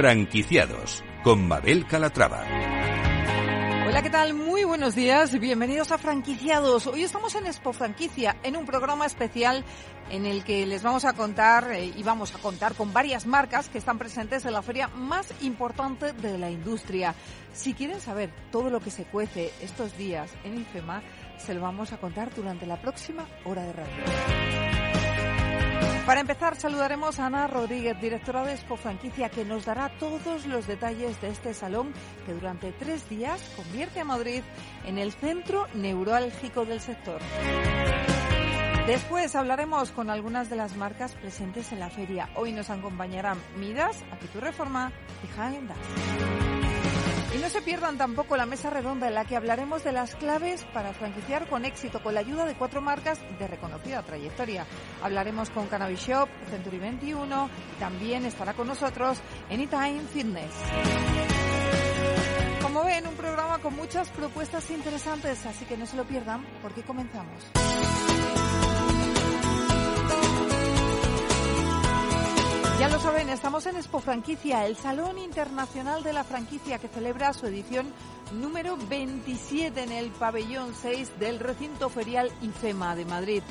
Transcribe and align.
Franquiciados 0.00 1.04
con 1.22 1.46
Mabel 1.46 1.86
Calatrava. 1.86 2.42
Hola, 3.86 4.00
¿qué 4.02 4.08
tal? 4.08 4.32
Muy 4.32 4.64
buenos 4.64 4.94
días. 4.94 5.38
Bienvenidos 5.38 5.92
a 5.92 5.98
Franquiciados. 5.98 6.86
Hoy 6.86 7.04
estamos 7.04 7.34
en 7.34 7.46
Expo 7.46 7.74
Franquicia, 7.74 8.38
en 8.42 8.56
un 8.56 8.64
programa 8.64 9.04
especial 9.04 9.62
en 10.08 10.24
el 10.24 10.42
que 10.42 10.64
les 10.64 10.82
vamos 10.82 11.04
a 11.04 11.12
contar 11.12 11.70
eh, 11.72 11.92
y 11.94 12.02
vamos 12.02 12.34
a 12.34 12.38
contar 12.38 12.74
con 12.76 12.94
varias 12.94 13.26
marcas 13.26 13.68
que 13.68 13.76
están 13.76 13.98
presentes 13.98 14.46
en 14.46 14.54
la 14.54 14.62
feria 14.62 14.88
más 14.88 15.34
importante 15.42 16.14
de 16.14 16.38
la 16.38 16.50
industria. 16.50 17.14
Si 17.52 17.74
quieren 17.74 18.00
saber 18.00 18.30
todo 18.50 18.70
lo 18.70 18.80
que 18.80 18.90
se 18.90 19.04
cuece 19.04 19.52
estos 19.60 19.98
días 19.98 20.30
en 20.44 20.62
IFEMA, 20.62 21.02
se 21.36 21.52
lo 21.52 21.60
vamos 21.60 21.92
a 21.92 21.98
contar 21.98 22.34
durante 22.34 22.64
la 22.64 22.80
próxima 22.80 23.28
hora 23.44 23.64
de 23.64 23.72
radio. 23.74 24.69
Para 26.06 26.22
empezar, 26.22 26.56
saludaremos 26.56 27.20
a 27.20 27.26
Ana 27.26 27.46
Rodríguez, 27.46 28.00
directora 28.00 28.44
de 28.44 28.54
Expo 28.54 28.76
Franquicia, 28.76 29.28
que 29.28 29.44
nos 29.44 29.64
dará 29.64 29.90
todos 30.00 30.44
los 30.46 30.66
detalles 30.66 31.20
de 31.20 31.28
este 31.28 31.54
salón 31.54 31.92
que 32.26 32.32
durante 32.32 32.72
tres 32.72 33.08
días 33.08 33.40
convierte 33.54 34.00
a 34.00 34.04
Madrid 34.04 34.42
en 34.84 34.98
el 34.98 35.12
centro 35.12 35.68
neurálgico 35.74 36.64
del 36.64 36.80
sector. 36.80 37.20
Después 38.86 39.36
hablaremos 39.36 39.92
con 39.92 40.10
algunas 40.10 40.50
de 40.50 40.56
las 40.56 40.74
marcas 40.74 41.14
presentes 41.14 41.70
en 41.70 41.78
la 41.78 41.90
feria. 41.90 42.28
Hoy 42.34 42.50
nos 42.50 42.70
acompañarán 42.70 43.38
Midas, 43.56 44.02
Actitud 44.10 44.40
Reforma 44.40 44.90
y 45.22 45.40
Hagen 45.40 45.68
y 47.34 47.38
no 47.38 47.48
se 47.48 47.62
pierdan 47.62 47.96
tampoco 47.96 48.36
la 48.36 48.46
mesa 48.46 48.70
redonda 48.70 49.08
en 49.08 49.14
la 49.14 49.24
que 49.24 49.36
hablaremos 49.36 49.84
de 49.84 49.92
las 49.92 50.14
claves 50.16 50.64
para 50.72 50.92
franquiciar 50.92 51.48
con 51.48 51.64
éxito 51.64 52.02
con 52.02 52.14
la 52.14 52.20
ayuda 52.20 52.44
de 52.44 52.54
cuatro 52.54 52.80
marcas 52.80 53.20
de 53.38 53.46
reconocida 53.46 54.02
trayectoria. 54.02 54.66
Hablaremos 55.02 55.50
con 55.50 55.66
Cannabis 55.68 56.00
Shop, 56.00 56.28
Century 56.50 56.78
21 56.78 57.50
también 57.78 58.24
estará 58.26 58.54
con 58.54 58.66
nosotros 58.66 59.18
Anytime 59.50 60.02
Fitness. 60.12 60.52
Como 62.62 62.84
ven, 62.84 63.06
un 63.06 63.14
programa 63.14 63.58
con 63.58 63.74
muchas 63.74 64.08
propuestas 64.10 64.70
interesantes, 64.70 65.44
así 65.46 65.64
que 65.64 65.76
no 65.76 65.86
se 65.86 65.96
lo 65.96 66.04
pierdan 66.04 66.44
porque 66.62 66.82
comenzamos. 66.82 67.50
Ya 72.80 72.88
lo 72.88 72.98
saben, 72.98 73.28
estamos 73.28 73.66
en 73.66 73.76
Expo 73.76 74.00
Franquicia, 74.00 74.64
el 74.64 74.74
Salón 74.74 75.18
Internacional 75.18 76.02
de 76.02 76.14
la 76.14 76.24
Franquicia 76.24 76.78
que 76.78 76.88
celebra 76.88 77.34
su 77.34 77.44
edición 77.46 77.92
número 78.32 78.78
27 78.88 79.82
en 79.82 79.92
el 79.92 80.08
pabellón 80.12 80.74
6 80.74 81.18
del 81.18 81.40
recinto 81.40 81.90
ferial 81.90 82.32
IFEMA 82.40 82.96
de 82.96 83.04
Madrid. 83.04 83.42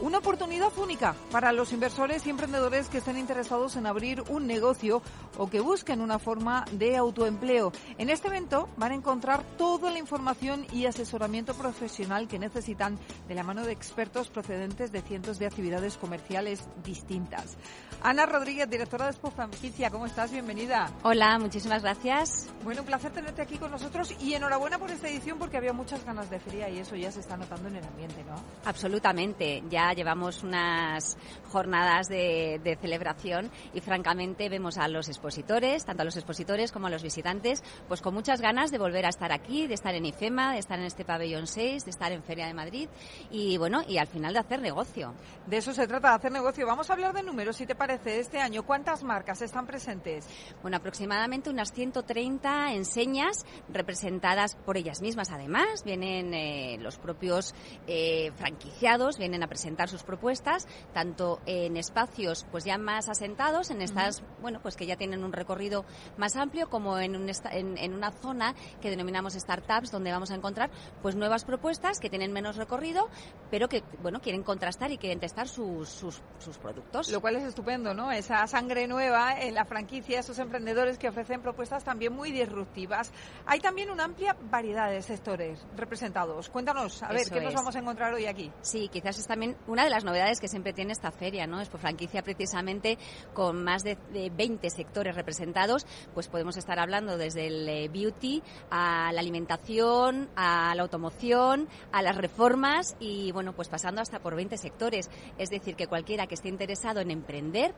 Una 0.00 0.18
oportunidad 0.18 0.70
única 0.78 1.16
para 1.32 1.50
los 1.50 1.72
inversores 1.72 2.24
y 2.24 2.30
emprendedores 2.30 2.88
que 2.88 2.98
estén 2.98 3.18
interesados 3.18 3.74
en 3.74 3.84
abrir 3.84 4.22
un 4.28 4.46
negocio 4.46 5.02
o 5.36 5.50
que 5.50 5.58
busquen 5.58 6.00
una 6.00 6.20
forma 6.20 6.64
de 6.70 6.96
autoempleo. 6.96 7.72
En 7.98 8.08
este 8.08 8.28
evento 8.28 8.68
van 8.76 8.92
a 8.92 8.94
encontrar 8.94 9.42
toda 9.56 9.90
la 9.90 9.98
información 9.98 10.66
y 10.72 10.86
asesoramiento 10.86 11.52
profesional 11.54 12.28
que 12.28 12.38
necesitan 12.38 12.96
de 13.26 13.34
la 13.34 13.42
mano 13.42 13.64
de 13.64 13.72
expertos 13.72 14.28
procedentes 14.28 14.92
de 14.92 15.02
cientos 15.02 15.40
de 15.40 15.46
actividades 15.46 15.96
comerciales 15.96 16.62
distintas. 16.84 17.56
Ana 18.00 18.24
Rodríguez, 18.24 18.70
directora 18.70 19.06
de 19.06 19.10
Expo 19.10 19.32
Franquicia, 19.32 19.90
¿cómo 19.90 20.06
estás? 20.06 20.30
Bienvenida. 20.30 20.92
Hola, 21.02 21.40
muchísimas 21.40 21.82
gracias. 21.82 22.48
Bueno, 22.62 22.82
un 22.82 22.86
placer 22.86 23.10
tenerte 23.10 23.42
aquí 23.42 23.58
con 23.58 23.72
nosotros 23.72 24.14
y 24.20 24.34
enhorabuena 24.34 24.78
por 24.78 24.92
esta 24.92 25.08
edición 25.08 25.38
porque 25.40 25.56
había 25.56 25.72
muchas 25.72 26.04
ganas 26.04 26.30
de 26.30 26.38
feria 26.38 26.68
y 26.68 26.78
eso 26.78 26.94
ya 26.94 27.10
se 27.10 27.18
está 27.18 27.36
notando 27.36 27.68
en 27.68 27.76
el 27.76 27.84
ambiente, 27.84 28.22
¿no? 28.22 28.36
Absolutamente. 28.64 29.64
Ya 29.68 29.87
llevamos 29.94 30.42
unas 30.42 31.16
jornadas 31.50 32.08
de, 32.08 32.78
celebración 32.80 33.50
y 33.74 33.80
francamente 33.80 34.48
vemos 34.48 34.78
a 34.78 34.88
los 34.88 35.08
expositores, 35.08 35.84
tanto 35.84 36.02
a 36.02 36.04
los 36.04 36.16
expositores 36.16 36.70
como 36.70 36.86
a 36.86 36.90
los 36.90 37.02
visitantes, 37.02 37.62
pues 37.88 38.02
con 38.02 38.14
muchas 38.14 38.40
ganas 38.40 38.70
de 38.70 38.78
volver 38.78 39.06
a 39.06 39.08
estar 39.08 39.32
aquí, 39.32 39.66
de 39.66 39.74
estar 39.74 39.94
en 39.94 40.06
IFEMA, 40.06 40.52
de 40.52 40.58
estar 40.58 40.78
en 40.78 40.84
este 40.84 41.04
pabellón 41.04 41.46
6, 41.46 41.84
de 41.84 41.90
estar 41.90 42.12
en 42.12 42.22
Feria 42.22 42.46
de 42.46 42.54
Madrid 42.54 42.88
y 43.30 43.56
bueno, 43.58 43.82
y 43.86 43.98
al 43.98 44.06
final 44.06 44.32
de 44.32 44.40
hacer 44.40 44.60
negocio. 44.60 45.14
De 45.46 45.58
eso 45.58 45.72
se 45.72 45.86
trata, 45.86 46.10
de 46.10 46.14
hacer 46.16 46.32
negocio. 46.32 46.66
Vamos 46.66 46.90
a 46.90 46.92
hablar 46.92 47.14
de 47.14 47.22
números, 47.22 47.56
si 47.56 47.66
te 47.66 47.74
parece, 47.74 48.20
este 48.20 48.38
año. 48.38 48.64
¿Cuántas 48.64 49.02
marcas 49.02 49.42
están 49.42 49.66
presentes? 49.66 50.26
Bueno, 50.62 50.76
aproximadamente 50.76 51.50
unas 51.50 51.72
130 51.72 52.72
enseñas 52.72 53.44
representadas 53.68 54.56
por 54.56 54.76
ellas 54.76 55.00
mismas. 55.00 55.30
Además, 55.30 55.84
vienen 55.84 56.34
eh, 56.34 56.76
los 56.80 56.98
propios 56.98 57.54
eh, 57.86 58.32
franquiciados, 58.36 59.18
vienen 59.18 59.42
a 59.42 59.46
presentar 59.46 59.77
sus 59.86 60.02
propuestas, 60.02 60.66
tanto 60.92 61.40
en 61.46 61.76
espacios 61.76 62.46
pues 62.50 62.64
ya 62.64 62.78
más 62.78 63.08
asentados, 63.08 63.70
en 63.70 63.82
estas, 63.82 64.22
bueno, 64.40 64.60
pues 64.60 64.76
que 64.76 64.86
ya 64.86 64.96
tienen 64.96 65.22
un 65.22 65.32
recorrido 65.32 65.84
más 66.16 66.36
amplio, 66.36 66.68
como 66.68 66.98
en, 66.98 67.14
un 67.14 67.30
en, 67.50 67.94
una 67.94 68.10
zona 68.10 68.54
que 68.80 68.90
denominamos 68.90 69.34
startups, 69.34 69.90
donde 69.90 70.10
vamos 70.10 70.30
a 70.30 70.34
encontrar 70.34 70.70
pues 71.02 71.14
nuevas 71.14 71.44
propuestas 71.44 72.00
que 72.00 72.10
tienen 72.10 72.32
menos 72.32 72.56
recorrido, 72.56 73.08
pero 73.50 73.68
que, 73.68 73.82
bueno, 74.02 74.20
quieren 74.20 74.42
contrastar 74.42 74.90
y 74.90 74.98
quieren 74.98 75.20
testar 75.20 75.48
sus, 75.48 75.88
sus, 75.88 76.20
sus 76.38 76.58
productos. 76.58 77.10
Lo 77.10 77.20
cual 77.20 77.36
es 77.36 77.44
estupendo, 77.44 77.94
¿no? 77.94 78.10
Esa 78.10 78.46
sangre 78.46 78.88
nueva 78.88 79.40
en 79.40 79.54
la 79.54 79.64
franquicia, 79.64 80.20
esos 80.20 80.38
emprendedores 80.38 80.98
que 80.98 81.08
ofrecen 81.08 81.42
propuestas 81.42 81.84
también 81.84 82.12
muy 82.12 82.32
disruptivas. 82.32 83.12
Hay 83.46 83.60
también 83.60 83.90
una 83.90 84.04
amplia 84.04 84.36
variedad 84.50 84.90
de 84.90 85.02
sectores 85.02 85.66
representados. 85.76 86.48
Cuéntanos, 86.48 87.02
a 87.02 87.08
ver, 87.08 87.28
¿qué 87.30 87.40
nos 87.40 87.54
vamos 87.54 87.74
a 87.76 87.78
encontrar 87.78 88.14
hoy 88.14 88.26
aquí? 88.26 88.50
Sí, 88.62 88.88
quizás 88.88 89.18
es 89.18 89.26
también 89.26 89.56
una 89.68 89.84
de 89.84 89.90
las 89.90 90.04
novedades 90.04 90.40
que 90.40 90.48
siempre 90.48 90.72
tiene 90.72 90.92
esta 90.92 91.12
feria, 91.12 91.46
¿no? 91.46 91.60
Es 91.60 91.68
por 91.68 91.80
franquicia 91.80 92.22
precisamente 92.22 92.98
con 93.34 93.62
más 93.62 93.84
de, 93.84 93.96
20 94.08 94.68
sectores 94.70 95.14
representados, 95.14 95.86
pues 96.14 96.28
podemos 96.28 96.56
estar 96.56 96.78
hablando 96.78 97.16
desde 97.16 97.46
el 97.46 97.68
eh, 97.68 97.88
beauty 97.88 98.42
a 98.70 99.12
la 99.12 99.20
alimentación, 99.20 100.28
a 100.34 100.74
la 100.74 100.82
automoción, 100.82 101.68
a 101.92 102.02
las 102.02 102.16
reformas 102.16 102.96
y 102.98 103.30
bueno, 103.32 103.52
pues 103.52 103.68
pasando 103.68 104.00
hasta 104.00 104.18
por 104.18 104.34
20 104.34 104.56
sectores. 104.56 105.10
Es 105.38 105.50
decir, 105.50 105.76
que 105.76 105.86
cualquiera 105.86 106.26
que 106.26 106.34
esté 106.34 106.48
interesado 106.48 107.00
en 107.00 107.10
emprender, 107.10 107.74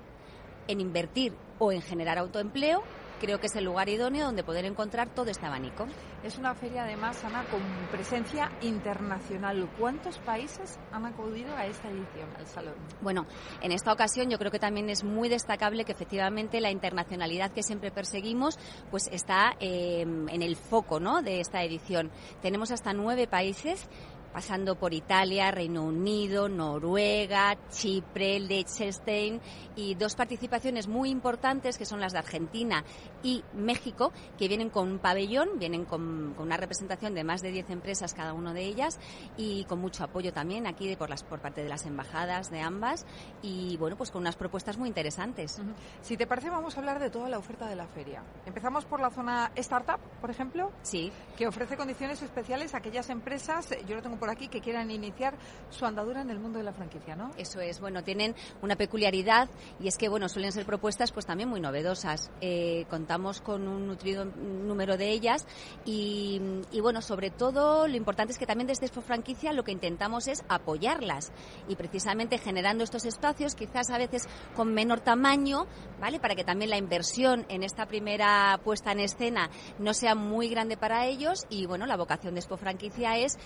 en 0.68 0.80
invertir 0.80 1.34
o 1.58 1.72
en 1.72 1.82
generar 1.82 2.18
autoempleo, 2.18 2.82
creo 3.20 3.38
que 3.38 3.46
es 3.46 3.54
el 3.54 3.64
lugar 3.64 3.88
idóneo 3.88 4.26
donde 4.26 4.42
poder 4.42 4.64
encontrar 4.64 5.14
todo 5.14 5.30
este 5.30 5.46
abanico. 5.46 5.86
Es 6.24 6.38
una 6.38 6.54
feria 6.54 6.84
además, 6.84 7.22
Ana, 7.24 7.44
con 7.44 7.60
presencia 7.92 8.50
internacional. 8.62 9.70
¿Cuántos 9.78 10.18
países 10.18 10.78
han 10.90 11.06
acudido 11.06 11.54
a 11.54 11.66
esta 11.66 11.88
edición, 11.88 12.28
al 12.36 12.46
salón? 12.46 12.74
Bueno, 13.00 13.26
en 13.60 13.72
esta 13.72 13.92
ocasión 13.92 14.30
yo 14.30 14.38
creo 14.38 14.50
que 14.50 14.58
también 14.58 14.88
es 14.90 15.04
muy 15.04 15.28
destacable 15.28 15.84
que 15.84 15.92
efectivamente 15.92 16.60
la 16.60 16.70
internacionalidad 16.70 17.52
que 17.52 17.62
siempre 17.62 17.90
perseguimos 17.90 18.58
pues 18.90 19.08
está 19.12 19.54
eh, 19.60 20.00
en 20.00 20.42
el 20.42 20.56
foco 20.56 20.98
¿no? 20.98 21.22
de 21.22 21.40
esta 21.40 21.62
edición. 21.62 22.10
Tenemos 22.42 22.70
hasta 22.70 22.92
nueve 22.92 23.26
países 23.26 23.88
pasando 24.32 24.76
por 24.76 24.94
Italia, 24.94 25.50
Reino 25.50 25.84
Unido, 25.84 26.48
Noruega, 26.48 27.56
Chipre, 27.70 28.40
Liechtenstein 28.40 29.40
y 29.76 29.94
dos 29.94 30.14
participaciones 30.14 30.88
muy 30.88 31.10
importantes 31.10 31.78
que 31.78 31.84
son 31.84 32.00
las 32.00 32.12
de 32.12 32.18
Argentina 32.18 32.84
y 33.22 33.44
México, 33.54 34.12
que 34.38 34.48
vienen 34.48 34.70
con 34.70 34.88
un 34.88 34.98
pabellón, 34.98 35.58
vienen 35.58 35.84
con, 35.84 36.34
una 36.38 36.56
representación 36.56 37.14
de 37.14 37.24
más 37.24 37.42
de 37.42 37.50
10 37.50 37.70
empresas 37.70 38.14
cada 38.14 38.32
una 38.32 38.52
de 38.52 38.64
ellas 38.64 38.98
y 39.36 39.64
con 39.64 39.80
mucho 39.80 40.04
apoyo 40.04 40.32
también 40.32 40.66
aquí 40.66 40.94
por, 40.96 41.10
las, 41.10 41.22
por 41.22 41.40
parte 41.40 41.62
de 41.62 41.68
las 41.68 41.86
embajadas 41.86 42.50
de 42.50 42.60
ambas 42.60 43.06
y 43.42 43.76
bueno, 43.78 43.96
pues 43.96 44.10
con 44.10 44.22
unas 44.22 44.36
propuestas 44.36 44.78
muy 44.78 44.88
interesantes. 44.88 45.60
Si 46.02 46.16
te 46.16 46.26
parece, 46.26 46.50
vamos 46.50 46.76
a 46.76 46.80
hablar 46.80 46.98
de 46.98 47.10
toda 47.10 47.28
la 47.28 47.38
oferta 47.38 47.68
de 47.68 47.76
la 47.76 47.86
feria. 47.86 48.22
Empezamos 48.46 48.84
por 48.84 49.00
la 49.00 49.10
zona 49.10 49.50
startup, 49.56 50.00
por 50.20 50.30
ejemplo. 50.30 50.70
Sí. 50.82 51.12
Que 51.36 51.46
ofrece 51.46 51.76
condiciones 51.76 52.22
especiales 52.22 52.74
a 52.74 52.78
aquellas 52.78 53.10
empresas, 53.10 53.68
yo 53.86 53.96
lo 53.96 54.02
tengo 54.02 54.19
por 54.20 54.30
aquí, 54.30 54.46
que 54.46 54.60
quieran 54.60 54.90
iniciar 54.90 55.34
su 55.70 55.86
andadura 55.86 56.20
en 56.20 56.30
el 56.30 56.38
mundo 56.38 56.58
de 56.58 56.64
la 56.64 56.72
franquicia, 56.72 57.16
¿no? 57.16 57.32
Eso 57.36 57.60
es. 57.60 57.80
Bueno, 57.80 58.04
tienen 58.04 58.36
una 58.62 58.76
peculiaridad 58.76 59.48
y 59.80 59.88
es 59.88 59.96
que, 59.96 60.08
bueno, 60.08 60.28
suelen 60.28 60.52
ser 60.52 60.66
propuestas 60.66 61.10
pues 61.10 61.26
también 61.26 61.48
muy 61.48 61.60
novedosas. 61.60 62.30
Eh, 62.40 62.84
contamos 62.88 63.40
con 63.40 63.66
un 63.66 63.86
nutrido 63.86 64.26
número 64.26 64.96
de 64.96 65.10
ellas 65.10 65.46
y, 65.84 66.40
bueno, 66.80 67.02
sobre 67.02 67.30
todo 67.30 67.88
lo 67.88 67.96
importante 67.96 68.32
es 68.32 68.38
que 68.38 68.46
también 68.46 68.68
desde 68.68 68.86
Expo 68.86 69.00
Franquicia 69.00 69.52
lo 69.52 69.64
que 69.64 69.72
intentamos 69.72 70.28
es 70.28 70.44
apoyarlas 70.48 71.32
y 71.66 71.76
precisamente 71.76 72.38
generando 72.38 72.84
estos 72.84 73.06
espacios, 73.06 73.54
quizás 73.54 73.90
a 73.90 73.98
veces 73.98 74.28
con 74.54 74.74
menor 74.74 75.00
tamaño, 75.00 75.66
¿vale? 75.98 76.20
Para 76.20 76.34
que 76.34 76.44
también 76.44 76.70
la 76.70 76.76
inversión 76.76 77.46
en 77.48 77.62
esta 77.62 77.86
primera 77.86 78.60
puesta 78.62 78.92
en 78.92 79.00
escena 79.00 79.50
no 79.78 79.94
sea 79.94 80.14
muy 80.14 80.48
grande 80.50 80.76
para 80.76 81.06
ellos 81.06 81.46
y 81.48 81.64
bueno, 81.64 81.86
la 81.86 81.96
vocación 81.96 82.34
de 82.34 82.40
Expo 82.40 82.58
Franquicia 82.58 83.16
es 83.16 83.38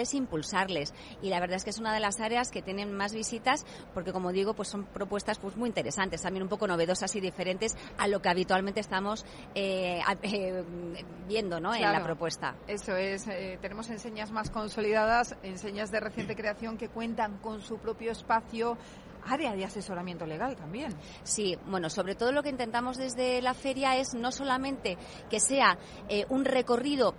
apoyarles 0.00 0.14
e 0.14 0.16
impulsarles 0.16 0.94
y 1.22 1.28
la 1.28 1.40
verdad 1.40 1.56
es 1.56 1.64
que 1.64 1.70
es 1.70 1.78
una 1.78 1.92
de 1.92 2.00
las 2.00 2.20
áreas 2.20 2.50
que 2.50 2.62
tienen 2.62 2.92
más 2.92 3.12
visitas 3.12 3.64
porque 3.94 4.12
como 4.12 4.32
digo, 4.32 4.54
pues 4.54 4.68
son 4.68 4.84
propuestas 4.84 5.38
pues 5.38 5.56
muy 5.56 5.68
interesantes, 5.68 6.22
también 6.22 6.42
un 6.42 6.48
poco 6.48 6.66
novedosas 6.66 7.14
y 7.16 7.20
diferentes 7.20 7.76
a 7.98 8.08
lo 8.08 8.20
que 8.20 8.28
habitualmente 8.28 8.80
estamos 8.80 9.24
eh, 9.54 10.00
eh, 10.22 10.64
viendo 11.28 11.60
¿no? 11.60 11.74
en 11.74 11.82
la 11.82 12.02
propuesta. 12.02 12.54
Eso 12.66 12.96
es, 12.96 13.26
eh, 13.28 13.58
tenemos 13.60 13.90
enseñas 13.90 14.30
más 14.30 14.50
consolidadas, 14.50 15.36
enseñas 15.42 15.90
de 15.90 16.00
reciente 16.00 16.34
creación 16.34 16.78
que 16.78 16.88
cuentan 16.88 17.38
con 17.38 17.60
su 17.60 17.78
propio 17.78 18.12
espacio 18.12 18.76
área 19.24 19.54
de 19.54 19.64
asesoramiento 19.64 20.26
legal 20.26 20.56
también. 20.56 20.94
Sí, 21.22 21.56
bueno, 21.66 21.90
sobre 21.90 22.14
todo 22.14 22.32
lo 22.32 22.42
que 22.42 22.48
intentamos 22.48 22.96
desde 22.96 23.40
la 23.42 23.54
feria 23.54 23.96
es 23.96 24.14
no 24.14 24.32
solamente 24.32 24.98
que 25.28 25.40
sea 25.40 25.78
eh, 26.08 26.26
un 26.28 26.44
recorrido 26.44 27.14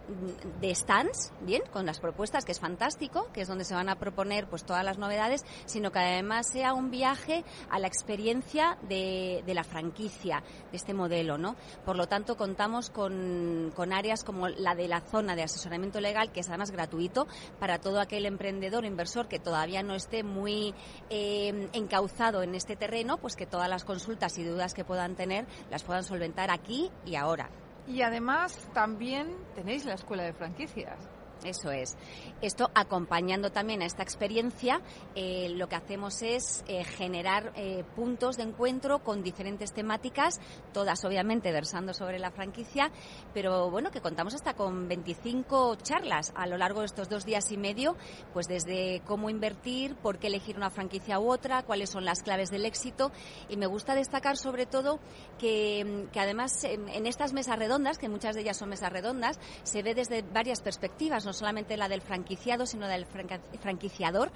de 0.59 0.73
stands, 0.73 1.33
bien, 1.41 1.61
con 1.71 1.85
las 1.85 1.99
propuestas, 1.99 2.45
que 2.45 2.51
es 2.51 2.59
fantástico, 2.59 3.27
que 3.33 3.41
es 3.41 3.47
donde 3.47 3.65
se 3.65 3.73
van 3.73 3.89
a 3.89 3.95
proponer 3.95 4.47
pues 4.47 4.63
todas 4.63 4.83
las 4.83 4.97
novedades, 4.97 5.43
sino 5.65 5.91
que 5.91 5.99
además 5.99 6.47
sea 6.51 6.73
un 6.73 6.91
viaje 6.91 7.43
a 7.69 7.79
la 7.79 7.87
experiencia 7.87 8.77
de, 8.87 9.43
la 9.47 9.63
franquicia, 9.63 10.43
de 10.71 10.77
este 10.77 10.93
modelo, 10.93 11.37
¿no? 11.37 11.55
Por 11.85 11.95
lo 11.95 12.07
tanto, 12.07 12.37
contamos 12.37 12.89
con, 12.89 13.71
áreas 13.91 14.23
como 14.23 14.47
la 14.47 14.75
de 14.75 14.87
la 14.87 15.01
zona 15.01 15.35
de 15.35 15.43
asesoramiento 15.43 15.99
legal, 15.99 16.31
que 16.31 16.39
es 16.39 16.49
además 16.49 16.71
gratuito 16.71 17.27
para 17.59 17.79
todo 17.79 17.99
aquel 17.99 18.25
emprendedor 18.25 18.85
inversor 18.85 19.27
que 19.27 19.39
todavía 19.39 19.83
no 19.83 19.95
esté 19.95 20.23
muy 20.23 20.73
eh, 21.09 21.69
encauzado 21.91 22.41
en 22.41 22.55
este 22.55 22.77
terreno, 22.77 23.17
pues 23.17 23.35
que 23.35 23.45
todas 23.45 23.67
las 23.67 23.83
consultas 23.83 24.37
y 24.37 24.45
dudas 24.45 24.73
que 24.73 24.85
puedan 24.85 25.15
tener 25.15 25.45
las 25.69 25.83
puedan 25.83 26.05
solventar 26.05 26.49
aquí 26.49 26.89
y 27.05 27.15
ahora. 27.15 27.49
Y 27.85 28.01
además 28.01 28.57
también 28.73 29.35
tenéis 29.55 29.83
la 29.83 29.95
escuela 29.95 30.23
de 30.23 30.31
franquicias. 30.31 30.97
Eso 31.43 31.71
es. 31.71 31.97
Esto 32.41 32.69
acompañando 32.75 33.51
también 33.51 33.81
a 33.81 33.85
esta 33.85 34.03
experiencia, 34.03 34.81
eh, 35.15 35.49
lo 35.49 35.67
que 35.67 35.75
hacemos 35.75 36.21
es 36.21 36.63
eh, 36.67 36.83
generar 36.83 37.51
eh, 37.55 37.83
puntos 37.95 38.37
de 38.37 38.43
encuentro 38.43 38.99
con 38.99 39.23
diferentes 39.23 39.73
temáticas, 39.73 40.39
todas 40.73 41.03
obviamente 41.05 41.51
versando 41.51 41.93
sobre 41.93 42.19
la 42.19 42.31
franquicia, 42.31 42.91
pero 43.33 43.69
bueno, 43.71 43.91
que 43.91 44.01
contamos 44.01 44.35
hasta 44.35 44.53
con 44.53 44.87
25 44.87 45.75
charlas 45.77 46.31
a 46.35 46.45
lo 46.47 46.57
largo 46.57 46.81
de 46.81 46.87
estos 46.87 47.09
dos 47.09 47.25
días 47.25 47.51
y 47.51 47.57
medio, 47.57 47.95
pues 48.33 48.47
desde 48.47 49.01
cómo 49.05 49.29
invertir, 49.29 49.95
por 49.95 50.19
qué 50.19 50.27
elegir 50.27 50.57
una 50.57 50.69
franquicia 50.69 51.19
u 51.19 51.31
otra, 51.31 51.63
cuáles 51.63 51.89
son 51.89 52.05
las 52.05 52.21
claves 52.21 52.49
del 52.49 52.65
éxito. 52.65 53.11
Y 53.49 53.57
me 53.57 53.65
gusta 53.65 53.95
destacar 53.95 54.37
sobre 54.37 54.65
todo 54.65 54.99
que, 55.37 56.07
que 56.11 56.19
además 56.19 56.63
en, 56.63 57.05
estas 57.05 57.33
mesas 57.33 57.57
redondas, 57.57 57.97
que 57.97 58.09
muchas 58.09 58.35
de 58.35 58.41
ellas 58.41 58.57
son 58.57 58.69
mesas 58.69 58.91
redondas, 58.91 59.39
se 59.63 59.83
ve 59.83 59.93
desde 59.95 60.21
varias 60.21 60.61
perspectivas 60.61 61.25
solamente 61.33 61.77
la 61.77 61.89
del 61.89 62.01
franquiciado, 62.01 62.65
sino 62.65 62.87
del 62.87 63.05
franquiciador. 63.05 64.31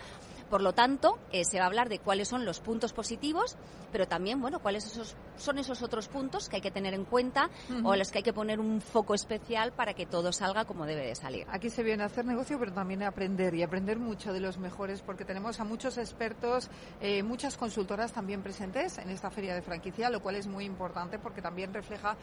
Por 0.49 0.61
lo 0.61 0.73
tanto, 0.73 1.17
eh, 1.31 1.43
se 1.43 1.57
va 1.57 1.63
a 1.63 1.67
hablar 1.67 1.89
de 1.89 1.99
cuáles 1.99 2.27
son 2.27 2.45
los 2.45 2.59
puntos 2.59 2.93
positivos, 2.93 3.57
pero 3.91 4.07
también, 4.07 4.39
bueno, 4.41 4.59
cuáles 4.59 4.85
esos, 4.85 5.15
son 5.37 5.57
esos 5.57 5.81
otros 5.81 6.07
puntos 6.07 6.49
que 6.49 6.57
hay 6.57 6.61
que 6.61 6.69
tener 6.69 6.93
en 6.93 7.03
cuenta 7.03 7.49
o 7.83 7.95
los 7.95 8.11
que 8.11 8.19
hay 8.19 8.23
que 8.23 8.33
poner 8.33 8.59
un 8.59 8.79
foco 8.79 9.15
especial 9.15 9.71
para 9.71 9.93
que 9.93 10.05
todo 10.05 10.31
salga 10.31 10.65
como 10.65 10.85
debe 10.85 11.07
de 11.07 11.15
salir. 11.15 11.47
Aquí 11.49 11.69
se 11.69 11.81
viene 11.81 12.03
a 12.03 12.07
hacer 12.07 12.25
negocio, 12.25 12.59
pero 12.59 12.73
también 12.73 13.01
a 13.03 13.07
aprender 13.07 13.55
y 13.55 13.63
aprender 13.63 13.97
mucho 13.97 14.33
de 14.33 14.39
los 14.39 14.57
mejores, 14.57 15.01
porque 15.01 15.25
tenemos 15.25 15.59
a 15.59 15.63
muchos 15.63 15.97
expertos, 15.97 16.69
eh, 17.01 17.23
muchas 17.23 17.57
consultoras 17.57 18.13
también 18.13 18.43
presentes 18.43 18.97
en 18.97 19.09
esta 19.09 19.31
feria 19.31 19.55
de 19.55 19.61
franquicia, 19.61 20.09
lo 20.09 20.21
cual 20.21 20.35
es 20.35 20.45
muy 20.45 20.65
importante 20.65 21.17
porque 21.17 21.41
también 21.41 21.73
refleja 21.73 22.17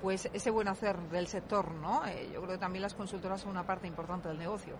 pues 0.00 0.28
ese 0.32 0.50
buen 0.50 0.68
hacer 0.68 0.98
del 1.10 1.26
sector, 1.26 1.72
¿no? 1.74 2.06
Eh, 2.06 2.30
yo 2.32 2.40
creo 2.40 2.54
que 2.54 2.58
también 2.58 2.82
las 2.82 2.94
consultoras 2.94 3.40
son 3.40 3.50
una 3.50 3.66
parte 3.66 3.86
importante 3.86 4.28
del 4.28 4.38
negocio. 4.38 4.74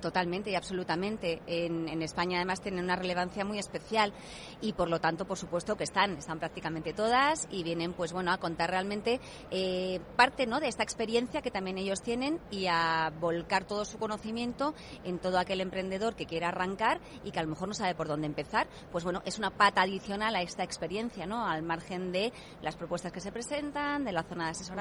Totalmente 0.00 0.50
y 0.50 0.54
absolutamente. 0.54 1.42
En, 1.46 2.02
España 2.02 2.38
además 2.38 2.60
tienen 2.60 2.84
una 2.84 2.96
relevancia 2.96 3.44
muy 3.44 3.58
especial 3.58 4.12
y 4.60 4.72
por 4.72 4.88
lo 4.88 5.00
tanto, 5.00 5.24
por 5.24 5.38
supuesto 5.38 5.76
que 5.76 5.84
están, 5.84 6.16
están 6.16 6.38
prácticamente 6.38 6.92
todas 6.92 7.46
y 7.50 7.62
vienen, 7.62 7.92
pues 7.92 8.12
bueno, 8.12 8.32
a 8.32 8.38
contar 8.38 8.70
realmente 8.70 9.20
eh, 9.50 10.00
parte, 10.16 10.46
¿no? 10.46 10.58
De 10.58 10.68
esta 10.68 10.82
experiencia 10.82 11.42
que 11.42 11.50
también 11.50 11.78
ellos 11.78 12.02
tienen 12.02 12.40
y 12.50 12.66
a 12.66 13.12
volcar 13.20 13.64
todo 13.64 13.84
su 13.84 13.98
conocimiento 13.98 14.74
en 15.04 15.18
todo 15.18 15.38
aquel 15.38 15.60
emprendedor 15.60 16.16
que 16.16 16.26
quiera 16.26 16.48
arrancar 16.48 17.00
y 17.22 17.30
que 17.30 17.38
a 17.38 17.42
lo 17.42 17.48
mejor 17.48 17.68
no 17.68 17.74
sabe 17.74 17.94
por 17.94 18.08
dónde 18.08 18.26
empezar. 18.26 18.66
Pues 18.90 19.04
bueno, 19.04 19.22
es 19.24 19.38
una 19.38 19.50
pata 19.50 19.82
adicional 19.82 20.34
a 20.34 20.42
esta 20.42 20.64
experiencia, 20.64 21.26
¿no? 21.26 21.46
Al 21.46 21.62
margen 21.62 22.10
de 22.10 22.32
las 22.62 22.76
propuestas 22.76 23.12
que 23.12 23.20
se 23.20 23.30
presentan, 23.30 24.04
de 24.04 24.12
la 24.12 24.22
zona 24.24 24.46
de 24.46 24.50
asesoramiento, 24.50 24.71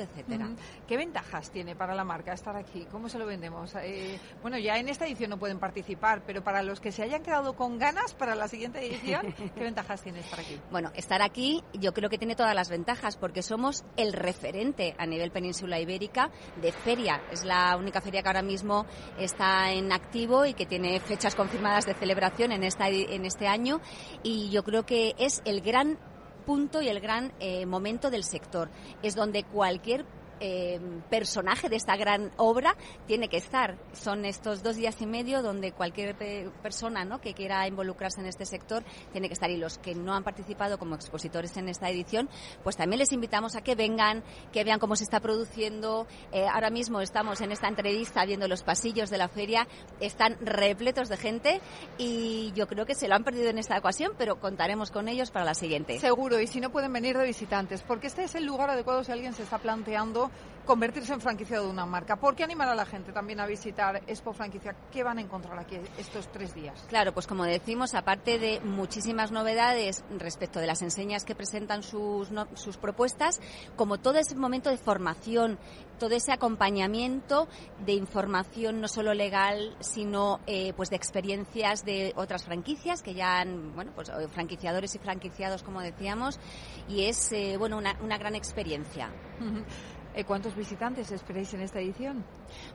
etcétera. 0.00 0.46
Uh 0.46 0.50
-huh. 0.50 0.86
¿Qué 0.86 0.96
ventajas 0.96 1.50
tiene 1.50 1.74
para 1.74 1.94
la 1.94 2.04
marca 2.04 2.32
estar 2.32 2.56
aquí? 2.56 2.86
¿Cómo 2.90 3.08
se 3.08 3.18
lo 3.18 3.26
vendemos? 3.26 3.74
Eh, 3.76 4.18
bueno, 4.42 4.58
ya 4.58 4.78
en 4.78 4.88
esta 4.88 5.06
edición 5.06 5.30
no 5.30 5.38
pueden 5.38 5.58
participar, 5.58 6.22
pero 6.26 6.42
para 6.42 6.62
los 6.62 6.80
que 6.80 6.92
se 6.92 7.02
hayan 7.02 7.22
quedado 7.22 7.54
con 7.54 7.78
ganas 7.78 8.14
para 8.14 8.34
la 8.34 8.48
siguiente 8.48 8.84
edición, 8.84 9.34
¿qué 9.54 9.60
ventajas 9.60 10.02
tiene 10.02 10.20
estar 10.20 10.40
aquí? 10.40 10.60
Bueno, 10.70 10.90
estar 10.94 11.22
aquí 11.22 11.62
yo 11.74 11.92
creo 11.92 12.08
que 12.10 12.18
tiene 12.18 12.36
todas 12.36 12.54
las 12.54 12.68
ventajas 12.68 13.16
porque 13.16 13.42
somos 13.42 13.84
el 13.96 14.12
referente 14.12 14.94
a 14.98 15.06
nivel 15.06 15.30
península 15.30 15.78
ibérica 15.80 16.30
de 16.60 16.72
feria. 16.72 17.22
Es 17.30 17.44
la 17.44 17.76
única 17.76 18.00
feria 18.00 18.22
que 18.22 18.28
ahora 18.28 18.42
mismo 18.42 18.86
está 19.18 19.72
en 19.72 19.92
activo 19.92 20.46
y 20.46 20.54
que 20.54 20.66
tiene 20.66 20.98
fechas 21.00 21.34
confirmadas 21.34 21.86
de 21.86 21.94
celebración 21.94 22.52
en, 22.52 22.62
esta, 22.62 22.88
en 22.88 23.24
este 23.24 23.46
año 23.46 23.80
y 24.22 24.50
yo 24.50 24.62
creo 24.64 24.84
que 24.84 25.14
es 25.18 25.42
el 25.44 25.60
gran 25.60 25.98
punto 26.46 26.80
y 26.80 26.88
el 26.88 27.00
gran 27.00 27.32
eh, 27.40 27.66
momento 27.66 28.10
del 28.10 28.24
sector. 28.24 28.70
Es 29.02 29.14
donde 29.14 29.44
cualquier 29.44 30.06
eh, 30.40 30.80
personaje 31.10 31.68
de 31.68 31.76
esta 31.76 31.96
gran 31.96 32.30
obra 32.36 32.76
tiene 33.06 33.28
que 33.28 33.36
estar. 33.36 33.76
Son 33.92 34.24
estos 34.24 34.62
dos 34.62 34.76
días 34.76 35.00
y 35.00 35.06
medio 35.06 35.42
donde 35.42 35.72
cualquier 35.72 36.14
persona 36.62 37.04
¿no? 37.04 37.20
que 37.20 37.34
quiera 37.34 37.66
involucrarse 37.66 38.20
en 38.20 38.26
este 38.26 38.44
sector 38.44 38.84
tiene 39.12 39.28
que 39.28 39.34
estar. 39.34 39.50
Y 39.50 39.56
los 39.56 39.78
que 39.78 39.94
no 39.94 40.14
han 40.14 40.24
participado 40.24 40.78
como 40.78 40.94
expositores 40.94 41.56
en 41.56 41.68
esta 41.68 41.88
edición, 41.88 42.28
pues 42.62 42.76
también 42.76 42.98
les 42.98 43.12
invitamos 43.12 43.56
a 43.56 43.62
que 43.62 43.74
vengan, 43.74 44.22
que 44.52 44.64
vean 44.64 44.78
cómo 44.78 44.96
se 44.96 45.04
está 45.04 45.20
produciendo. 45.20 46.06
Eh, 46.32 46.46
ahora 46.46 46.70
mismo 46.70 47.00
estamos 47.00 47.40
en 47.40 47.52
esta 47.52 47.68
entrevista 47.68 48.24
viendo 48.24 48.48
los 48.48 48.62
pasillos 48.62 49.10
de 49.10 49.18
la 49.18 49.28
feria, 49.28 49.66
están 50.00 50.36
repletos 50.40 51.08
de 51.08 51.16
gente 51.16 51.60
y 51.98 52.52
yo 52.54 52.66
creo 52.66 52.86
que 52.86 52.94
se 52.94 53.08
lo 53.08 53.14
han 53.14 53.24
perdido 53.24 53.48
en 53.50 53.58
esta 53.58 53.78
ocasión, 53.78 54.12
pero 54.18 54.40
contaremos 54.40 54.90
con 54.90 55.08
ellos 55.08 55.30
para 55.30 55.44
la 55.44 55.54
siguiente. 55.54 55.98
Seguro, 55.98 56.40
y 56.40 56.46
si 56.46 56.60
no 56.60 56.70
pueden 56.70 56.92
venir 56.92 57.16
de 57.16 57.24
visitantes, 57.24 57.82
porque 57.82 58.06
este 58.06 58.24
es 58.24 58.34
el 58.34 58.44
lugar 58.44 58.70
adecuado 58.70 59.04
si 59.04 59.12
alguien 59.12 59.32
se 59.32 59.42
está 59.42 59.58
planteando 59.58 60.25
convertirse 60.66 61.14
en 61.14 61.20
franquiciado 61.20 61.64
de 61.64 61.70
una 61.70 61.86
marca. 61.86 62.16
¿Por 62.16 62.34
qué 62.34 62.44
animar 62.44 62.68
a 62.68 62.74
la 62.74 62.84
gente 62.84 63.12
también 63.12 63.40
a 63.40 63.46
visitar 63.46 64.02
Expo 64.06 64.32
Franquicia? 64.34 64.74
¿Qué 64.90 65.02
van 65.02 65.18
a 65.18 65.20
encontrar 65.20 65.58
aquí 65.58 65.78
estos 65.96 66.30
tres 66.32 66.54
días? 66.54 66.84
Claro, 66.88 67.14
pues 67.14 67.26
como 67.26 67.44
decimos, 67.44 67.94
aparte 67.94 68.38
de 68.38 68.60
muchísimas 68.60 69.30
novedades 69.30 70.04
respecto 70.18 70.58
de 70.58 70.66
las 70.66 70.82
enseñas 70.82 71.24
que 71.24 71.34
presentan 71.34 71.82
sus, 71.82 72.30
no, 72.32 72.48
sus 72.54 72.76
propuestas, 72.76 73.40
como 73.76 73.98
todo 73.98 74.18
ese 74.18 74.34
momento 74.34 74.68
de 74.68 74.76
formación, 74.76 75.58
todo 76.00 76.14
ese 76.14 76.32
acompañamiento 76.32 77.48
de 77.86 77.92
información 77.92 78.80
no 78.80 78.88
solo 78.88 79.14
legal, 79.14 79.76
sino 79.80 80.40
eh, 80.46 80.72
pues 80.76 80.90
de 80.90 80.96
experiencias 80.96 81.84
de 81.84 82.12
otras 82.16 82.44
franquicias 82.44 83.02
que 83.02 83.14
ya 83.14 83.38
han, 83.38 83.74
bueno, 83.74 83.92
pues 83.94 84.10
franquiciadores 84.32 84.94
y 84.96 84.98
franquiciados, 84.98 85.62
como 85.62 85.80
decíamos, 85.80 86.40
y 86.88 87.04
es, 87.04 87.30
eh, 87.32 87.56
bueno, 87.56 87.78
una, 87.78 87.96
una 88.02 88.18
gran 88.18 88.34
experiencia. 88.34 89.10
-huh. 90.22 90.26
¿Cuántos 90.26 90.54
visitantes 90.54 91.10
esperáis 91.12 91.52
en 91.54 91.60
esta 91.62 91.80
edición? 91.80 92.24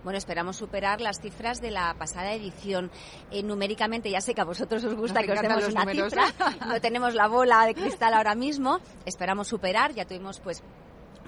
Bueno, 0.03 0.17
esperamos 0.17 0.57
superar 0.57 1.01
las 1.01 1.19
cifras 1.19 1.62
de 1.62 1.71
la 1.71 1.93
pasada 1.98 2.33
edición. 2.33 2.91
Eh, 3.31 3.43
numéricamente, 3.43 4.10
ya 4.10 4.21
sé 4.21 4.33
que 4.33 4.41
a 4.41 4.45
vosotros 4.45 4.83
os 4.83 4.95
gusta 4.95 5.21
Nos 5.21 5.25
que 5.25 5.33
os 5.33 5.41
demos 5.41 5.67
una 5.67 5.86
números. 5.86 6.13
cifra. 6.13 6.27
no 6.67 6.81
tenemos 6.81 7.13
la 7.13 7.27
bola 7.27 7.65
de 7.65 7.74
cristal 7.74 8.13
ahora 8.13 8.36
mismo. 8.36 8.79
Esperamos 9.05 9.48
superar. 9.48 9.93
Ya 9.93 10.05
tuvimos, 10.05 10.39
pues, 10.39 10.63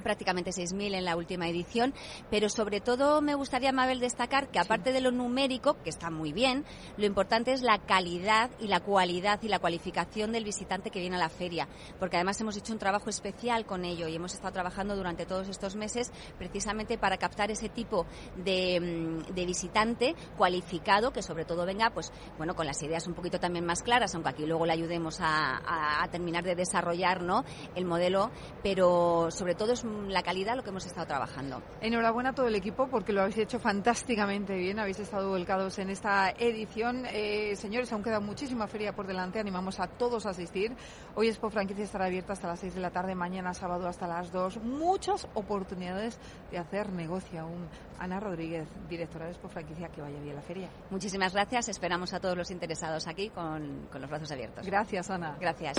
prácticamente 0.03 0.51
6.000 0.51 0.95
en 0.95 1.05
la 1.05 1.15
última 1.15 1.47
edición, 1.47 1.93
pero 2.29 2.49
sobre 2.49 2.81
todo 2.81 3.21
me 3.21 3.35
gustaría, 3.35 3.71
Mabel, 3.71 3.99
destacar 3.99 4.49
que 4.49 4.59
aparte 4.59 4.89
sí. 4.89 4.93
de 4.93 5.01
lo 5.01 5.11
numérico, 5.11 5.81
que 5.81 5.89
está 5.89 6.09
muy 6.09 6.33
bien, 6.33 6.65
lo 6.97 7.05
importante 7.05 7.53
es 7.53 7.61
la 7.61 7.79
calidad 7.79 8.51
y 8.59 8.67
la 8.67 8.81
cualidad 8.81 9.41
y 9.41 9.47
la 9.47 9.59
cualificación 9.59 10.31
del 10.31 10.43
visitante 10.43 10.89
que 10.89 10.99
viene 10.99 11.15
a 11.15 11.19
la 11.19 11.29
feria, 11.29 11.67
porque 11.99 12.17
además 12.17 12.39
hemos 12.41 12.57
hecho 12.57 12.73
un 12.73 12.79
trabajo 12.79 13.09
especial 13.09 13.65
con 13.65 13.85
ello 13.85 14.07
y 14.07 14.15
hemos 14.15 14.33
estado 14.33 14.53
trabajando 14.53 14.95
durante 14.95 15.25
todos 15.25 15.47
estos 15.47 15.75
meses 15.75 16.11
precisamente 16.37 16.97
para 16.97 17.17
captar 17.17 17.51
ese 17.51 17.69
tipo 17.69 18.05
de, 18.43 19.23
de 19.33 19.45
visitante 19.45 20.15
cualificado 20.37 21.11
que 21.11 21.21
sobre 21.21 21.45
todo 21.45 21.65
venga, 21.65 21.91
pues, 21.91 22.11
bueno, 22.37 22.55
con 22.55 22.65
las 22.65 22.81
ideas 22.83 23.07
un 23.07 23.13
poquito 23.13 23.39
también 23.39 23.65
más 23.65 23.83
claras, 23.83 24.13
aunque 24.15 24.29
aquí 24.29 24.45
luego 24.45 24.65
le 24.65 24.73
ayudemos 24.73 25.19
a, 25.21 25.57
a, 25.57 26.03
a 26.03 26.07
terminar 26.09 26.43
de 26.43 26.55
desarrollar, 26.55 27.21
¿no?, 27.21 27.45
el 27.75 27.85
modelo, 27.85 28.31
pero 28.61 29.29
sobre 29.31 29.55
todo 29.55 29.73
es 29.73 29.83
la 30.07 30.23
calidad 30.23 30.55
lo 30.55 30.63
que 30.63 30.69
hemos 30.69 30.85
estado 30.85 31.07
trabajando. 31.07 31.61
Enhorabuena 31.81 32.29
a 32.29 32.33
todo 32.33 32.47
el 32.47 32.55
equipo 32.55 32.87
porque 32.87 33.13
lo 33.13 33.21
habéis 33.21 33.37
hecho 33.37 33.59
fantásticamente 33.59 34.55
bien, 34.55 34.79
habéis 34.79 34.99
estado 34.99 35.29
volcados 35.29 35.79
en 35.79 35.89
esta 35.89 36.31
edición. 36.31 37.05
Eh, 37.07 37.55
señores, 37.55 37.91
aún 37.93 38.03
queda 38.03 38.19
muchísima 38.19 38.67
feria 38.67 38.93
por 38.93 39.07
delante, 39.07 39.39
animamos 39.39 39.79
a 39.79 39.87
todos 39.87 40.25
a 40.25 40.31
asistir. 40.31 40.75
Hoy 41.15 41.27
Expo 41.27 41.49
Franquicia 41.49 41.83
estará 41.83 42.05
abierta 42.05 42.33
hasta 42.33 42.47
las 42.47 42.59
6 42.59 42.75
de 42.75 42.81
la 42.81 42.91
tarde, 42.91 43.15
mañana 43.15 43.53
sábado 43.53 43.87
hasta 43.87 44.07
las 44.07 44.31
2. 44.31 44.57
Muchas 44.63 45.27
oportunidades 45.33 46.19
de 46.51 46.57
hacer 46.57 46.91
negocio 46.91 47.41
aún. 47.41 47.67
Ana 47.99 48.19
Rodríguez, 48.19 48.67
directora 48.89 49.25
de 49.25 49.31
Expo 49.31 49.47
Franquicia, 49.49 49.87
que 49.89 50.01
vaya 50.01 50.19
bien 50.19 50.35
la 50.35 50.41
feria. 50.41 50.69
Muchísimas 50.89 51.33
gracias, 51.33 51.69
esperamos 51.69 52.13
a 52.13 52.19
todos 52.19 52.37
los 52.37 52.51
interesados 52.51 53.07
aquí 53.07 53.29
con, 53.29 53.87
con 53.91 54.01
los 54.01 54.09
brazos 54.09 54.31
abiertos. 54.31 54.65
Gracias, 54.65 55.09
Ana. 55.09 55.37
Gracias. 55.39 55.77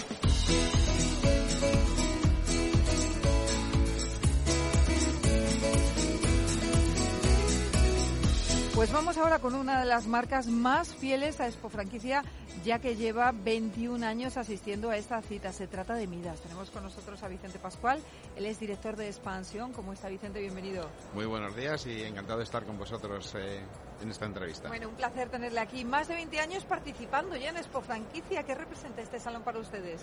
Pues 8.74 8.90
vamos 8.90 9.16
ahora 9.18 9.38
con 9.38 9.54
una 9.54 9.78
de 9.78 9.86
las 9.86 10.08
marcas 10.08 10.48
más 10.48 10.92
fieles 10.92 11.38
a 11.38 11.46
Expo 11.46 11.68
Franquicia 11.68 12.24
ya 12.64 12.80
que 12.80 12.96
lleva 12.96 13.32
21 13.32 14.04
años 14.04 14.36
asistiendo 14.36 14.90
a 14.90 14.96
esta 14.96 15.22
cita. 15.22 15.52
Se 15.52 15.68
trata 15.68 15.94
de 15.94 16.08
Midas. 16.08 16.40
Tenemos 16.40 16.70
con 16.70 16.82
nosotros 16.82 17.22
a 17.22 17.28
Vicente 17.28 17.60
Pascual, 17.60 18.00
él 18.34 18.46
es 18.46 18.58
director 18.58 18.96
de 18.96 19.06
expansión. 19.06 19.72
¿Cómo 19.72 19.92
está 19.92 20.08
Vicente? 20.08 20.40
Bienvenido. 20.40 20.88
Muy 21.14 21.26
buenos 21.26 21.54
días 21.54 21.86
y 21.86 22.02
encantado 22.02 22.38
de 22.38 22.44
estar 22.44 22.64
con 22.64 22.76
vosotros 22.76 23.32
eh, 23.36 23.60
en 24.02 24.10
esta 24.10 24.26
entrevista. 24.26 24.68
Bueno, 24.68 24.88
un 24.88 24.96
placer 24.96 25.28
tenerle 25.28 25.60
aquí. 25.60 25.84
Más 25.84 26.08
de 26.08 26.14
20 26.14 26.40
años 26.40 26.64
participando 26.64 27.36
ya 27.36 27.50
en 27.50 27.58
Expo 27.58 27.80
Franquicia. 27.80 28.42
¿Qué 28.42 28.54
representa 28.54 29.02
este 29.02 29.20
salón 29.20 29.42
para 29.42 29.60
ustedes? 29.60 30.00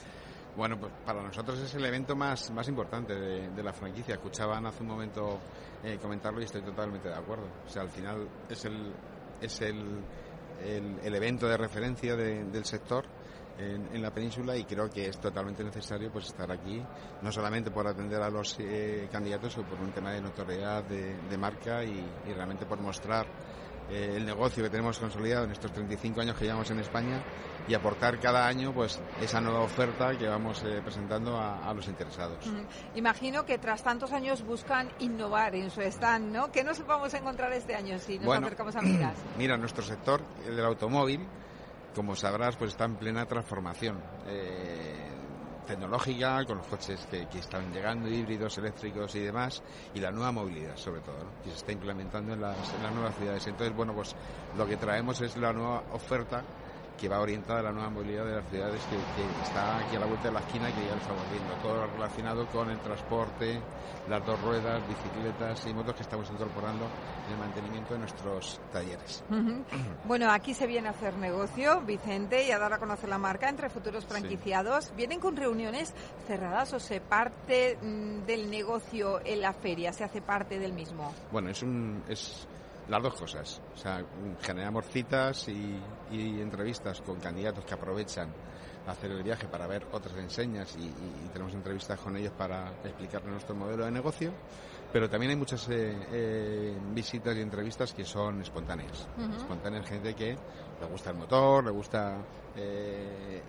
Bueno, 0.55 0.77
pues 0.77 0.91
para 1.05 1.21
nosotros 1.21 1.59
es 1.59 1.73
el 1.75 1.85
evento 1.85 2.15
más, 2.15 2.51
más 2.51 2.67
importante 2.67 3.13
de, 3.13 3.63
la 3.63 3.71
franquicia. 3.71 4.15
Escuchaban 4.15 4.65
hace 4.65 4.83
un 4.83 4.89
momento 4.89 5.39
eh, 5.83 5.97
comentarlo 6.01 6.41
y 6.41 6.43
estoy 6.43 6.61
totalmente 6.61 7.07
de 7.07 7.15
acuerdo. 7.15 7.45
O 7.65 7.69
sea, 7.69 7.83
al 7.83 7.89
final 7.89 8.27
es 8.49 8.65
el, 8.65 8.91
es 9.41 9.61
el, 9.61 10.03
el, 11.03 11.15
evento 11.15 11.47
de 11.47 11.55
referencia 11.55 12.17
del 12.17 12.65
sector 12.65 13.05
en, 13.57 14.01
la 14.01 14.11
península 14.11 14.57
y 14.57 14.65
creo 14.65 14.89
que 14.89 15.07
es 15.07 15.19
totalmente 15.19 15.63
necesario 15.63 16.11
pues 16.11 16.27
estar 16.27 16.51
aquí, 16.51 16.83
no 17.21 17.31
solamente 17.31 17.71
por 17.71 17.87
atender 17.87 18.21
a 18.21 18.29
los 18.29 18.57
eh, 18.59 19.07
candidatos, 19.11 19.53
sino 19.53 19.67
por 19.67 19.79
un 19.79 19.91
tema 19.91 20.11
de 20.11 20.21
notoriedad 20.21 20.83
de, 20.83 21.37
marca 21.37 21.83
y, 21.83 22.03
y 22.27 22.33
realmente 22.33 22.65
por 22.65 22.79
mostrar 22.79 23.25
eh, 23.91 24.13
el 24.15 24.25
negocio 24.25 24.63
que 24.63 24.69
tenemos 24.69 24.97
consolidado 24.97 25.43
en 25.43 25.51
estos 25.51 25.71
35 25.73 26.21
años 26.21 26.37
que 26.37 26.45
llevamos 26.45 26.71
en 26.71 26.79
España 26.79 27.21
y 27.67 27.73
aportar 27.73 28.19
cada 28.19 28.47
año 28.47 28.73
pues 28.73 28.99
esa 29.21 29.41
nueva 29.41 29.59
oferta 29.59 30.17
que 30.17 30.27
vamos 30.27 30.63
eh, 30.63 30.81
presentando 30.83 31.37
a, 31.37 31.73
los 31.73 31.87
interesados. 31.87 32.37
Imagino 32.95 33.45
que 33.45 33.57
tras 33.57 33.83
tantos 33.83 34.11
años 34.13 34.43
buscan 34.45 34.89
innovar 34.99 35.55
en 35.55 35.69
su 35.69 35.81
stand, 35.81 36.31
¿no? 36.31 36.51
¿Qué 36.51 36.63
nos 36.63 36.85
vamos 36.85 37.13
a 37.13 37.17
encontrar 37.17 37.51
este 37.53 37.75
año 37.75 37.99
si 37.99 38.17
nos 38.17 38.35
acercamos 38.37 38.75
a 38.75 38.81
miras? 38.81 39.15
Mira, 39.37 39.57
nuestro 39.57 39.83
sector, 39.83 40.21
el 40.47 40.55
del 40.55 40.65
automóvil, 40.65 41.27
como 41.93 42.15
sabrás, 42.15 42.55
pues 42.55 42.71
está 42.71 42.85
en 42.85 42.95
plena 42.95 43.25
transformación. 43.25 44.01
Eh, 44.27 45.10
tecnológica, 45.71 46.43
con 46.45 46.57
los 46.57 46.67
coches 46.67 47.07
que, 47.09 47.27
están 47.39 47.71
llegando, 47.73 48.09
híbridos, 48.09 48.57
eléctricos 48.57 49.15
y 49.15 49.19
demás, 49.19 49.63
y 49.93 49.99
la 49.99 50.11
nueva 50.11 50.31
movilidad, 50.31 50.75
sobre 50.75 51.01
todo, 51.01 51.17
que 51.43 51.49
se 51.49 51.57
está 51.57 51.71
implementando 51.71 52.33
en 52.33 52.41
las, 52.41 52.73
en 52.73 52.83
las 52.83 52.93
nuevas 52.93 53.15
ciudades. 53.15 53.47
Entonces, 53.47 53.75
bueno, 53.75 53.93
pues 53.93 54.15
lo 54.57 54.67
que 54.67 54.77
traemos 54.77 55.21
es 55.21 55.37
la 55.37 55.53
nueva 55.53 55.83
oferta 55.93 56.43
que 57.01 57.09
va 57.09 57.19
orientada 57.19 57.61
a 57.61 57.63
la 57.63 57.71
nueva 57.71 57.89
movilidad 57.89 58.25
de 58.25 58.35
las 58.35 58.47
ciudades 58.49 58.79
que, 58.85 58.95
está 59.43 59.79
aquí 59.79 59.95
a 59.95 59.99
la 59.99 60.05
vuelta 60.05 60.27
de 60.27 60.33
la 60.35 60.39
esquina 60.41 60.69
y 60.69 60.73
que 60.73 60.85
ya 60.85 60.91
lo 60.91 61.01
estamos 61.01 61.23
viendo. 61.31 61.53
Todo 61.55 61.87
relacionado 61.87 62.45
con 62.47 62.69
el 62.69 62.79
transporte, 62.79 63.59
las 64.07 64.23
dos 64.23 64.39
ruedas, 64.41 64.87
bicicletas 64.87 65.65
y 65.65 65.73
motos 65.73 65.95
que 65.95 66.03
estamos 66.03 66.29
incorporando 66.29 66.85
en 67.25 67.33
el 67.33 67.39
mantenimiento 67.39 67.93
de 67.95 67.99
nuestros 67.99 68.61
talleres. 68.71 69.23
Bueno, 70.05 70.29
aquí 70.29 70.53
se 70.53 70.67
viene 70.67 70.89
a 70.89 70.91
hacer 70.91 71.15
negocio, 71.15 71.81
Vicente, 71.81 72.45
y 72.45 72.51
a 72.51 72.59
dar 72.59 72.73
a 72.73 72.79
conocer 72.79 73.09
la 73.09 73.17
marca 73.17 73.49
entre 73.49 73.69
futuros 73.69 74.05
franquiciados. 74.05 74.93
¿Vienen 74.95 75.19
con 75.19 75.35
reuniones 75.35 75.93
cerradas 76.27 76.73
o 76.73 76.79
se 76.79 76.99
parte 76.99 77.77
mm, 77.81 78.25
del 78.25 78.49
negocio 78.49 79.21
en 79.23 79.41
la 79.41 79.53
feria? 79.53 79.93
¿Se 79.93 80.03
hace 80.03 80.21
parte 80.21 80.59
del 80.59 80.73
mismo? 80.73 81.13
Bueno, 81.31 81.49
es 81.49 81.63
un... 81.63 82.03
Es 82.07 82.47
las 82.89 83.01
dos 83.01 83.13
cosas. 83.15 83.61
O 83.73 83.77
sea, 83.77 84.03
generamos 84.41 84.85
citas 84.85 85.47
y, 85.47 85.79
entrevistas 86.11 87.01
con 87.01 87.19
candidatos 87.19 87.63
que 87.65 87.73
aprovechan 87.73 88.29
hacer 88.87 89.11
el 89.11 89.23
viaje 89.23 89.47
para 89.47 89.67
ver 89.67 89.85
otras 89.91 90.17
enseñas 90.17 90.75
y, 90.77 90.91
tenemos 91.29 91.53
entrevistas 91.53 91.99
con 91.99 92.17
ellos 92.17 92.33
para 92.37 92.71
explicarles 92.83 93.31
nuestro 93.31 93.55
modelo 93.55 93.85
de 93.85 93.91
negocio. 93.91 94.31
Pero 94.91 95.09
también 95.09 95.29
hay 95.29 95.37
muchas 95.37 95.69
eh, 95.69 95.95
eh, 96.11 96.77
visitas 96.93 97.35
y 97.37 97.39
entrevistas 97.39 97.93
que 97.93 98.03
son 98.03 98.41
espontáneas. 98.41 99.07
Espontáneas, 99.37 99.85
gente 99.85 100.13
que 100.13 100.35
le 100.81 100.87
gusta 100.89 101.11
el 101.11 101.15
motor, 101.15 101.63
le 101.63 101.71
gusta 101.71 102.17
eh, 102.57 103.41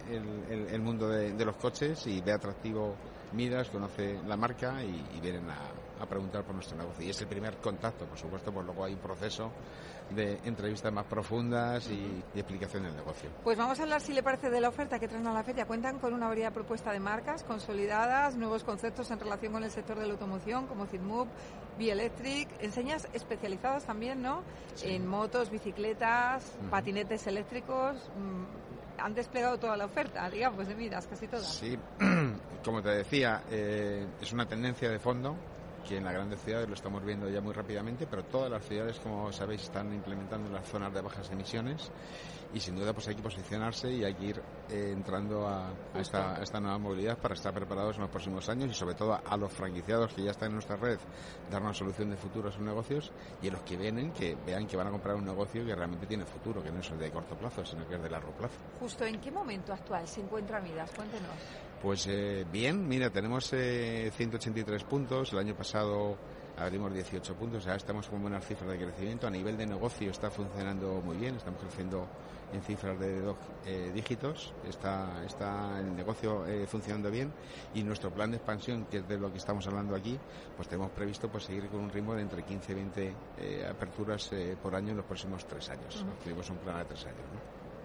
el, 0.71 0.81
mundo 0.81 1.09
de, 1.09 1.45
los 1.45 1.57
coches 1.57 2.07
y 2.07 2.21
ve 2.21 2.33
atractivo 2.33 2.95
Midas, 3.33 3.71
conoce 3.71 4.21
la 4.27 4.37
marca 4.37 4.85
y 4.85 5.19
vienen 5.21 5.51
a, 5.51 5.82
a 6.02 6.06
preguntar 6.06 6.44
por 6.44 6.54
nuestro 6.54 6.76
negocio. 6.76 7.06
Y 7.06 7.11
es 7.11 7.21
el 7.21 7.28
primer 7.28 7.56
contacto, 7.59 8.04
por 8.06 8.18
supuesto, 8.18 8.52
pues 8.52 8.66
luego 8.66 8.85
hay 8.85 8.94
un 8.94 8.99
proceso 8.99 9.50
de 10.11 10.38
entrevistas 10.44 10.92
más 10.92 11.06
profundas 11.06 11.88
y, 11.88 12.23
explicación 12.35 12.82
del 12.82 12.97
negocio. 12.97 13.30
Pues 13.44 13.56
vamos 13.56 13.78
a 13.78 13.85
hablar, 13.85 14.00
si 14.00 14.12
le 14.12 14.23
parece, 14.23 14.50
de 14.50 14.61
la 14.61 14.68
oferta 14.68 14.99
que 14.99 15.09
traen 15.09 15.26
a 15.26 15.32
la 15.32 15.44
feria. 15.44 15.64
Cuentan 15.64 15.99
con 15.99 16.12
una 16.12 16.26
variedad 16.26 16.52
propuesta 16.52 16.92
de 16.92 17.00
marcas 17.00 17.44
consolidadas, 17.44 18.37
nuevos 18.37 18.64
conceptos 18.64 19.11
en 19.11 19.21
relación 19.21 19.52
con 19.52 19.64
el 19.64 19.71
sector 19.71 19.99
de 19.99 20.06
la 20.06 20.12
automoción, 20.12 20.66
como 20.66 20.87
Zidmove, 20.87 21.30
Bielectric, 21.78 22.49
enseñas 22.61 23.09
especializadas 23.12 23.85
también, 23.85 24.23
¿no? 24.23 24.42
En 24.82 25.06
motos, 25.06 25.50
bicicletas, 25.50 26.52
patinetes 26.71 27.26
eléctricos. 27.26 28.11
Mm, 28.18 28.73
han 28.99 29.14
desplegado 29.14 29.59
toda 29.59 29.76
la 29.76 29.87
oferta, 29.87 30.28
digamos, 30.28 30.66
de 30.66 30.75
miras, 30.75 31.06
casi 31.06 31.26
todas. 31.26 31.47
Sí, 31.47 31.78
como 32.64 32.82
te 32.82 32.90
decía, 32.90 33.42
eh, 33.50 34.06
es 34.21 34.32
una 34.32 34.47
tendencia 34.47 34.90
de 34.90 34.99
fondo 34.99 35.37
que 35.89 35.97
en 35.97 36.05
las 36.05 36.15
grandes 36.15 36.41
ciudades 36.43 36.69
lo 36.69 36.75
estamos 36.75 37.05
viendo 37.05 37.29
ya 37.29 37.41
muy 37.41 37.53
rápidamente, 37.53 38.07
pero 38.07 38.23
todas 38.25 38.51
las 38.51 38.65
ciudades, 38.67 38.99
como 38.99 39.33
sabéis, 39.33 39.62
están 39.62 39.93
implementando 39.93 40.51
las 40.51 40.67
zonas 40.69 40.93
de 40.95 41.01
bajas 41.01 41.31
emisiones 41.31 41.91
y 42.54 42.61
sin 42.61 42.76
duda 42.76 42.92
pues 42.92 43.09
hay 43.09 43.14
que 43.14 43.23
posicionarse 43.23 43.90
y 43.90 44.04
hay 44.04 44.14
que 44.14 44.25
ir 44.25 44.42
eh, 44.71 44.90
entrando 44.92 45.47
a, 45.47 45.71
esta, 45.94 46.61
nueva 46.61 46.78
movilidad 46.78 47.18
para 47.18 47.35
estar 47.35 47.52
preparados 47.52 47.97
en 47.97 48.02
los 48.02 48.11
próximos 48.11 48.49
años 48.49 48.71
y 48.71 48.75
sobre 48.75 48.94
todo 48.94 49.14
a, 49.25 49.37
los 49.37 49.52
franquiciados 49.52 50.12
que 50.12 50.23
ya 50.23 50.30
están 50.32 50.49
en 50.49 50.54
nuestra 50.54 50.76
red 50.76 50.99
dar 51.50 51.62
una 51.62 51.75
solución 51.75 52.11
de 52.11 52.16
futuro 52.16 52.49
a 52.49 52.52
sus 52.52 52.62
negocios 52.62 53.12
y 53.42 53.49
a 53.49 53.52
los 53.52 53.62
que 53.62 53.76
vienen 53.76 54.12
que 54.12 54.37
vean 54.47 54.66
que 54.66 54.76
van 54.76 54.88
a 54.88 54.90
comprar 54.90 55.16
un 55.16 55.25
negocio 55.25 55.64
que 55.64 55.75
realmente 55.75 56.06
tiene 56.06 56.25
futuro, 56.25 56.62
que 56.62 56.71
no 56.71 56.80
es 56.80 56.90
el 56.90 56.99
de 56.99 57.11
corto 57.11 57.37
plazo, 57.37 57.64
sino 57.64 57.87
que 57.87 57.97
es 57.97 58.02
de 58.02 58.11
largo 58.11 58.32
plazo. 58.32 58.54
Justo, 58.80 59.04
¿en 59.04 59.21
qué 59.21 59.30
momento 59.30 59.73
actual 59.73 60.06
se 60.06 60.21
encuentra 60.21 60.61
Midas? 60.61 60.90
Cuéntenos. 60.94 61.30
Pues 61.82 62.06
eh, 62.06 62.47
bien, 62.50 62.87
mira, 62.87 63.11
tenemos 63.11 63.49
183 63.49 64.82
eh, 64.82 64.87
puntos, 64.88 65.32
el 65.32 65.38
año 65.40 65.54
pasado 65.54 66.16
abrimos 66.56 66.92
18 66.92 67.35
puntos, 67.35 67.64
ya 67.64 67.75
estamos 67.75 68.09
con 68.09 68.23
buenas 68.23 68.47
cifras 68.47 68.71
de 68.71 68.78
crecimiento. 68.78 69.26
A 69.26 69.30
nivel 69.30 69.56
de 69.56 69.66
negocio 69.66 70.11
está 70.11 70.30
funcionando 70.30 71.00
muy 71.04 71.16
bien, 71.16 71.37
estamos 71.37 71.61
creciendo 71.61 72.06
en 72.52 72.62
cifras 72.62 72.99
de 72.99 73.21
dos 73.21 73.37
eh, 73.66 73.90
dígitos, 73.94 74.52
está, 74.68 75.25
está 75.25 75.78
el 75.78 75.94
negocio 75.94 76.47
eh, 76.47 76.66
funcionando 76.66 77.11
bien 77.11 77.32
y 77.75 77.82
nuestro 77.82 78.11
plan 78.11 78.30
de 78.30 78.37
expansión, 78.37 78.87
que 78.87 78.99
es 78.99 79.09
de 79.09 79.18
lo 79.18 79.30
que 79.30 79.38
estamos 79.38 79.66
hablando 79.66 79.94
aquí, 79.94 80.18
pues 80.56 80.68
tenemos 80.68 80.90
previsto 80.90 81.28
pues 81.28 81.44
seguir 81.44 81.68
con 81.68 81.80
un 81.80 81.90
ritmo 81.90 82.14
de 82.14 82.23
entre 82.23 82.42
15 82.42 82.73
y 82.73 82.75
20 82.75 83.14
eh, 83.38 83.66
aperturas 83.68 84.30
por 84.62 84.75
año 84.75 84.90
en 84.90 84.97
los 84.99 85.06
próximos 85.06 85.47
tres 85.47 85.68
años. 85.71 86.04
Tenemos 86.23 86.49
un 86.50 86.59
plan 86.59 86.78
de 86.78 86.85
tres 86.85 87.06
años. 87.06 87.21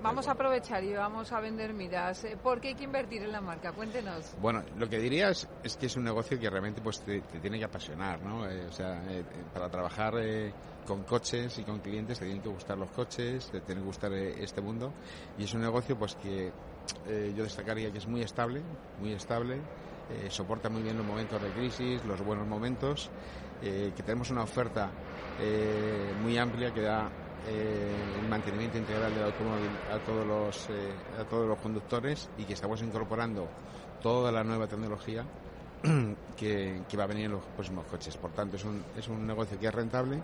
Vamos 0.01 0.27
a 0.27 0.33
aprovechar 0.33 0.83
y 0.83 0.93
vamos 0.93 1.31
a 1.31 1.39
vender 1.39 1.73
miras. 1.73 2.25
¿Por 2.43 2.61
qué 2.61 2.69
hay 2.69 2.75
que 2.75 2.83
invertir 2.83 3.23
en 3.23 3.31
la 3.31 3.41
marca? 3.41 3.71
Cuéntenos. 3.71 4.35
Bueno, 4.39 4.63
lo 4.77 4.87
que 4.87 4.99
diría 4.99 5.29
es, 5.29 5.47
que 5.79 5.87
es 5.87 5.95
un 5.95 6.03
negocio 6.03 6.39
que 6.39 6.49
realmente 6.49 6.81
pues 6.81 7.01
te, 7.01 7.21
tiene 7.21 7.57
que 7.57 7.65
apasionar, 7.65 8.21
¿no? 8.21 8.41
o 8.41 8.71
sea, 8.71 9.01
para 9.53 9.69
trabajar 9.69 10.13
con 10.87 11.03
coches 11.03 11.59
y 11.59 11.63
con 11.63 11.79
clientes 11.79 12.17
te 12.17 12.25
tienen 12.25 12.41
que 12.41 12.49
gustar 12.49 12.77
los 12.77 12.89
coches, 12.91 13.49
te 13.51 13.59
tiene 13.61 13.81
que 13.81 13.87
gustar 13.87 14.13
eh, 14.13 14.41
este 14.41 14.61
mundo 14.61 14.93
y 15.37 15.43
es 15.43 15.53
un 15.53 15.61
negocio 15.61 15.97
pues 15.99 16.15
que 16.15 16.51
eh, 17.05 17.33
yo 17.35 17.43
destacaría 17.43 17.91
que 17.91 17.97
es 17.97 18.07
muy 18.07 18.21
estable, 18.21 18.61
muy 19.01 19.11
estable, 19.11 19.55
eh, 20.09 20.27
soporta 20.29 20.69
muy 20.69 20.81
bien 20.81 20.97
los 20.97 21.05
momentos 21.05 21.41
de 21.41 21.49
crisis, 21.51 22.03
los 22.05 22.23
buenos 22.23 22.47
momentos, 22.47 23.09
que 23.59 24.03
tenemos 24.05 24.29
una 24.29 24.43
oferta 24.43 24.91
muy 26.21 26.37
amplia 26.37 26.71
que 26.71 26.81
da 26.81 27.09
el 27.49 28.29
mantenimiento 28.29 28.77
integral 28.77 29.11
del 29.15 29.23
automóvil 29.23 29.71
a 29.91 29.97
todos 30.05 30.27
los 30.27 30.67
a 31.19 31.23
todos 31.23 31.47
los 31.47 31.57
conductores 31.57 32.29
y 32.37 32.43
que 32.43 32.53
estamos 32.53 32.83
incorporando 32.83 33.47
toda 33.99 34.31
la 34.31 34.43
nueva 34.43 34.67
tecnología 34.67 35.25
que, 36.37 36.83
que, 36.87 36.97
va 36.97 37.05
a 37.05 37.07
venir 37.07 37.25
en 37.25 37.31
los 37.31 37.43
próximos 37.45 37.85
coches. 37.85 38.15
Por 38.17 38.31
tanto, 38.31 38.57
es 38.57 38.63
un, 38.63 38.83
es 38.95 39.07
un 39.07 39.25
negocio 39.25 39.59
que 39.59 39.67
es 39.67 39.73
rentable 39.73 40.21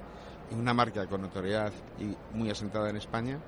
una 0.51 0.73
marca 0.73 1.05
con 1.07 1.21
notoriedad 1.21 1.71
y 1.99 2.15
muy 2.35 2.49
asentada 2.49 2.89
en 2.89 2.97
España 2.97 3.39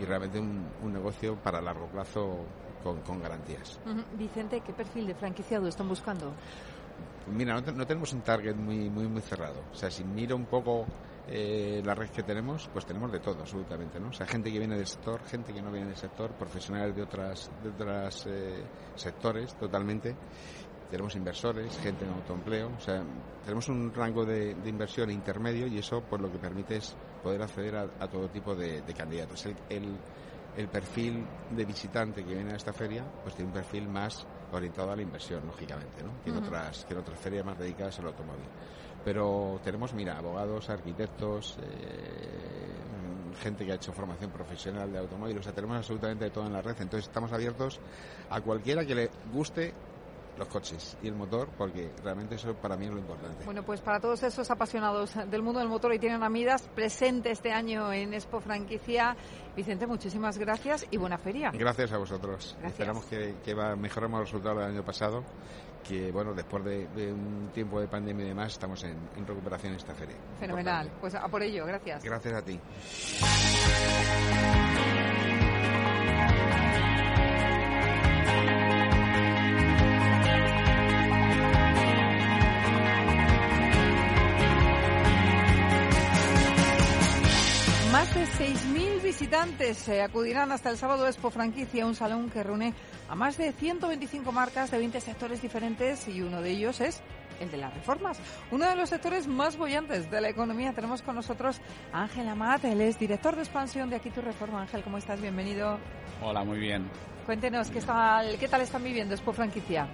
y 0.00 0.04
realmente 0.04 0.38
un, 0.38 0.92
negocio 0.92 1.36
para 1.36 1.60
largo 1.60 1.86
plazo 1.86 2.44
con, 2.82 3.20
garantías. 3.20 3.78
Vicente, 4.16 4.60
¿qué 4.60 4.72
perfil 4.72 5.06
de 5.06 5.14
franquiciado 5.14 5.68
están 5.68 5.88
buscando? 5.88 6.32
Pues 7.24 7.36
mira, 7.36 7.60
no, 7.60 7.86
tenemos 7.86 8.12
un 8.12 8.22
target 8.22 8.56
muy, 8.56 8.88
muy, 8.88 9.06
muy 9.06 9.22
cerrado. 9.22 9.62
O 9.72 9.74
sea, 9.74 9.90
si 9.90 10.04
miro 10.04 10.36
un 10.36 10.46
poco 10.46 10.86
eh, 11.28 11.82
la 11.84 11.94
red 11.94 12.08
que 12.10 12.22
tenemos, 12.22 12.68
pues 12.72 12.86
tenemos 12.86 13.12
de 13.12 13.20
todo, 13.20 13.40
absolutamente, 13.40 14.00
¿no? 14.00 14.08
O 14.08 14.12
sea, 14.12 14.26
gente 14.26 14.50
que 14.50 14.58
viene 14.58 14.76
del 14.76 14.86
sector, 14.86 15.22
gente 15.24 15.52
que 15.52 15.62
no 15.62 15.70
viene 15.70 15.88
del 15.88 15.96
sector, 15.96 16.32
profesionales 16.32 16.96
de 16.96 17.02
otras, 17.02 17.50
de 17.62 17.68
otras 17.68 18.26
eh, 18.26 18.64
sectores, 18.96 19.54
totalmente 19.54 20.16
tenemos 20.90 21.14
inversores, 21.14 21.78
gente 21.78 22.04
en 22.04 22.12
autoempleo, 22.12 22.70
o 22.76 22.80
sea, 22.80 23.02
tenemos 23.44 23.68
un 23.68 23.92
rango 23.94 24.24
de, 24.24 24.56
inversión 24.66 25.10
intermedio 25.10 25.66
y 25.66 25.78
eso 25.78 26.02
pues 26.02 26.20
lo 26.20 26.30
que 26.30 26.38
permite 26.38 26.76
es 26.76 26.94
poder 27.22 27.42
acceder 27.42 27.76
a, 27.76 28.08
todo 28.08 28.28
tipo 28.28 28.54
de, 28.54 28.82
candidatos. 28.96 29.46
El, 29.68 29.96
el, 30.56 30.68
perfil 30.68 31.24
de 31.50 31.64
visitante 31.64 32.24
que 32.24 32.34
viene 32.34 32.52
a 32.52 32.56
esta 32.56 32.72
feria 32.72 33.04
pues 33.22 33.34
tiene 33.34 33.48
un 33.48 33.54
perfil 33.54 33.88
más 33.88 34.26
orientado 34.52 34.90
a 34.90 34.96
la 34.96 35.02
inversión, 35.02 35.46
lógicamente, 35.46 36.02
¿no? 36.02 36.22
que, 36.24 36.30
en 36.30 36.36
otras, 36.36 36.86
en 36.90 36.98
otras 36.98 37.18
ferias 37.18 37.44
más 37.44 37.58
dedicadas 37.58 37.98
al 38.00 38.06
automóvil. 38.06 38.46
Pero 39.04 39.60
tenemos, 39.64 39.94
mira, 39.94 40.18
abogados, 40.18 40.68
arquitectos, 40.68 41.56
eh, 41.62 42.70
gente 43.40 43.64
que 43.64 43.72
ha 43.72 43.76
hecho 43.76 43.92
formación 43.92 44.30
profesional 44.30 44.92
de 44.92 44.98
automóvil, 44.98 45.38
o 45.38 45.42
sea, 45.42 45.52
tenemos 45.52 45.76
absolutamente 45.76 46.24
de 46.24 46.30
todo 46.30 46.46
en 46.46 46.52
la 46.52 46.60
red, 46.60 46.76
entonces 46.80 47.08
estamos 47.08 47.32
abiertos 47.32 47.80
a 48.28 48.40
cualquiera 48.40 48.84
que 48.84 48.94
le 48.94 49.10
guste 49.32 49.72
los 50.40 50.48
coches 50.48 50.96
y 51.02 51.08
el 51.08 51.14
motor, 51.14 51.48
porque 51.56 51.90
realmente 52.02 52.34
eso 52.34 52.54
para 52.54 52.76
mí 52.76 52.86
es 52.86 52.92
lo 52.92 52.98
importante. 52.98 53.44
Bueno, 53.44 53.62
pues 53.62 53.80
para 53.80 54.00
todos 54.00 54.22
esos 54.22 54.50
apasionados 54.50 55.14
del 55.30 55.42
mundo 55.42 55.60
del 55.60 55.68
motor 55.68 55.92
y 55.94 55.98
tienen 55.98 56.22
amidas 56.22 56.66
presente 56.74 57.30
este 57.30 57.52
año 57.52 57.92
en 57.92 58.14
Expo 58.14 58.40
Franquicia, 58.40 59.14
Vicente, 59.54 59.86
muchísimas 59.86 60.38
gracias 60.38 60.86
y 60.90 60.96
buena 60.96 61.18
feria. 61.18 61.50
Gracias 61.52 61.92
a 61.92 61.98
vosotros. 61.98 62.56
Esperamos 62.64 63.04
que, 63.04 63.36
que 63.44 63.54
mejoremos 63.54 64.20
los 64.20 64.30
resultados 64.30 64.60
del 64.60 64.70
año 64.70 64.82
pasado, 64.82 65.22
que 65.86 66.10
bueno, 66.10 66.32
después 66.32 66.64
de, 66.64 67.12
un 67.12 67.50
tiempo 67.52 67.78
de 67.78 67.88
pandemia 67.88 68.24
y 68.24 68.28
demás, 68.28 68.52
estamos 68.52 68.82
en, 68.84 68.96
en 69.16 69.26
recuperación 69.26 69.74
esta 69.74 69.94
feria. 69.94 70.16
Fenomenal. 70.38 70.90
Pues 71.00 71.14
a 71.14 71.28
por 71.28 71.42
ello, 71.42 71.66
gracias. 71.66 72.02
Gracias 72.02 72.34
a 72.34 72.42
ti. 72.42 72.58
Visitantes 89.30 89.88
eh, 89.88 90.02
acudirán 90.02 90.50
hasta 90.50 90.70
el 90.70 90.76
sábado 90.76 91.06
Expo 91.06 91.30
Franquicia, 91.30 91.86
un 91.86 91.94
salón 91.94 92.30
que 92.30 92.42
reúne 92.42 92.74
a 93.08 93.14
más 93.14 93.38
de 93.38 93.52
125 93.52 94.32
marcas 94.32 94.72
de 94.72 94.78
20 94.78 95.00
sectores 95.00 95.40
diferentes 95.40 96.08
y 96.08 96.20
uno 96.20 96.42
de 96.42 96.50
ellos 96.50 96.80
es 96.80 97.00
el 97.38 97.48
de 97.48 97.58
las 97.58 97.72
reformas. 97.72 98.18
Uno 98.50 98.68
de 98.68 98.74
los 98.74 98.88
sectores 98.88 99.28
más 99.28 99.56
bollantes 99.56 100.10
de 100.10 100.20
la 100.20 100.30
economía. 100.30 100.72
Tenemos 100.72 101.02
con 101.02 101.14
nosotros 101.14 101.60
a 101.92 102.02
Ángel 102.02 102.28
Amat, 102.28 102.64
él 102.64 102.80
es 102.80 102.98
director 102.98 103.36
de 103.36 103.42
expansión 103.42 103.88
de 103.88 103.96
Aquí 103.96 104.10
Tu 104.10 104.20
Reforma. 104.20 104.62
Ángel, 104.62 104.82
¿cómo 104.82 104.98
estás? 104.98 105.20
Bienvenido. 105.20 105.78
Hola, 106.20 106.42
muy 106.42 106.58
bien. 106.58 106.90
Cuéntenos, 107.24 107.70
¿qué 107.70 107.82
tal, 107.82 108.36
qué 108.36 108.48
tal 108.48 108.62
están 108.62 108.82
viviendo 108.82 109.14
Expo 109.14 109.32
Franquicia? 109.32 109.86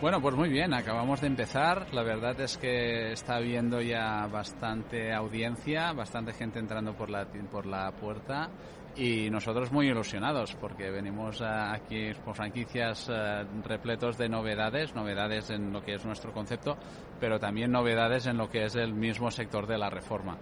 Bueno, 0.00 0.20
pues 0.20 0.34
muy 0.34 0.50
bien, 0.50 0.74
acabamos 0.74 1.22
de 1.22 1.26
empezar. 1.26 1.86
La 1.94 2.02
verdad 2.02 2.38
es 2.40 2.58
que 2.58 3.12
está 3.12 3.36
habiendo 3.36 3.80
ya 3.80 4.26
bastante 4.26 5.14
audiencia, 5.14 5.94
bastante 5.94 6.34
gente 6.34 6.58
entrando 6.58 6.94
por 6.94 7.08
la, 7.08 7.26
por 7.50 7.64
la 7.64 7.90
puerta 7.92 8.50
y 8.94 9.30
nosotros 9.30 9.72
muy 9.72 9.88
ilusionados 9.88 10.54
porque 10.54 10.90
venimos 10.90 11.40
aquí 11.42 12.12
por 12.24 12.34
franquicias 12.34 13.08
eh, 13.10 13.44
repletos 13.64 14.18
de 14.18 14.28
novedades, 14.28 14.94
novedades 14.94 15.48
en 15.48 15.72
lo 15.72 15.82
que 15.82 15.94
es 15.94 16.04
nuestro 16.04 16.30
concepto, 16.32 16.76
pero 17.18 17.38
también 17.38 17.72
novedades 17.72 18.26
en 18.26 18.36
lo 18.36 18.50
que 18.50 18.64
es 18.66 18.76
el 18.76 18.92
mismo 18.92 19.30
sector 19.30 19.66
de 19.66 19.78
la 19.78 19.88
reforma. 19.88 20.36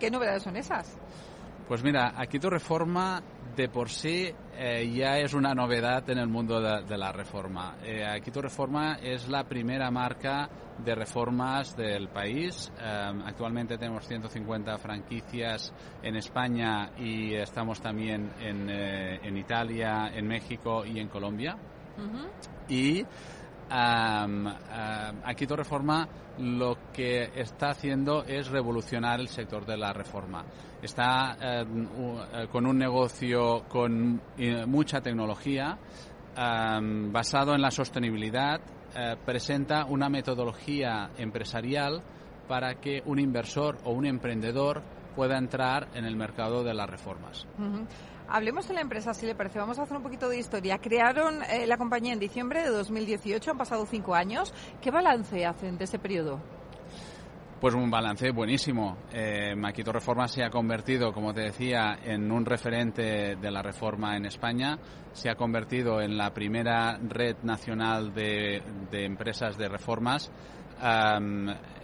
¿Qué 0.00 0.10
novedades 0.10 0.42
son 0.42 0.56
esas? 0.56 0.98
Pues 1.68 1.84
mira, 1.84 2.14
aquí 2.16 2.38
tu 2.38 2.48
reforma 2.50 3.22
de 3.58 3.68
por 3.68 3.90
sí 3.90 4.32
eh, 4.56 4.88
ya 4.94 5.18
es 5.18 5.34
una 5.34 5.52
novedad 5.52 6.08
en 6.10 6.18
el 6.18 6.28
mundo 6.28 6.60
de, 6.60 6.96
la 6.96 7.10
reforma. 7.10 7.74
Eh, 7.82 8.06
aquí 8.06 8.30
tu 8.30 8.40
reforma 8.40 8.98
es 9.02 9.28
la 9.28 9.42
primera 9.42 9.90
marca 9.90 10.48
de 10.78 10.94
reformas 10.94 11.76
del 11.76 12.08
país. 12.08 12.70
Eh, 12.78 13.12
actualmente 13.26 13.76
tenemos 13.76 14.06
150 14.06 14.78
franquicias 14.78 15.72
en 16.04 16.14
España 16.14 16.92
y 16.98 17.34
estamos 17.34 17.80
también 17.80 18.30
en, 18.40 18.70
en 18.70 19.36
Italia, 19.36 20.12
en 20.14 20.28
México 20.28 20.86
y 20.86 21.00
en 21.00 21.08
Colombia. 21.08 21.56
Y 22.68 23.04
aquí 23.70 25.46
tu 25.46 25.56
reforma 25.56 26.08
lo 26.38 26.76
que 26.92 27.30
está 27.34 27.70
haciendo 27.70 28.24
es 28.24 28.48
revolucionar 28.48 29.20
el 29.20 29.28
sector 29.28 29.66
de 29.66 29.76
la 29.76 29.92
reforma. 29.92 30.44
Está 30.80 31.36
em, 31.40 31.86
eh, 31.86 32.46
con 32.50 32.66
un 32.66 32.78
negocio 32.78 33.64
con 33.68 34.20
eh, 34.36 34.64
mucha 34.66 35.00
tecnología, 35.00 35.78
basado 36.36 37.52
en 37.52 37.60
la 37.60 37.70
sostenibilidad, 37.72 38.60
eh, 38.94 39.16
presenta 39.24 39.84
una 39.84 40.08
metodología 40.08 41.10
empresarial 41.18 42.00
para 42.46 42.76
que 42.76 43.02
un 43.04 43.18
inversor 43.18 43.78
o 43.84 43.90
un 43.90 44.06
emprendedor 44.06 44.82
pueda 45.18 45.36
entrar 45.36 45.88
en 45.94 46.04
el 46.04 46.14
mercado 46.14 46.62
de 46.62 46.72
las 46.74 46.88
reformas. 46.88 47.44
Hablemos 48.28 48.68
de 48.68 48.74
la 48.74 48.82
empresa, 48.82 49.12
si 49.14 49.26
le 49.26 49.34
parece. 49.34 49.58
Vamos 49.58 49.76
a 49.80 49.82
hacer 49.82 49.96
un 49.96 50.02
poquito 50.04 50.28
de 50.28 50.38
historia. 50.38 50.78
Crearon 50.78 51.42
eh, 51.42 51.66
la 51.66 51.76
compañía 51.76 52.12
en 52.12 52.20
diciembre 52.20 52.62
de 52.62 52.68
2018, 52.68 53.50
han 53.50 53.58
pasado 53.58 53.84
cinco 53.84 54.14
años. 54.14 54.54
¿Qué 54.80 54.92
balance 54.92 55.44
hacen 55.44 55.76
de 55.76 55.86
ese 55.86 55.98
periodo? 55.98 56.38
Pues 57.60 57.74
un 57.74 57.90
balance 57.90 58.30
buenísimo. 58.30 58.98
Eh, 59.12 59.56
Maquito 59.56 59.90
Reforma 59.90 60.28
se 60.28 60.44
ha 60.44 60.48
convertido, 60.48 61.12
como 61.12 61.34
te 61.34 61.40
decía, 61.40 61.98
en 62.04 62.30
un 62.30 62.44
referente 62.44 63.34
de 63.34 63.50
la 63.50 63.62
reforma 63.62 64.16
en 64.16 64.26
España. 64.26 64.78
Se 65.12 65.28
ha 65.28 65.34
convertido 65.34 66.00
en 66.00 66.16
la 66.16 66.32
primera 66.32 66.96
red 66.98 67.36
nacional 67.42 68.14
de, 68.14 68.62
de 68.92 69.04
empresas 69.04 69.58
de 69.58 69.68
reformas 69.68 70.30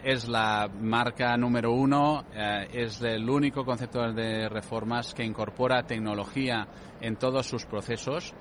es 0.05 0.29
la 0.29 0.69
marca 0.81 1.37
número 1.37 1.73
uno, 1.73 2.25
eh, 2.35 2.69
es 2.73 3.01
el 3.03 3.29
único 3.29 3.65
concepto 3.65 4.13
de 4.13 4.49
reformas 4.49 5.15
que 5.15 5.25
incorpora 5.25 5.83
tecnología 5.83 6.69
en 7.01 7.17
todos 7.17 7.47
sus 7.47 7.65
procesos. 7.65 8.35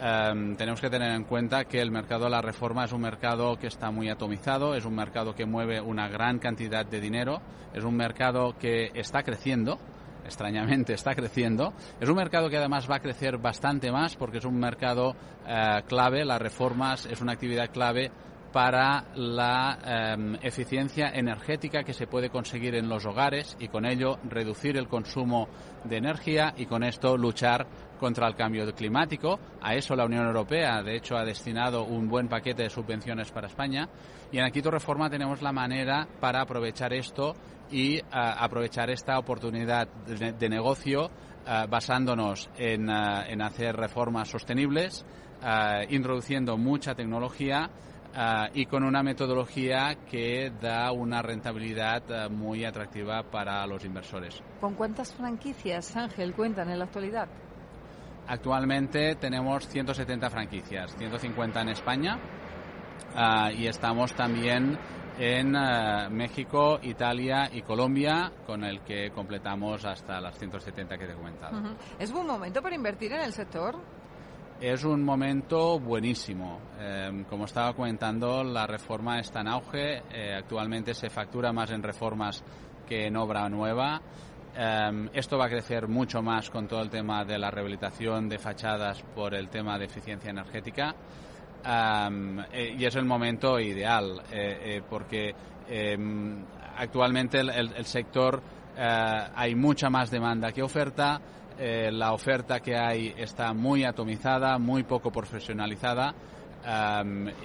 Tenemos 0.00 0.80
que 0.80 0.88
tener 0.88 1.12
en 1.12 1.24
cuenta 1.24 1.64
que 1.64 1.80
el 1.80 1.90
mercado 1.90 2.24
de 2.24 2.30
la 2.30 2.40
reforma 2.40 2.84
es 2.84 2.92
un 2.92 3.02
mercado 3.02 3.56
que 3.56 3.66
está 3.66 3.90
muy 3.90 4.08
atomizado, 4.08 4.74
es 4.74 4.84
un 4.84 4.94
mercado 4.94 5.34
que 5.34 5.44
mueve 5.44 5.80
una 5.80 6.08
gran 6.08 6.38
cantidad 6.38 6.86
de 6.86 7.00
dinero, 7.00 7.40
es 7.74 7.84
un 7.84 7.96
mercado 7.96 8.56
que 8.58 8.90
está 8.94 9.22
creciendo, 9.22 9.78
extrañamente 10.24 10.94
está 10.94 11.14
creciendo. 11.14 11.74
Es 12.00 12.08
un 12.08 12.16
mercado 12.16 12.48
que 12.48 12.56
además 12.56 12.90
va 12.90 12.96
a 12.96 13.00
crecer 13.00 13.38
bastante 13.38 13.92
más 13.92 14.16
porque 14.16 14.38
es 14.38 14.44
un 14.44 14.58
mercado 14.58 15.14
eh, 15.46 15.82
clave, 15.86 16.24
las 16.24 16.40
reformas 16.40 17.06
es 17.06 17.20
una 17.20 17.32
actividad 17.32 17.70
clave 17.70 18.10
para 18.52 19.04
la 19.14 19.78
em, 19.84 20.36
eficiencia 20.42 21.10
energética 21.10 21.84
que 21.84 21.92
se 21.92 22.06
puede 22.06 22.30
conseguir 22.30 22.74
en 22.74 22.88
los 22.88 23.06
hogares 23.06 23.56
y 23.60 23.68
con 23.68 23.84
ello 23.86 24.18
reducir 24.28 24.76
el 24.76 24.88
consumo 24.88 25.48
de 25.84 25.98
energía 25.98 26.54
y 26.56 26.66
con 26.66 26.82
esto 26.82 27.16
luchar 27.16 27.66
contra 28.00 28.26
el 28.26 28.34
cambio 28.34 28.66
climático. 28.74 29.38
A 29.60 29.74
eso 29.74 29.94
la 29.94 30.06
Unión 30.06 30.26
Europea, 30.26 30.82
de 30.82 30.96
hecho, 30.96 31.16
ha 31.16 31.24
destinado 31.24 31.84
un 31.84 32.08
buen 32.08 32.28
paquete 32.28 32.64
de 32.64 32.70
subvenciones 32.70 33.30
para 33.30 33.46
España. 33.46 33.88
Y 34.32 34.38
en 34.38 34.44
Aquito 34.44 34.70
Reforma 34.70 35.10
tenemos 35.10 35.42
la 35.42 35.52
manera 35.52 36.08
para 36.18 36.40
aprovechar 36.40 36.92
esto 36.94 37.34
y 37.70 37.98
eh, 37.98 38.02
aprovechar 38.10 38.90
esta 38.90 39.18
oportunidad 39.18 39.86
de, 39.86 40.48
negocio 40.48 41.10
eh, 41.46 41.66
basándonos 41.68 42.50
en, 42.56 42.88
eh, 42.88 43.24
en, 43.28 43.42
hacer 43.42 43.76
reformas 43.76 44.28
sostenibles, 44.28 45.04
introduciendo 45.88 46.58
mucha 46.58 46.94
tecnología 46.94 47.70
Ah, 48.14 48.48
y 48.52 48.66
con 48.66 48.82
una 48.82 49.04
metodología 49.04 49.96
que 50.10 50.50
da 50.60 50.90
una 50.90 51.22
rentabilidad 51.22 52.02
ah, 52.10 52.28
muy 52.28 52.64
atractiva 52.64 53.22
para 53.22 53.64
los 53.68 53.84
inversores. 53.84 54.42
¿Con 54.60 54.74
cuántas 54.74 55.14
franquicias, 55.14 55.96
Ángel, 55.96 56.34
cuentan 56.34 56.70
en 56.70 56.80
la 56.80 56.86
actualidad? 56.86 57.28
Actualmente 58.30 59.16
tenemos 59.16 59.66
170 59.66 60.30
franquicias, 60.30 60.96
150 60.96 61.62
en 61.62 61.68
España 61.70 62.16
ah, 63.16 63.50
y 63.50 63.66
estamos 63.66 64.14
también 64.14 64.78
en 65.18 65.52
México, 66.12 66.78
Italia 66.80 67.50
y 67.52 67.62
Colombia, 67.62 68.32
con 68.46 68.62
el 68.62 68.82
que 68.82 69.10
completamos 69.10 69.84
hasta 69.84 70.20
las 70.20 70.38
170 70.38 70.96
que 70.96 71.06
te 71.06 71.12
he 71.12 71.16
comentado. 71.16 71.60
¿Es 71.98 72.12
buen 72.12 72.26
momento 72.26 72.62
para 72.62 72.76
invertir 72.76 73.12
en 73.12 73.22
el 73.22 73.32
sector? 73.32 73.76
Es 74.60 74.84
un 74.84 75.02
momento 75.02 75.80
buenísimo. 75.80 76.60
Em, 76.78 77.24
como 77.24 77.46
estaba 77.46 77.74
comentando, 77.74 78.44
la 78.44 78.66
reforma 78.66 79.18
está 79.18 79.40
en 79.40 79.48
auge. 79.48 80.02
Eh, 80.12 80.34
actualmente 80.36 80.94
se 80.94 81.10
factura 81.10 81.52
más 81.52 81.70
en 81.70 81.82
reformas 81.82 82.44
que 82.86 83.06
en 83.06 83.16
obra 83.16 83.48
nueva. 83.48 84.00
Em, 84.54 85.08
esto 85.12 85.38
va 85.38 85.46
a 85.46 85.48
crecer 85.48 85.88
mucho 85.88 86.22
más 86.22 86.50
con 86.50 86.66
todo 86.66 86.82
el 86.82 86.90
tema 86.90 87.24
de 87.24 87.38
la 87.38 87.50
rehabilitación 87.50 88.28
de 88.28 88.38
fachadas 88.38 89.02
por 89.14 89.34
el 89.34 89.48
tema 89.48 89.78
de 89.78 89.86
eficiencia 89.86 90.30
energética. 90.30 90.94
Em, 91.64 92.40
eh, 92.52 92.74
y 92.78 92.84
es 92.84 92.94
el 92.96 93.04
momento 93.04 93.60
ideal 93.60 94.22
eh, 94.30 94.82
porque 94.88 95.34
actualmente 96.76 97.38
el 97.40 97.84
sector 97.84 98.42
hay 98.76 99.54
mucha 99.54 99.88
más 99.88 100.10
demanda 100.10 100.50
que 100.50 100.62
oferta 100.62 101.20
eh, 101.62 101.90
la 101.92 102.14
oferta 102.14 102.60
que 102.60 102.74
hay 102.74 103.12
está 103.18 103.52
muy 103.52 103.84
atomizada, 103.84 104.56
muy 104.56 104.82
poco 104.82 105.10
profesionalizada 105.10 106.14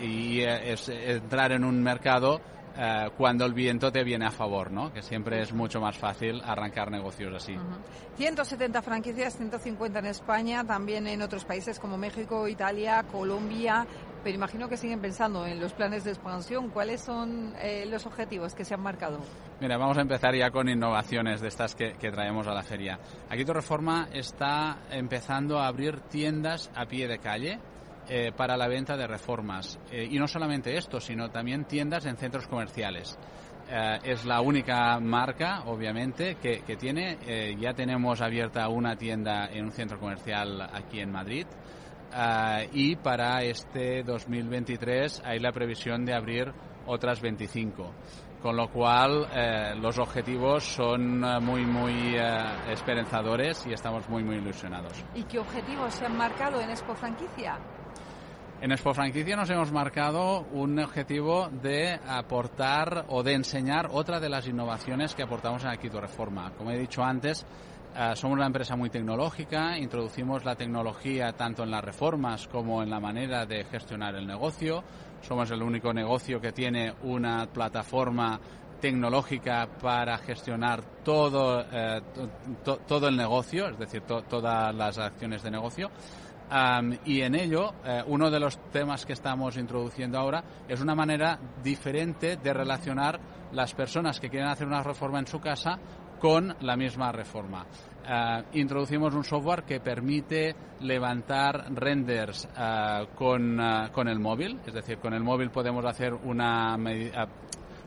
y 0.02 0.40
eh, 0.40 0.72
es 0.72 0.88
entrar 0.88 1.52
en 1.52 1.66
un 1.66 1.84
mercado 1.84 2.40
eh, 2.78 3.10
cuando 3.18 3.46
el 3.46 3.54
viento 3.54 3.92
te 3.92 4.04
viene 4.04 4.26
a 4.26 4.32
favor, 4.32 4.72
¿no? 4.72 4.92
Que 4.92 5.02
siempre 5.02 5.42
es 5.42 5.54
mucho 5.54 5.80
más 5.80 5.98
fácil 5.98 6.42
arrancar 6.44 6.92
negocios 6.92 7.34
así. 7.34 7.56
170 8.18 8.82
franquicias, 8.82 9.38
150 9.38 10.00
en 10.00 10.06
España, 10.06 10.64
también 10.64 11.08
en 11.08 11.22
otros 11.22 11.46
países 11.46 11.80
como 11.80 11.98
México, 11.98 12.48
Italia, 12.48 13.04
Colombia. 13.12 13.86
pero 14.24 14.36
imagino 14.36 14.68
que 14.68 14.76
siguen 14.76 15.00
pensando 15.00 15.46
en 15.46 15.60
los 15.60 15.74
planes 15.74 16.04
de 16.04 16.12
expansión. 16.12 16.70
¿Cuáles 16.70 17.02
son 17.02 17.54
eh, 17.62 17.86
los 17.86 18.06
objetivos 18.06 18.56
que 18.56 18.66
se 18.66 18.74
han 18.74 18.82
marcado? 18.82 19.20
Mira, 19.62 19.78
vamos 19.78 19.98
a 19.98 20.02
empezar 20.02 20.36
ya 20.36 20.52
con 20.52 20.68
innovaciones 20.68 21.42
de 21.42 21.48
estas 21.48 21.76
que, 21.76 21.94
traemos 21.94 22.48
a 22.48 22.54
la 22.54 22.64
feria. 22.64 23.00
Aquí 23.30 23.44
Reforma 23.44 24.10
está 24.12 24.80
empezando 24.92 25.60
a 25.60 25.68
abrir 25.68 26.02
tiendas 26.02 26.70
a 26.76 26.86
pie 26.86 27.08
de 27.08 27.20
calle 27.20 27.60
eh, 28.10 28.32
para 28.36 28.58
la 28.58 28.68
venta 28.68 28.96
de 28.98 29.08
reformas. 29.08 29.80
Eh, 29.92 30.08
y 30.10 30.20
no 30.20 30.28
solamente 30.28 30.78
esto, 30.78 31.00
sino 31.00 31.30
también 31.30 31.66
tiendas 31.66 32.06
en 32.06 32.18
centros 32.18 32.48
comerciales. 32.48 33.18
es 34.04 34.26
la 34.26 34.42
única 34.42 35.00
marca, 35.00 35.64
obviamente, 35.66 36.36
que, 36.36 36.62
que 36.62 36.76
tiene. 36.76 37.18
ya 37.60 37.74
tenemos 37.74 38.22
abierta 38.22 38.70
una 38.70 38.96
tienda 38.96 39.48
en 39.48 39.66
un 39.66 39.72
centro 39.72 40.00
comercial 40.00 40.62
aquí 40.62 41.00
en 41.00 41.12
Madrid. 41.12 41.48
Ah, 42.18 42.62
y 42.72 42.96
para 42.96 43.44
este 43.44 44.02
2023 44.04 45.22
hay 45.26 45.40
la 45.40 45.52
previsión 45.52 46.06
de 46.06 46.14
abrir 46.14 46.54
otras 46.86 47.20
25. 47.20 47.92
Con 48.42 48.56
lo 48.56 48.70
cual, 48.70 49.28
eh, 49.34 49.74
los 49.76 49.98
objetivos 49.98 50.64
son 50.64 51.24
eh, 51.26 51.40
muy, 51.42 51.66
muy 51.66 52.16
eh, 52.16 52.72
esperanzadores 52.72 53.66
y 53.66 53.74
estamos 53.74 54.08
muy, 54.08 54.24
muy 54.24 54.38
ilusionados. 54.38 55.04
¿Y 55.16 55.24
qué 55.24 55.40
objetivos 55.40 55.94
se 55.94 56.06
han 56.06 56.16
marcado 56.16 56.62
en 56.62 56.70
Expo 56.70 56.96
Franquicia? 56.96 57.58
En 58.62 58.72
Expo 58.72 58.94
Franquicia 58.94 59.36
nos 59.36 59.50
hemos 59.50 59.72
marcado 59.72 60.46
un 60.54 60.80
objetivo 60.80 61.50
de 61.62 62.00
aportar 62.08 63.06
o 63.10 63.22
de 63.22 63.34
enseñar 63.34 63.90
otra 63.92 64.20
de 64.20 64.30
las 64.30 64.48
innovaciones 64.48 65.14
que 65.14 65.24
aportamos 65.24 65.66
en 65.66 65.78
Quito 65.78 66.00
Reforma. 66.00 66.52
Como 66.58 66.72
he 66.72 66.80
dicho 66.80 67.04
antes, 67.04 67.46
eh, 67.96 68.12
somos 68.16 68.38
una 68.38 68.48
empresa 68.48 68.78
muy 68.78 68.90
tecnológica, 68.90 69.78
introducimos 69.78 70.46
la 70.46 70.56
tecnología 70.56 71.34
tanto 71.34 71.64
en 71.64 71.72
las 71.72 71.84
reformas 71.84 72.48
como 72.48 72.82
en 72.82 72.90
la 72.90 73.00
manera 73.00 73.46
de 73.46 73.66
gestionar 73.66 74.16
el 74.16 74.26
negocio. 74.26 74.84
Somos 75.22 75.52
el 75.52 75.62
único 75.62 75.94
negocio 75.94 76.40
que 76.40 76.54
tiene 76.54 76.94
una 77.04 77.48
plataforma 77.48 78.40
tecnológica 78.80 79.68
para 79.82 80.18
gestionar 80.18 80.82
todo, 81.04 81.66
eh, 81.72 82.02
todo 82.64 83.08
el 83.10 83.18
negocio, 83.18 83.68
es 83.68 83.78
decir, 83.78 84.02
todas 84.04 84.74
las 84.74 84.98
acciones 84.98 85.44
de 85.44 85.52
negocio. 85.52 85.92
Y 87.06 87.22
en 87.22 87.36
ello, 87.36 87.74
eh, 87.84 88.04
uno 88.08 88.30
de 88.30 88.40
los 88.40 88.58
temas 88.72 89.06
que 89.06 89.14
estamos 89.14 89.58
introduciendo 89.58 90.18
ahora 90.18 90.44
es 90.68 90.80
una 90.80 90.96
manera 90.96 91.40
diferente 91.64 92.38
de 92.38 92.54
relacionar 92.54 93.20
las 93.52 93.74
personas 93.74 94.20
que 94.20 94.30
quieren 94.30 94.50
hacer 94.50 94.68
una 94.68 94.84
reforma 94.84 95.20
en 95.20 95.28
su 95.28 95.40
casa 95.40 95.80
con 96.20 96.56
la 96.62 96.76
misma 96.76 97.12
reforma. 97.12 97.66
Eh, 98.08 98.44
introducimos 98.54 99.14
un 99.16 99.24
software 99.24 99.64
que 99.64 99.80
permite 99.80 100.56
levantar 100.82 101.74
renders 101.74 102.48
eh, 102.58 103.08
con, 103.16 103.60
con, 103.92 104.08
el 104.08 104.20
móvil, 104.20 104.60
es 104.66 104.74
decir, 104.74 105.00
con 105.00 105.14
el 105.14 105.24
móvil 105.24 105.50
podemos 105.50 105.84
hacer 105.86 106.14
una 106.14 106.78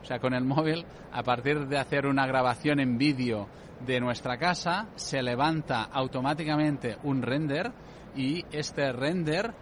o 0.01 0.05
sea, 0.05 0.19
con 0.19 0.33
el 0.33 0.43
móvil, 0.43 0.85
a 1.11 1.23
partir 1.23 1.67
de 1.67 1.77
hacer 1.77 2.07
una 2.07 2.25
grabación 2.25 2.79
en 2.79 2.97
vídeo 2.97 3.47
de 3.85 3.99
nuestra 3.99 4.37
casa, 4.37 4.87
se 4.95 5.21
levanta 5.21 5.83
automáticamente 5.83 6.97
un 7.03 7.21
render 7.21 7.71
y 8.15 8.43
este 8.51 8.91
render 8.91 9.53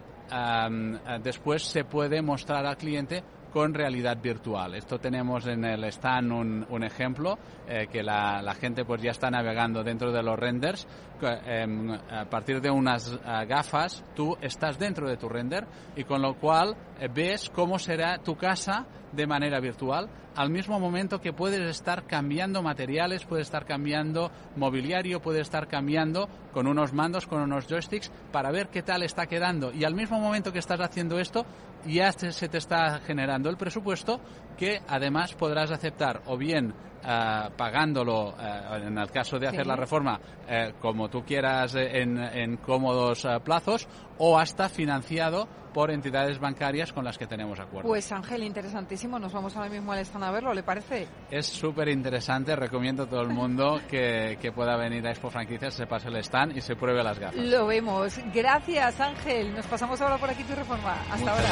después 1.22 1.62
se 1.62 1.84
puede 1.84 2.20
mostrar 2.20 2.66
al 2.66 2.76
cliente 2.76 3.24
con 3.52 3.74
realidad 3.74 4.18
virtual. 4.20 4.74
Esto 4.74 4.98
tenemos 4.98 5.46
en 5.46 5.64
el 5.64 5.84
stand 5.84 6.32
un, 6.32 6.66
un 6.68 6.84
ejemplo 6.84 7.38
eh, 7.66 7.86
que 7.90 8.02
la, 8.02 8.42
la, 8.42 8.54
gente 8.54 8.84
pues 8.84 9.02
ya 9.02 9.10
está 9.10 9.30
navegando 9.30 9.82
dentro 9.82 10.12
de 10.12 10.22
los 10.22 10.38
renders. 10.38 10.86
Em, 11.20 11.90
a 11.90 12.26
partir 12.26 12.60
de 12.60 12.70
unas 12.70 13.12
eh, 13.12 13.46
gafas 13.46 14.04
tú 14.14 14.36
estás 14.40 14.78
dentro 14.78 15.08
de 15.08 15.16
tu 15.16 15.28
render 15.28 15.66
y 15.96 16.04
con 16.04 16.22
lo 16.22 16.34
cual 16.34 16.76
eh, 17.00 17.08
ves 17.12 17.50
cómo 17.50 17.78
será 17.78 18.18
tu 18.18 18.36
casa 18.36 18.86
de 19.12 19.26
manera 19.26 19.58
virtual 19.58 20.08
al 20.38 20.50
mismo 20.50 20.78
momento 20.78 21.20
que 21.20 21.32
puedes 21.32 21.60
estar 21.68 22.04
cambiando 22.04 22.62
materiales, 22.62 23.24
puedes 23.24 23.48
estar 23.48 23.66
cambiando 23.66 24.30
mobiliario, 24.54 25.20
puedes 25.20 25.42
estar 25.42 25.66
cambiando 25.66 26.28
con 26.52 26.68
unos 26.68 26.92
mandos, 26.92 27.26
con 27.26 27.42
unos 27.42 27.66
joysticks 27.66 28.12
para 28.30 28.52
ver 28.52 28.68
qué 28.68 28.82
tal 28.84 29.02
está 29.02 29.26
quedando. 29.26 29.72
Y 29.72 29.82
al 29.82 29.96
mismo 29.96 30.20
momento 30.20 30.52
que 30.52 30.60
estás 30.60 30.80
haciendo 30.80 31.18
esto 31.18 31.44
ya 31.84 32.12
se 32.12 32.48
te 32.48 32.58
está 32.58 33.00
generando 33.00 33.50
el 33.50 33.56
presupuesto 33.56 34.20
que 34.56 34.80
además 34.86 35.34
podrás 35.34 35.72
aceptar 35.72 36.22
o 36.26 36.36
bien 36.36 36.72
eh, 37.10 37.48
pagándolo, 37.56 38.34
eh, 38.38 38.82
en 38.86 38.98
el 38.98 39.10
caso 39.10 39.38
de 39.38 39.48
hacer 39.48 39.66
la 39.66 39.76
reforma, 39.76 40.20
eh, 40.46 40.74
como 40.78 41.08
tú 41.08 41.24
quieras 41.24 41.74
en, 41.74 42.58
cómodos 42.58 43.26
plazos, 43.42 43.88
o 44.18 44.38
hasta 44.38 44.68
financiado 44.68 45.48
por 45.72 45.90
entidades 45.90 46.38
bancarias 46.38 46.92
con 46.92 47.06
las 47.06 47.16
que 47.16 47.26
tenemos 47.26 47.58
acuerdo. 47.60 47.88
Pues 47.88 48.12
Ángel, 48.12 48.42
interesantísimo. 48.42 49.18
Nos 49.18 49.32
vamos 49.32 49.56
ahora 49.56 49.70
mismo 49.70 49.92
al 49.92 50.00
stand 50.00 50.24
a 50.24 50.30
verlo, 50.30 50.52
¿le 50.52 50.62
parece? 50.62 51.06
Es 51.30 51.46
súper 51.46 51.88
interesante. 51.88 52.54
Recomiendo 52.54 53.04
a 53.04 53.06
todo 53.06 53.22
el 53.22 53.30
mundo 53.30 53.80
que, 53.88 54.36
pueda 54.54 54.76
venir 54.76 55.06
a 55.06 55.10
Expo 55.10 55.30
Franquicias, 55.30 55.72
se 55.72 55.86
pase 55.86 56.08
el 56.08 56.16
stand 56.16 56.58
y 56.58 56.60
se 56.60 56.76
pruebe 56.76 57.02
las 57.02 57.18
gafas. 57.18 57.38
Lo 57.38 57.66
vemos. 57.66 58.18
Gracias, 58.34 59.00
Ángel. 59.00 59.54
Nos 59.54 59.66
pasamos 59.66 59.98
ahora 60.02 60.18
por 60.18 60.28
aquí 60.28 60.42
tu 60.44 60.54
reforma. 60.54 60.94
Hasta 61.10 61.30
ahora. 61.30 61.48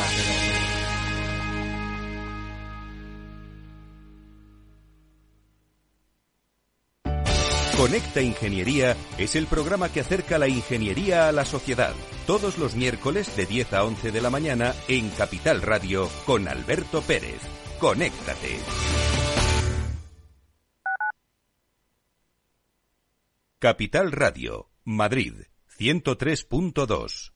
Conecta 7.87 8.21
Ingeniería 8.21 8.97
es 9.17 9.37
el 9.37 9.47
programa 9.47 9.93
que 9.93 10.01
acerca 10.01 10.39
la 10.39 10.49
ingeniería 10.49 11.29
a 11.29 11.33
la 11.33 11.45
sociedad. 11.45 11.95
Todos 12.27 12.59
los 12.59 12.75
miércoles 12.75 13.37
de 13.37 13.47
10 13.47 13.75
a 13.75 13.85
11 13.85 14.11
de 14.11 14.21
la 14.21 14.29
mañana 14.29 14.75
en 14.89 15.09
Capital 15.11 15.63
Radio 15.63 16.11
con 16.27 16.49
Alberto 16.49 17.01
Pérez. 17.01 17.39
Conéctate. 17.79 18.59
Capital 23.61 24.11
Radio, 24.11 24.69
Madrid, 24.83 25.35
103.2. 25.79 27.36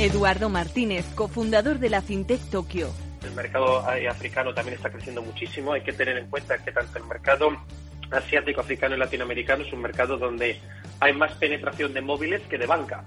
Eduardo 0.00 0.48
Martínez, 0.48 1.04
cofundador 1.14 1.78
de 1.78 1.90
la 1.90 2.00
FinTech 2.00 2.40
Tokio. 2.48 2.90
El 3.22 3.32
mercado 3.32 3.80
africano 4.08 4.54
también 4.54 4.76
está 4.76 4.88
creciendo 4.88 5.20
muchísimo. 5.20 5.74
Hay 5.74 5.82
que 5.82 5.92
tener 5.92 6.16
en 6.16 6.26
cuenta 6.30 6.56
que 6.56 6.72
tanto 6.72 6.96
el 6.96 7.04
mercado 7.04 7.50
asiático, 8.10 8.62
africano 8.62 8.96
y 8.96 8.98
latinoamericano 8.98 9.62
es 9.62 9.70
un 9.74 9.82
mercado 9.82 10.16
donde 10.16 10.58
hay 11.00 11.12
más 11.12 11.32
penetración 11.34 11.92
de 11.92 12.00
móviles 12.00 12.40
que 12.48 12.56
de 12.56 12.64
banca. 12.64 13.04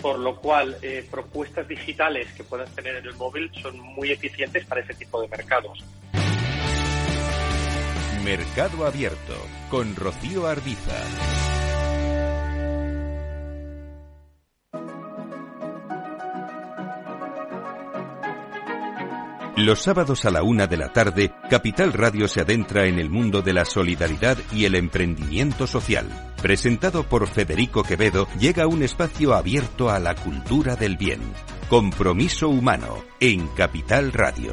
Por 0.00 0.20
lo 0.20 0.36
cual, 0.36 0.76
eh, 0.82 1.04
propuestas 1.10 1.66
digitales 1.66 2.28
que 2.36 2.44
puedas 2.44 2.70
tener 2.76 2.94
en 2.94 3.06
el 3.06 3.14
móvil 3.14 3.50
son 3.60 3.80
muy 3.80 4.12
eficientes 4.12 4.64
para 4.66 4.82
ese 4.82 4.94
tipo 4.94 5.20
de 5.20 5.26
mercados. 5.26 5.84
Mercado 8.22 8.86
Abierto 8.86 9.34
con 9.68 9.96
Rocío 9.96 10.46
Arbiza. 10.46 11.65
Los 19.56 19.80
sábados 19.80 20.26
a 20.26 20.30
la 20.30 20.42
una 20.42 20.66
de 20.66 20.76
la 20.76 20.92
tarde, 20.92 21.32
Capital 21.48 21.94
Radio 21.94 22.28
se 22.28 22.42
adentra 22.42 22.84
en 22.84 22.98
el 22.98 23.08
mundo 23.08 23.40
de 23.40 23.54
la 23.54 23.64
solidaridad 23.64 24.36
y 24.52 24.66
el 24.66 24.74
emprendimiento 24.74 25.66
social. 25.66 26.34
Presentado 26.42 27.04
por 27.04 27.26
Federico 27.26 27.82
Quevedo, 27.82 28.28
llega 28.38 28.66
un 28.66 28.82
espacio 28.82 29.34
abierto 29.34 29.88
a 29.88 29.98
la 29.98 30.14
cultura 30.14 30.76
del 30.76 30.98
bien. 30.98 31.20
Compromiso 31.70 32.50
humano 32.50 33.02
en 33.18 33.48
Capital 33.48 34.12
Radio. 34.12 34.52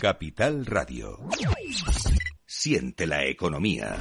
Capital 0.00 0.66
Radio. 0.66 1.18
Siente 2.44 3.06
la 3.06 3.24
economía. 3.24 3.96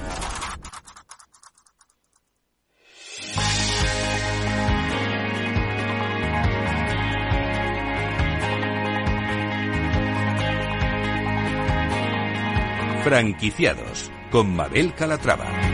Franquiciados 13.04 14.12
con 14.32 14.56
Mabel 14.56 14.94
Calatrava. 14.94 15.71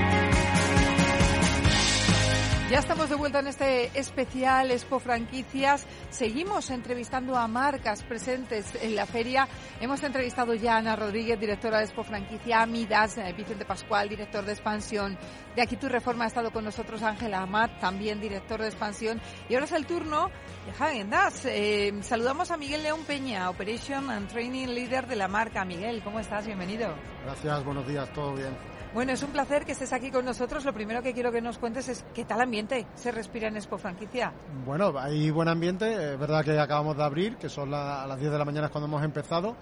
Ya 2.70 2.80
estamos 2.80 3.08
de 3.10 3.16
vuelta 3.16 3.40
en 3.40 3.48
este 3.48 3.98
especial 3.98 4.72
Expo 4.72 5.00
Franquicias. 5.00 5.88
Seguimos 6.10 6.70
entrevistando 6.70 7.38
a 7.38 7.48
marcas 7.48 8.04
presentes 8.04 8.76
en 8.82 8.94
la 8.94 9.06
feria. 9.06 9.48
Hemos 9.80 10.04
entrevistado 10.04 10.54
ya 10.54 10.76
a 10.76 10.78
Ana 10.80 10.98
Rodríguez, 10.98 11.40
directora 11.40 11.78
de 11.78 11.86
Expo 11.86 12.04
Franquicia, 12.04 12.62
a 12.62 12.66
Midas, 12.66 13.20
eh, 13.20 13.34
Vicente 13.38 13.64
Pascual, 13.64 14.10
director 14.10 14.44
de 14.44 14.52
expansión 14.52 15.18
de 15.56 15.62
Aquí 15.62 15.78
Tu 15.78 15.88
Reforma. 15.88 16.26
Ha 16.26 16.28
estado 16.28 16.52
con 16.52 16.66
nosotros 16.66 17.04
Ángela 17.04 17.42
Amat, 17.42 17.80
también 17.80 18.20
director 18.20 18.62
de 18.62 18.68
expansión. 18.68 19.22
Y 19.48 19.54
ahora 19.54 19.66
es 19.66 19.72
el 19.72 19.86
turno 19.86 20.30
de 20.66 20.72
Hagen 20.72 21.10
eh, 21.46 21.94
saludamos 22.02 22.52
a 22.52 22.58
Miguel 22.58 22.84
León 22.84 23.06
Peña, 23.08 23.50
Operation 23.50 24.10
and 24.10 24.28
Training 24.28 24.68
Leader 24.68 25.08
de 25.08 25.16
la 25.16 25.30
marca. 25.30 25.64
Miguel, 25.64 26.04
¿cómo 26.04 26.20
estás? 26.20 26.46
Bienvenido. 26.46 26.94
Gracias, 27.24 27.64
buenos 27.64 27.88
días, 27.88 28.12
todo 28.12 28.34
bien. 28.34 28.78
Bueno, 28.94 29.12
es 29.12 29.22
un 29.22 29.32
placer 29.32 29.64
que 29.64 29.74
estés 29.74 29.94
aquí 29.94 30.10
con 30.10 30.26
nosotros. 30.26 30.66
Lo 30.66 30.74
primero 30.74 31.04
que 31.04 31.14
quiero 31.14 31.32
que 31.32 31.40
nos 31.40 31.60
cuentes 31.60 31.88
es 31.88 32.04
qué 32.16 32.26
tal 32.26 32.42
ambiente 32.42 32.57
se 32.96 33.12
respira 33.12 33.48
en 33.48 33.58
Expo 33.58 33.78
Franquicia. 33.78 34.32
Bueno, 34.66 34.94
hay 34.98 35.30
buen 35.32 35.48
ambiente. 35.48 36.14
Es 36.14 36.20
verdad 36.20 36.44
que 36.44 36.60
acabamos 36.60 36.98
de 36.98 37.04
abrir, 37.04 37.36
que 37.38 37.50
son 37.50 37.74
a 37.74 38.06
las 38.08 38.20
10 38.20 38.32
de 38.32 38.38
la 38.38 38.46
mañana 38.46 38.70
cuando 38.70 38.88
hemos 38.88 39.04
empezado 39.04 39.56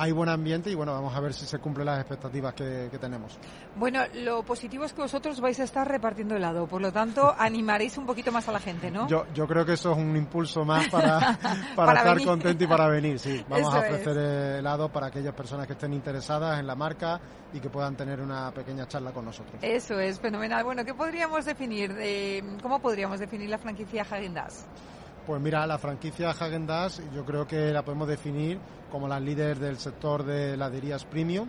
hay 0.00 0.12
buen 0.12 0.30
ambiente 0.30 0.70
y 0.70 0.74
bueno, 0.74 0.94
vamos 0.94 1.14
a 1.14 1.20
ver 1.20 1.34
si 1.34 1.44
se 1.44 1.58
cumplen 1.58 1.84
las 1.84 2.00
expectativas 2.00 2.54
que, 2.54 2.88
tenemos. 2.98 3.38
Bueno, 3.76 4.00
lo 4.14 4.42
positivo 4.42 4.84
es 4.84 4.94
que 4.94 5.02
vosotros 5.02 5.40
vais 5.42 5.60
a 5.60 5.64
estar 5.64 5.86
repartiendo 5.86 6.34
helado, 6.34 6.66
por 6.66 6.80
lo 6.80 6.90
tanto 6.90 7.34
animaréis 7.38 7.98
un 7.98 8.06
poquito 8.06 8.32
más 8.32 8.48
a 8.48 8.52
la 8.52 8.60
gente, 8.60 8.90
¿no? 8.90 9.06
Yo, 9.08 9.26
yo 9.34 9.46
creo 9.46 9.66
que 9.66 9.74
eso 9.74 9.92
es 9.92 9.98
un 9.98 10.16
impulso 10.16 10.64
más 10.64 10.88
para, 10.88 11.38
para, 11.76 11.98
estar 11.98 12.24
contento 12.24 12.64
y 12.64 12.66
para 12.66 12.88
venir, 12.88 13.18
sí. 13.18 13.44
Vamos 13.48 13.74
a 13.74 13.80
ofrecer 13.80 14.16
helado 14.58 14.88
para 14.88 15.08
aquellas 15.08 15.34
personas 15.34 15.66
que 15.66 15.74
estén 15.74 15.92
interesadas 15.92 16.58
en 16.58 16.66
la 16.66 16.74
marca 16.74 17.20
y 17.52 17.60
que 17.60 17.68
puedan 17.68 17.94
tener 17.94 18.22
una 18.22 18.50
pequeña 18.52 18.88
charla 18.88 19.12
con 19.12 19.26
nosotros. 19.26 19.56
Eso 19.60 20.00
es 20.00 20.18
fenomenal. 20.18 20.64
Bueno, 20.64 20.82
¿qué 20.82 20.94
podríamos 20.94 21.44
definir? 21.44 21.92
De, 21.92 22.42
¿Cómo 22.62 22.80
podríamos 22.80 23.20
definir 23.20 23.50
la 23.50 23.58
franquicia 23.58 24.02
Häagen 24.02 24.34
pues 25.26 25.40
mira, 25.40 25.66
la 25.66 25.78
franquicia 25.78 26.30
Hagen 26.30 26.66
Dazs 26.66 27.02
yo 27.14 27.24
creo 27.24 27.46
que 27.46 27.72
la 27.72 27.82
podemos 27.84 28.08
definir 28.08 28.58
como 28.90 29.06
la 29.06 29.20
líder 29.20 29.58
del 29.58 29.78
sector 29.78 30.24
de 30.24 30.54
heladerías 30.54 31.04
premium 31.04 31.48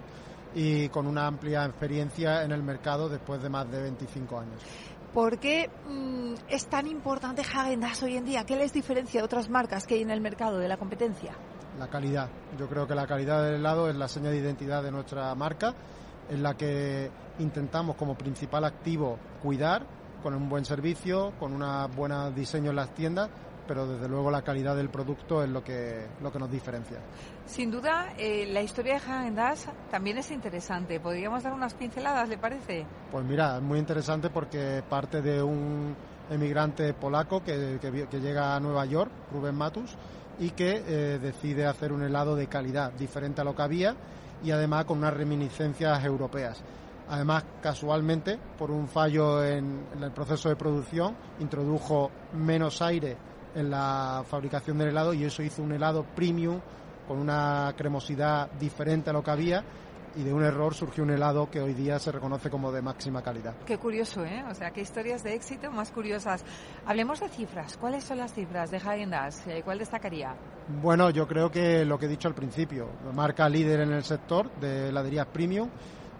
y 0.53 0.89
con 0.89 1.07
una 1.07 1.27
amplia 1.27 1.65
experiencia 1.65 2.43
en 2.43 2.51
el 2.51 2.63
mercado 2.63 3.09
después 3.09 3.41
de 3.41 3.49
más 3.49 3.69
de 3.71 3.81
25 3.81 4.39
años. 4.39 4.61
¿Por 5.13 5.39
qué 5.39 5.69
mm, 5.87 6.33
es 6.49 6.67
tan 6.67 6.87
importante 6.87 7.41
Hagen 7.41 7.81
Dazs 7.81 8.03
hoy 8.03 8.17
en 8.17 8.25
día? 8.25 8.45
¿Qué 8.45 8.55
les 8.55 8.71
diferencia 8.71 9.21
de 9.21 9.25
otras 9.25 9.49
marcas 9.49 9.85
que 9.85 9.95
hay 9.95 10.01
en 10.01 10.11
el 10.11 10.21
mercado, 10.21 10.57
de 10.57 10.67
la 10.67 10.77
competencia? 10.77 11.33
La 11.77 11.87
calidad. 11.87 12.29
Yo 12.57 12.67
creo 12.67 12.87
que 12.87 12.95
la 12.95 13.07
calidad 13.07 13.43
del 13.43 13.55
helado 13.55 13.89
es 13.89 13.95
la 13.95 14.07
seña 14.07 14.29
de 14.29 14.37
identidad 14.37 14.83
de 14.83 14.91
nuestra 14.91 15.33
marca, 15.35 15.73
en 16.29 16.43
la 16.43 16.55
que 16.55 17.09
intentamos 17.39 17.95
como 17.95 18.15
principal 18.15 18.63
activo 18.63 19.17
cuidar 19.41 19.85
con 20.21 20.33
un 20.33 20.47
buen 20.47 20.63
servicio, 20.63 21.33
con 21.39 21.61
un 21.61 21.95
buen 21.95 22.35
diseño 22.35 22.69
en 22.69 22.75
las 22.75 22.93
tiendas, 22.93 23.29
pero 23.71 23.87
desde 23.87 24.09
luego 24.09 24.29
la 24.29 24.41
calidad 24.41 24.75
del 24.75 24.89
producto 24.89 25.41
es 25.41 25.49
lo 25.49 25.63
que, 25.63 26.05
lo 26.21 26.29
que 26.29 26.39
nos 26.39 26.51
diferencia. 26.51 26.97
Sin 27.45 27.71
duda, 27.71 28.13
eh, 28.17 28.45
la 28.51 28.61
historia 28.61 28.95
de 28.95 28.99
Hagen 28.99 29.37
también 29.89 30.17
es 30.17 30.29
interesante. 30.29 30.99
¿Podríamos 30.99 31.41
dar 31.41 31.53
unas 31.53 31.73
pinceladas, 31.73 32.27
le 32.27 32.37
parece? 32.37 32.85
Pues 33.09 33.23
mira, 33.23 33.55
es 33.55 33.63
muy 33.63 33.79
interesante 33.79 34.29
porque 34.29 34.83
parte 34.89 35.21
de 35.21 35.41
un 35.41 35.95
emigrante 36.29 36.93
polaco 36.93 37.41
que, 37.45 37.79
que, 37.79 38.19
llega 38.19 38.57
a 38.57 38.59
Nueva 38.59 38.83
York, 38.83 39.09
Rubén 39.31 39.55
Matus, 39.55 39.95
y 40.37 40.49
que 40.49 40.83
eh, 40.85 41.19
decide 41.19 41.65
hacer 41.65 41.93
un 41.93 42.03
helado 42.03 42.35
de 42.35 42.47
calidad 42.47 42.91
diferente 42.91 43.39
a 43.39 43.45
lo 43.45 43.55
que 43.55 43.61
había 43.61 43.95
y 44.43 44.51
además 44.51 44.83
con 44.83 44.97
unas 44.97 45.13
reminiscencias 45.13 46.03
europeas. 46.03 46.61
Además, 47.07 47.45
casualmente, 47.61 48.37
por 48.57 48.69
un 48.69 48.89
fallo 48.89 49.41
en, 49.41 49.85
el 50.01 50.11
proceso 50.11 50.49
de 50.49 50.57
producción, 50.57 51.15
introdujo 51.39 52.11
menos 52.33 52.81
aire 52.81 53.30
en 53.55 53.69
la 53.69 54.23
fabricación 54.29 54.77
del 54.77 54.89
helado 54.89 55.13
y 55.13 55.23
eso 55.23 55.43
hizo 55.43 55.61
un 55.63 55.71
helado 55.71 56.05
premium 56.15 56.59
con 57.07 57.19
una 57.19 57.73
cremosidad 57.77 58.51
diferente 58.53 59.09
a 59.09 59.13
lo 59.13 59.23
que 59.23 59.31
había 59.31 59.63
y 60.15 60.23
de 60.23 60.33
un 60.33 60.43
error 60.43 60.73
surgió 60.73 61.03
un 61.03 61.11
helado 61.11 61.49
que 61.49 61.61
hoy 61.61 61.73
día 61.73 61.99
se 61.99 62.11
reconoce 62.11 62.49
como 62.49 62.71
de 62.71 62.81
máxima 62.81 63.21
calidad. 63.21 63.55
Qué 63.65 63.77
curioso, 63.77 64.25
¿eh? 64.25 64.43
O 64.49 64.53
sea, 64.53 64.71
qué 64.71 64.81
historias 64.81 65.23
de 65.23 65.33
éxito 65.33 65.71
más 65.71 65.91
curiosas. 65.91 66.43
Hablemos 66.85 67.19
de 67.19 67.29
cifras. 67.29 67.77
¿Cuáles 67.77 68.03
son 68.03 68.17
las 68.17 68.33
cifras 68.33 68.71
de 68.71 68.77
Haagen 68.77 69.13
eh, 69.13 69.61
¿Cuál 69.63 69.79
destacaría? 69.79 70.35
Bueno, 70.81 71.09
yo 71.09 71.27
creo 71.27 71.49
que 71.49 71.85
lo 71.85 71.97
que 71.97 72.05
he 72.05 72.09
dicho 72.09 72.27
al 72.27 72.35
principio, 72.35 72.89
marca 73.13 73.47
líder 73.47 73.81
en 73.81 73.93
el 73.93 74.03
sector 74.03 74.51
de 74.59 74.89
heladerías 74.89 75.27
premium 75.27 75.69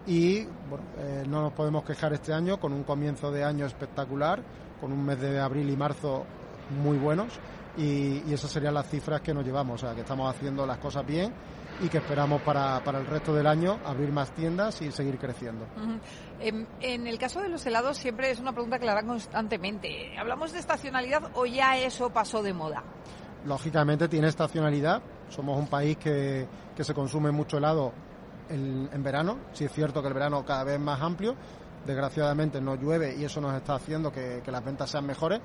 y 0.08 0.46
bueno, 0.70 0.84
eh, 0.98 1.24
no 1.28 1.42
nos 1.42 1.54
podemos 1.54 1.84
quejar 1.84 2.14
este 2.14 2.34
año 2.34 2.60
con 2.60 2.74
un 2.74 2.84
comienzo 2.84 3.32
de 3.32 3.44
año 3.44 3.66
espectacular, 3.66 4.42
con 4.80 4.92
un 4.92 5.06
mes 5.06 5.20
de 5.20 5.40
abril 5.40 5.70
y 5.70 5.78
marzo 5.78 6.26
muy 6.72 6.98
buenos 6.98 7.40
y, 7.78 8.34
esas 8.34 8.52
serían 8.52 8.74
las 8.74 8.90
cifras 8.90 9.22
que 9.22 9.34
nos 9.34 9.46
llevamos, 9.46 9.82
o 9.82 9.86
sea, 9.86 9.96
que 9.96 10.02
estamos 10.02 10.34
haciendo 10.34 10.66
las 10.66 10.78
cosas 10.78 11.06
bien 11.06 11.34
y 11.82 11.90
que 11.90 11.98
esperamos 11.98 12.42
para, 12.42 12.84
para 12.84 13.00
el 13.00 13.08
resto 13.08 13.34
del 13.34 13.48
año 13.48 13.80
abrir 13.86 14.12
más 14.12 14.32
tiendas 14.32 14.82
y 14.82 14.92
seguir 14.92 15.18
creciendo. 15.18 15.66
en, 16.40 17.08
el 17.08 17.18
caso 17.18 17.42
de 17.42 17.50
los 17.50 17.66
helados 17.66 17.98
siempre 17.98 18.30
es 18.30 18.40
una 18.40 18.52
pregunta 18.52 18.78
que 18.78 18.86
la 18.86 18.94
dan 18.94 19.08
constantemente. 19.08 20.18
¿Hablamos 20.18 20.52
de 20.52 20.60
estacionalidad 20.60 21.32
o 21.34 21.46
ya 21.46 21.78
eso 21.78 22.10
pasó 22.12 22.44
de 22.44 22.54
moda? 22.54 22.84
Lógicamente 23.46 24.08
tiene 24.08 24.28
estacionalidad. 24.28 25.02
Somos 25.30 25.58
un 25.58 25.68
país 25.68 25.98
que, 25.98 26.48
que 26.76 26.84
se 26.84 26.94
consume 26.94 27.32
mucho 27.32 27.58
helado 27.58 27.94
en, 28.50 28.90
en 28.92 29.02
verano. 29.02 29.40
Sí 29.54 29.66
es 29.66 29.72
cierto 29.72 30.02
que 30.02 30.10
el 30.10 30.14
verano 30.14 30.46
cada 30.46 30.64
vez 30.64 30.80
más 30.80 31.02
amplio. 31.02 31.36
Desgraciadamente 31.86 32.62
no 32.62 32.76
llueve 32.76 33.16
y 33.16 33.24
eso 33.24 33.42
nos 33.42 33.56
está 33.56 33.74
haciendo 33.74 34.12
que, 34.12 34.42
que 34.46 34.52
las 34.52 34.64
ventas 34.64 34.92
sean 34.92 35.06
mejores 35.08 35.42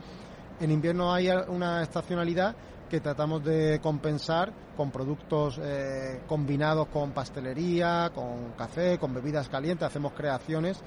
en 0.61 0.71
invierno 0.71 1.13
hay 1.13 1.29
una 1.49 1.83
estacionalidad 1.83 2.55
que 2.89 3.01
tratamos 3.01 3.45
de 3.45 3.81
compensar 3.81 4.53
con 4.77 4.91
productos 4.91 5.59
eh, 5.63 6.21
combinados 6.27 6.89
con 6.89 7.13
pastelería, 7.13 8.11
con 8.15 8.53
café, 8.57 8.99
con 8.99 9.13
bebidas 9.13 9.49
calientes. 9.49 9.87
Hacemos 9.87 10.13
creaciones 10.13 10.81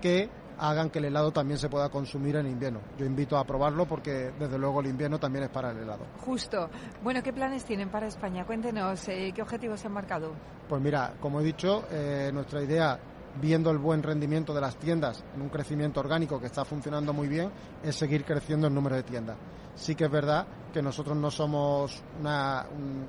que 0.00 0.28
hagan 0.58 0.90
que 0.90 1.00
el 1.00 1.06
helado 1.06 1.32
también 1.32 1.58
se 1.58 1.68
pueda 1.68 1.88
consumir 1.88 2.36
en 2.36 2.46
invierno. 2.46 2.80
Yo 2.96 3.04
invito 3.04 3.36
a 3.36 3.44
probarlo 3.44 3.86
porque 3.86 4.32
desde 4.38 4.58
luego 4.58 4.80
el 4.80 4.86
invierno 4.86 5.18
también 5.18 5.44
es 5.44 5.50
para 5.50 5.70
el 5.70 5.78
helado. 5.78 6.06
Justo. 6.20 6.70
Bueno, 7.02 7.22
¿qué 7.22 7.32
planes 7.32 7.64
tienen 7.64 7.90
para 7.90 8.06
España? 8.06 8.44
Cuéntenos, 8.44 9.08
eh, 9.08 9.32
¿qué 9.34 9.42
objetivos 9.42 9.80
se 9.80 9.88
han 9.88 9.92
marcado? 9.92 10.32
Pues 10.68 10.80
mira, 10.80 11.14
como 11.20 11.40
he 11.40 11.44
dicho, 11.44 11.84
eh, 11.90 12.30
nuestra 12.32 12.62
idea 12.62 12.98
viendo 13.40 13.70
el 13.70 13.78
buen 13.78 14.02
rendimiento 14.02 14.54
de 14.54 14.60
las 14.60 14.76
tiendas 14.76 15.24
en 15.34 15.42
un 15.42 15.48
crecimiento 15.48 16.00
orgánico 16.00 16.40
que 16.40 16.46
está 16.46 16.64
funcionando 16.64 17.12
muy 17.12 17.28
bien, 17.28 17.50
es 17.82 17.96
seguir 17.96 18.24
creciendo 18.24 18.66
el 18.66 18.74
número 18.74 18.96
de 18.96 19.02
tiendas. 19.02 19.36
Sí 19.74 19.94
que 19.94 20.04
es 20.04 20.10
verdad 20.10 20.46
que 20.72 20.82
nosotros 20.82 21.16
no 21.16 21.30
somos 21.30 22.02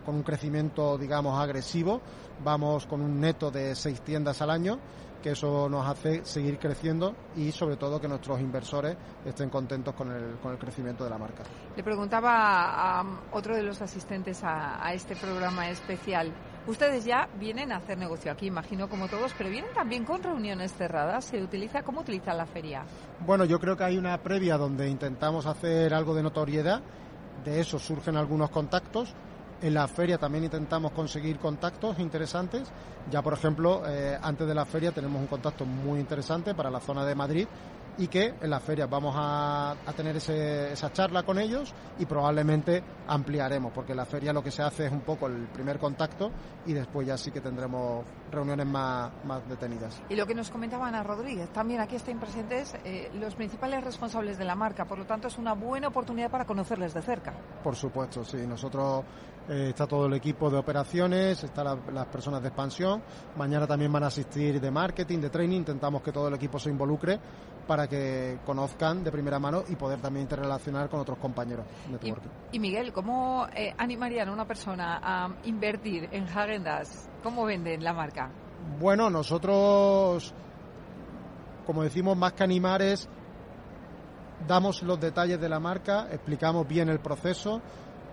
con 0.06 0.16
un 0.16 0.24
crecimiento, 0.24 0.98
digamos, 0.98 1.40
agresivo, 1.40 2.02
vamos 2.44 2.86
con 2.86 3.02
un 3.02 3.20
neto 3.20 3.52
de 3.52 3.76
seis 3.76 4.02
tiendas 4.02 4.42
al 4.42 4.50
año, 4.50 4.80
que 5.22 5.32
eso 5.32 5.68
nos 5.70 5.88
hace 5.88 6.24
seguir 6.24 6.60
creciendo 6.60 7.16
y 7.36 7.52
sobre 7.52 7.78
todo 7.78 8.00
que 8.00 8.08
nuestros 8.08 8.40
inversores 8.40 8.96
estén 9.26 9.50
contentos 9.50 9.96
con 9.96 10.12
el, 10.12 10.38
con 10.38 10.52
el 10.52 10.58
crecimiento 10.60 11.04
de 11.04 11.10
la 11.10 11.18
marca. 11.18 11.44
Le 11.76 11.84
preguntaba 11.84 13.00
a 13.00 13.04
otro 13.32 13.56
de 13.56 13.64
los 13.64 13.82
asistentes 13.82 14.44
a 14.44 14.92
este 14.94 15.16
programa 15.16 15.70
especial, 15.70 16.32
Ustedes 16.68 17.06
ya 17.06 17.30
vienen 17.40 17.72
a 17.72 17.78
hacer 17.78 17.96
negocio 17.96 18.32
aquí, 18.32 18.48
imagino 18.48 18.90
como 18.90 19.08
todos, 19.08 19.34
pero 19.38 19.52
vienen 19.52 19.72
también 19.76 20.04
con 20.04 20.24
reuniones 20.24 20.74
cerradas. 20.74 21.26
¿Se 21.26 21.42
utiliza 21.42 21.84
cómo 21.84 22.02
utiliza 22.02 22.34
la 22.34 22.48
feria? 22.48 22.84
Bueno, 23.24 23.46
yo 23.46 23.60
creo 23.60 23.78
que 23.78 23.84
hay 23.84 23.98
una 23.98 24.18
previa 24.18 24.58
donde 24.58 24.90
intentamos 24.90 25.46
hacer 25.46 25.94
algo 25.94 26.16
de 26.16 26.24
notoriedad. 26.24 26.82
De 27.44 27.60
eso 27.60 27.78
surgen 27.78 28.18
algunos 28.18 28.50
contactos. 28.50 29.14
En 29.62 29.76
la 29.76 29.88
feria 29.88 30.18
también 30.18 30.46
intentamos 30.46 30.92
conseguir 30.92 31.38
contactos 31.38 32.00
interesantes. 32.00 32.68
Ya, 33.12 33.22
por 33.22 33.34
ejemplo, 33.34 33.84
eh, 33.88 34.18
antes 34.20 34.48
de 34.48 34.56
la 34.56 34.66
feria 34.66 34.92
tenemos 34.92 35.22
un 35.22 35.28
contacto 35.28 35.66
muy 35.66 36.00
interesante 36.00 36.56
para 36.56 36.72
la 36.72 36.80
zona 36.80 37.06
de 37.06 37.14
Madrid 37.14 37.48
y 37.98 38.08
que 38.08 38.34
en 38.42 38.50
las 38.50 38.62
ferias 38.62 38.90
vamos 38.90 39.16
a, 39.18 39.76
tener 39.96 40.18
esa 40.18 40.92
charla 40.92 41.24
con 41.24 41.40
ellos 41.40 41.74
y 41.98 42.06
probablemente 42.06 42.84
ampliaremos, 43.08 43.72
porque 43.72 43.94
en 43.94 43.98
la 43.98 44.06
feria 44.06 44.34
lo 44.34 44.44
que 44.44 44.52
se 44.52 44.62
hace 44.62 44.88
es 44.88 44.92
un 44.92 45.02
poco 45.02 45.28
el 45.28 45.48
primer 45.48 45.80
contacto 45.80 46.32
y 46.66 46.74
después 46.74 47.08
ya 47.08 47.18
sí 47.18 47.32
que 47.32 47.40
tendremos 47.40 48.06
reuniones 48.32 48.68
más, 48.68 49.12
más 49.24 49.48
detenidas. 49.48 50.02
Y 50.10 50.16
lo 50.16 50.26
que 50.26 50.36
nos 50.36 50.50
comentaba 50.50 50.88
Ana 50.88 51.04
Rodríguez, 51.04 51.50
también 51.50 51.80
aquí 51.80 51.96
están 51.96 52.20
presentes 52.20 52.76
eh, 52.84 53.10
los 53.14 53.36
principales 53.36 53.84
responsables 53.84 54.38
de 54.38 54.46
la 54.46 54.56
marca, 54.56 54.86
por 54.86 54.98
lo 54.98 55.06
tanto 55.06 55.28
es 55.28 55.38
una 55.38 55.54
buena 55.54 55.88
oportunidad 55.88 56.30
para 56.30 56.46
conocerles 56.46 56.94
de 56.94 57.02
cerca. 57.02 57.34
Por 57.64 57.76
supuesto, 57.76 58.24
sí, 58.24 58.46
nosotros 58.46 59.06
eh, 59.48 59.70
está 59.70 59.86
todo 59.86 60.08
el 60.08 60.14
equipo 60.14 60.50
de 60.50 60.58
operaciones, 60.58 61.44
están 61.44 61.80
las 61.94 62.08
personas 62.08 62.42
de 62.42 62.48
expansión, 62.48 63.04
mañana 63.38 63.68
también 63.68 63.92
van 63.92 64.04
a 64.04 64.08
asistir 64.08 64.60
de 64.60 64.72
marketing, 64.72 65.20
de 65.20 65.30
training, 65.30 65.58
intentamos 65.58 66.02
que 66.02 66.12
todo 66.12 66.28
el 66.28 66.34
equipo 66.34 66.58
se 66.58 66.70
involucre 66.70 67.20
para 67.68 67.88
que 67.88 68.40
conozcan 68.46 69.04
de 69.04 69.12
primera 69.12 69.40
mano 69.40 69.64
y 69.68 69.76
poder 69.76 70.00
también 70.00 70.24
interrelacionar 70.24 70.90
con 70.90 71.00
otros 71.00 71.18
compañeros. 71.18 71.66
Y, 72.52 72.60
Miguel, 72.60 72.94
¿cómo 72.94 73.48
eh, 73.56 73.74
animarían 73.78 74.30
a 74.30 74.34
una 74.34 74.46
persona 74.46 75.00
a 75.02 75.30
invertir 75.44 76.10
en 76.12 76.24
Hagendas? 76.24 77.10
¿Cómo 77.24 77.46
venden 77.46 77.84
la 77.84 77.94
marca? 77.94 78.32
Bueno, 78.80 79.10
nosotros, 79.10 80.34
como 81.66 81.84
decimos, 81.84 82.18
más 82.18 82.34
que 82.34 82.44
animar 82.44 82.82
es 82.82 83.10
damos 84.48 84.84
los 84.84 85.00
detalles 85.00 85.40
de 85.40 85.50
la 85.50 85.60
marca, 85.60 86.08
explicamos 86.12 86.68
bien 86.68 86.90
el 86.90 87.00
proceso, 87.00 87.62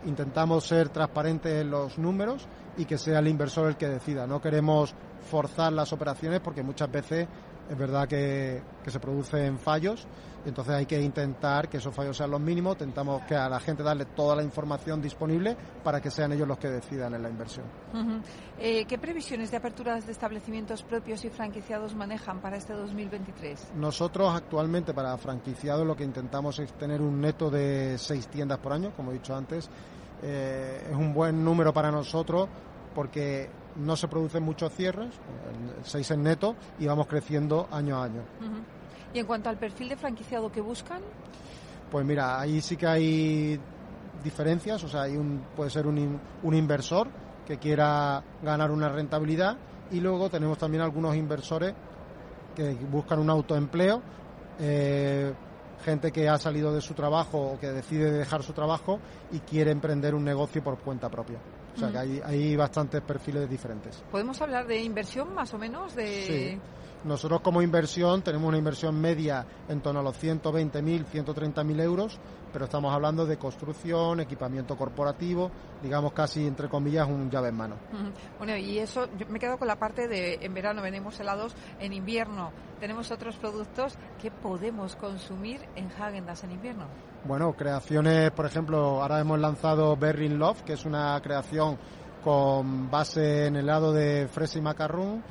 intentamos 0.04 0.64
ser 0.64 0.88
transparentes 0.88 1.60
en 1.60 1.70
los 1.70 1.98
números 1.98 2.46
y 2.76 2.84
que 2.84 2.98
sea 2.98 3.18
el 3.18 3.28
inversor 3.28 3.68
el 3.68 3.76
que 3.76 3.88
decida. 3.88 4.26
No 4.26 4.40
queremos 4.40 4.94
forzar 5.30 5.72
las 5.72 5.92
operaciones 5.92 6.40
porque 6.40 6.62
muchas 6.62 6.90
veces 6.90 7.28
es 7.68 7.78
verdad 7.78 8.08
que, 8.08 8.62
se 8.86 9.00
producen 9.00 9.58
fallos 9.58 10.06
entonces 10.44 10.74
hay 10.74 10.87
que 10.87 11.00
intentar 11.00 11.68
que 11.68 11.76
esos 11.76 11.94
fallos 11.94 12.16
sean 12.16 12.31
los 12.31 12.40
mínimos, 12.40 12.74
intentamos 12.74 13.22
que 13.22 13.35
a 13.37 13.48
la 13.48 13.61
gente 13.61 13.83
darle 13.83 14.07
toda 14.07 14.37
la 14.37 14.42
información 14.42 15.00
disponible 15.00 15.57
para 15.83 16.00
que 16.00 16.11
sean 16.11 16.33
ellos 16.33 16.48
los 16.48 16.59
que 16.59 16.68
decidan 16.68 17.14
en 17.14 17.22
la 17.22 17.28
inversión. 17.28 17.66
Eh, 18.59 18.85
¿Qué 18.87 18.98
previsiones 18.98 19.50
de 19.50 19.57
aperturas 19.57 20.07
de 20.07 20.12
establecimientos 20.12 20.83
propios 20.83 21.24
y 21.24 21.31
franquiciados 21.31 21.94
manejan 21.94 22.40
para 22.40 22.57
este 22.57 22.72
2023? 22.72 23.72
Nosotros 23.76 24.35
actualmente 24.35 24.94
para 24.94 25.16
franquiciados 25.16 25.87
lo 25.87 25.96
que 25.96 26.05
intentamos 26.05 26.59
es 26.59 26.72
tener 26.74 27.00
un 27.00 27.20
neto 27.20 27.50
de 27.50 27.96
seis 27.98 28.28
tiendas 28.28 28.59
por 28.59 28.72
año, 28.72 28.92
como 28.96 29.11
he 29.11 29.14
dicho 29.14 29.35
antes. 29.35 29.68
Eh, 30.22 30.88
es 30.90 30.96
un 30.96 31.12
buen 31.12 31.44
número 31.44 31.72
para 31.72 31.90
nosotros 31.90 32.48
porque 32.94 33.50
no 33.76 33.96
se 33.96 34.09
producen 34.09 34.42
muchos 34.42 34.72
cierres, 34.72 35.14
seis 35.83 36.11
en 36.11 36.22
neto, 36.22 36.57
y 36.78 36.87
vamos 36.87 37.07
creciendo 37.07 37.68
año 37.70 37.96
a 37.96 38.05
año. 38.05 38.22
¿Y 39.14 39.18
en 39.18 39.27
cuanto 39.27 39.48
al 39.48 39.59
perfil 39.59 39.88
de 39.88 39.96
franquiciado 39.96 40.51
que 40.51 40.61
buscan? 40.61 41.01
Pues 41.90 42.07
mira, 42.07 42.40
ahí 42.40 42.61
sí 42.61 42.77
que 42.77 42.87
hay 42.87 43.61
diferencias, 44.25 44.83
o 44.85 44.88
sea, 44.88 45.03
hay 45.03 45.16
un, 45.16 45.44
puede 45.55 45.70
ser 45.70 45.87
un, 45.87 46.20
un 46.42 46.55
inversor 46.55 47.09
que 47.46 47.59
quiera 47.59 48.22
ganar 48.42 48.70
una 48.70 48.88
rentabilidad 48.88 49.57
y 49.90 50.01
luego 50.01 50.31
tenemos 50.31 50.57
también 50.59 50.83
algunos 50.83 51.14
inversores 51.14 51.75
que 52.55 52.72
buscan 52.90 53.18
un 53.18 53.31
autoempleo, 53.31 54.03
eh, 54.59 55.33
gente 55.85 56.12
que 56.12 56.29
ha 56.29 56.38
salido 56.38 56.72
de 56.72 56.81
su 56.81 56.94
trabajo 56.94 57.53
o 57.53 57.59
que 57.59 57.68
decide 57.68 58.11
dejar 58.11 58.42
su 58.42 58.53
trabajo 58.53 58.98
y 59.33 59.40
quiere 59.40 59.70
emprender 59.70 60.14
un 60.14 60.25
negocio 60.25 60.62
por 60.62 60.79
cuenta 60.79 61.09
propia. 61.09 61.38
O 61.75 61.79
sea 61.79 61.90
que 61.90 61.98
hay, 61.98 62.20
hay 62.25 62.57
bastantes 62.57 63.01
perfiles 63.01 63.48
diferentes. 63.48 64.03
¿Podemos 64.11 64.40
hablar 64.42 64.66
de 64.66 64.83
inversión 64.83 65.35
más 65.35 65.53
o 65.55 65.59
menos? 65.59 65.94
De... 65.94 66.27
Sí. 66.27 66.61
Nosotros 67.04 67.40
como 67.40 67.62
inversión 67.62 68.22
tenemos 68.22 68.48
una 68.48 68.58
inversión 68.58 69.00
media 69.00 69.44
en 69.68 69.80
torno 69.80 70.00
a 70.00 70.02
los 70.02 70.22
120.000, 70.22 71.04
130.000 71.04 71.80
euros, 71.82 72.18
pero 72.52 72.66
estamos 72.66 72.94
hablando 72.94 73.26
de 73.26 73.38
construcción, 73.38 74.20
equipamiento 74.20 74.76
corporativo, 74.76 75.50
digamos 75.82 76.12
casi 76.12 76.46
entre 76.46 76.68
comillas 76.68 77.08
un 77.08 77.28
llave 77.28 77.48
en 77.48 77.56
mano. 77.56 77.76
Bueno, 78.38 78.56
y 78.56 78.78
eso, 78.78 79.08
yo 79.18 79.26
me 79.26 79.40
quedo 79.40 79.58
con 79.58 79.66
la 79.66 79.76
parte 79.76 80.06
de 80.06 80.38
en 80.42 80.54
verano 80.54 80.80
vendemos 80.80 81.18
helados, 81.18 81.54
en 81.80 81.92
invierno 81.92 82.52
tenemos 82.78 83.10
otros 83.10 83.36
productos 83.36 83.96
que 84.20 84.30
podemos 84.30 84.96
consumir 84.96 85.60
en 85.76 85.88
Häagen-Dazs 85.90 86.44
en 86.44 86.52
invierno. 86.52 86.86
Bueno, 87.24 87.52
creaciones, 87.52 88.30
por 88.32 88.46
ejemplo, 88.46 89.02
ahora 89.02 89.20
hemos 89.20 89.38
lanzado 89.38 89.96
Berry 89.96 90.28
Love, 90.28 90.62
que 90.62 90.72
es 90.72 90.84
una 90.84 91.20
creación 91.20 91.78
con 92.22 92.90
base 92.90 93.46
en 93.46 93.56
helado 93.56 93.92
de 93.92 94.28
fresa 94.28 94.58
y 94.58 94.62
macarrón 94.62 95.22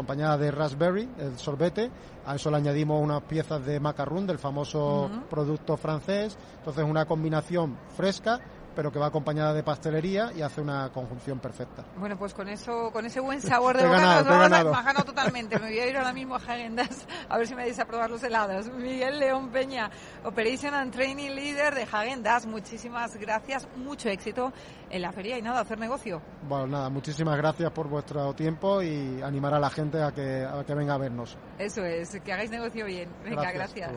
acompañada 0.00 0.38
de 0.38 0.50
raspberry, 0.50 1.08
el 1.18 1.38
sorbete. 1.38 1.90
A 2.24 2.36
eso 2.36 2.50
le 2.50 2.56
añadimos 2.56 3.02
unas 3.02 3.22
piezas 3.22 3.64
de 3.66 3.78
macarrón 3.80 4.26
del 4.26 4.38
famoso 4.38 5.10
producto 5.28 5.76
francés. 5.76 6.38
Entonces 6.58 6.84
una 6.84 7.04
combinación 7.04 7.76
fresca 7.96 8.40
pero 8.74 8.90
que 8.92 8.98
va 8.98 9.06
acompañada 9.06 9.52
de 9.54 9.62
pastelería 9.62 10.32
y 10.34 10.42
hace 10.42 10.60
una 10.60 10.90
conjunción 10.92 11.38
perfecta. 11.38 11.84
Bueno, 11.96 12.16
pues 12.18 12.34
con 12.34 12.48
eso, 12.48 12.90
con 12.92 13.06
ese 13.06 13.20
buen 13.20 13.40
sabor 13.40 13.76
de 13.76 13.86
boca 13.86 14.22
nos 14.22 14.72
vamos 14.72 15.04
totalmente. 15.04 15.58
Me 15.58 15.66
voy 15.68 15.78
a 15.78 15.86
ir 15.86 15.96
ahora 15.96 16.12
mismo 16.12 16.34
a 16.34 16.38
Hagendas 16.38 17.06
a 17.28 17.38
ver 17.38 17.46
si 17.46 17.54
me 17.54 17.64
deis 17.64 17.78
a 17.78 17.84
probar 17.84 18.10
los 18.10 18.22
helados. 18.22 18.68
Miguel 18.72 19.18
León 19.18 19.50
Peña, 19.50 19.90
Operation 20.24 20.74
and 20.74 20.92
Training 20.92 21.30
Leader 21.30 21.74
de 21.74 21.82
Hagendas. 21.82 22.46
Muchísimas 22.46 23.16
gracias, 23.16 23.68
mucho 23.76 24.08
éxito 24.08 24.52
en 24.90 25.02
la 25.02 25.12
feria 25.12 25.38
y 25.38 25.42
nada, 25.42 25.60
hacer 25.60 25.78
negocio. 25.78 26.20
Bueno, 26.42 26.66
nada, 26.66 26.90
muchísimas 26.90 27.36
gracias 27.36 27.70
por 27.72 27.88
vuestro 27.88 28.34
tiempo 28.34 28.82
y 28.82 29.22
animar 29.22 29.54
a 29.54 29.60
la 29.60 29.70
gente 29.70 30.02
a 30.02 30.12
que, 30.12 30.44
a 30.44 30.64
que 30.64 30.74
venga 30.74 30.94
a 30.94 30.98
vernos. 30.98 31.36
Eso 31.58 31.84
es, 31.84 32.18
que 32.20 32.32
hagáis 32.32 32.50
negocio 32.50 32.84
bien. 32.86 33.08
Venga, 33.24 33.52
gracias. 33.52 33.92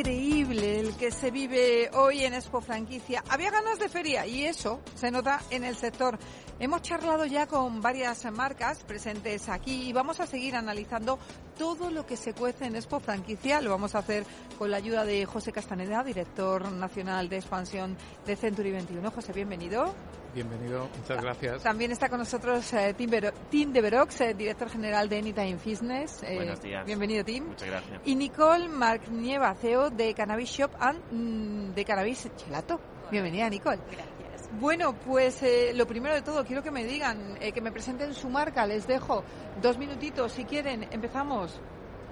Increíble 0.00 0.80
el 0.80 0.96
que 0.96 1.10
se 1.10 1.30
vive 1.30 1.90
hoy 1.92 2.24
en 2.24 2.32
Expo 2.32 2.62
Franquicia. 2.62 3.22
Había 3.28 3.50
ganas 3.50 3.78
de 3.78 3.90
feria 3.90 4.26
y 4.26 4.46
eso 4.46 4.80
se 4.94 5.10
nota 5.10 5.42
en 5.50 5.62
el 5.62 5.76
sector. 5.76 6.18
Hemos 6.58 6.80
charlado 6.80 7.26
ya 7.26 7.46
con 7.46 7.82
varias 7.82 8.24
marcas 8.32 8.82
presentes 8.84 9.50
aquí 9.50 9.90
y 9.90 9.92
vamos 9.92 10.18
a 10.20 10.26
seguir 10.26 10.56
analizando 10.56 11.18
todo 11.58 11.90
lo 11.90 12.06
que 12.06 12.16
se 12.16 12.32
cuece 12.32 12.64
en 12.64 12.76
Expo 12.76 12.98
Franquicia. 12.98 13.60
Lo 13.60 13.68
vamos 13.68 13.94
a 13.94 13.98
hacer 13.98 14.24
con 14.58 14.70
la 14.70 14.78
ayuda 14.78 15.04
de 15.04 15.26
José 15.26 15.52
Castaneda, 15.52 16.02
director 16.02 16.72
nacional 16.72 17.28
de 17.28 17.36
expansión 17.36 17.94
de 18.24 18.36
Century 18.36 18.70
21. 18.70 19.10
José, 19.10 19.34
bienvenido. 19.34 19.94
Bienvenido, 20.32 20.88
muchas 20.96 21.20
gracias. 21.20 21.62
También 21.62 21.90
está 21.90 22.08
con 22.08 22.20
nosotros 22.20 22.72
eh, 22.72 22.94
Tim, 22.94 23.72
de 23.72 23.80
Verox, 23.80 24.20
eh, 24.20 24.34
director 24.34 24.70
general 24.70 25.08
de 25.08 25.18
Anytime 25.18 25.58
Fitness. 25.58 26.22
Eh, 26.22 26.36
Buenos 26.36 26.62
días. 26.62 26.86
Bienvenido, 26.86 27.24
Tim. 27.24 27.46
Muchas 27.46 27.68
gracias. 27.68 28.00
Y 28.04 28.14
Nicole 28.14 28.68
Marknieva, 28.68 29.52
CEO 29.54 29.90
de 29.90 30.14
Cannabis 30.14 30.50
Shop 30.50 30.70
and 30.78 31.00
mm, 31.10 31.74
de 31.74 31.84
Cannabis 31.84 32.28
Gelato. 32.44 32.80
Bienvenida, 33.10 33.50
Nicole. 33.50 33.78
Gracias. 33.90 34.50
Bueno, 34.60 34.94
pues 34.94 35.44
lo 35.74 35.86
primero 35.86 36.14
de 36.14 36.22
todo, 36.22 36.44
quiero 36.44 36.62
que 36.62 36.70
me 36.70 36.84
digan, 36.84 37.36
que 37.36 37.60
me 37.60 37.72
presenten 37.72 38.14
su 38.14 38.28
marca. 38.28 38.66
Les 38.66 38.86
dejo 38.86 39.24
dos 39.60 39.78
minutitos 39.78 40.32
si 40.32 40.44
quieren. 40.44 40.86
Empezamos. 40.92 41.60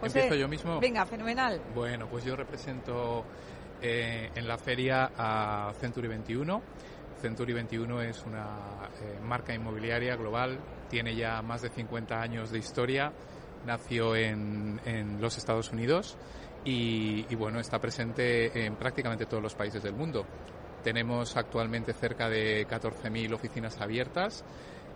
¿Empiezo 0.02 0.34
yo 0.34 0.48
mismo? 0.48 0.80
Venga, 0.80 1.04
fenomenal. 1.06 1.60
Bueno, 1.74 2.08
pues 2.08 2.24
yo 2.24 2.34
represento 2.36 3.24
en 3.80 4.48
la 4.48 4.58
feria 4.58 5.10
a 5.16 5.72
Century 5.80 6.08
21 6.08 6.62
Century 7.20 7.52
21 7.52 8.02
es 8.02 8.24
una 8.24 8.88
eh, 9.00 9.18
marca 9.22 9.54
inmobiliaria 9.54 10.16
global, 10.16 10.58
tiene 10.88 11.14
ya 11.14 11.42
más 11.42 11.62
de 11.62 11.68
50 11.68 12.20
años 12.20 12.50
de 12.50 12.58
historia, 12.58 13.12
nació 13.66 14.16
en, 14.16 14.80
los 15.20 15.36
Estados 15.36 15.70
Unidos 15.72 16.16
y, 16.64 17.22
bueno, 17.34 17.60
está 17.60 17.78
presente 17.78 18.66
en 18.66 18.76
prácticamente 18.76 19.26
todos 19.26 19.42
los 19.42 19.54
países 19.54 19.82
del 19.82 19.94
mundo. 19.94 20.24
Tenemos 20.82 21.36
actualmente 21.36 21.92
cerca 21.92 22.28
de 22.28 22.66
14.000 22.66 23.34
oficinas 23.34 23.80
abiertas 23.80 24.44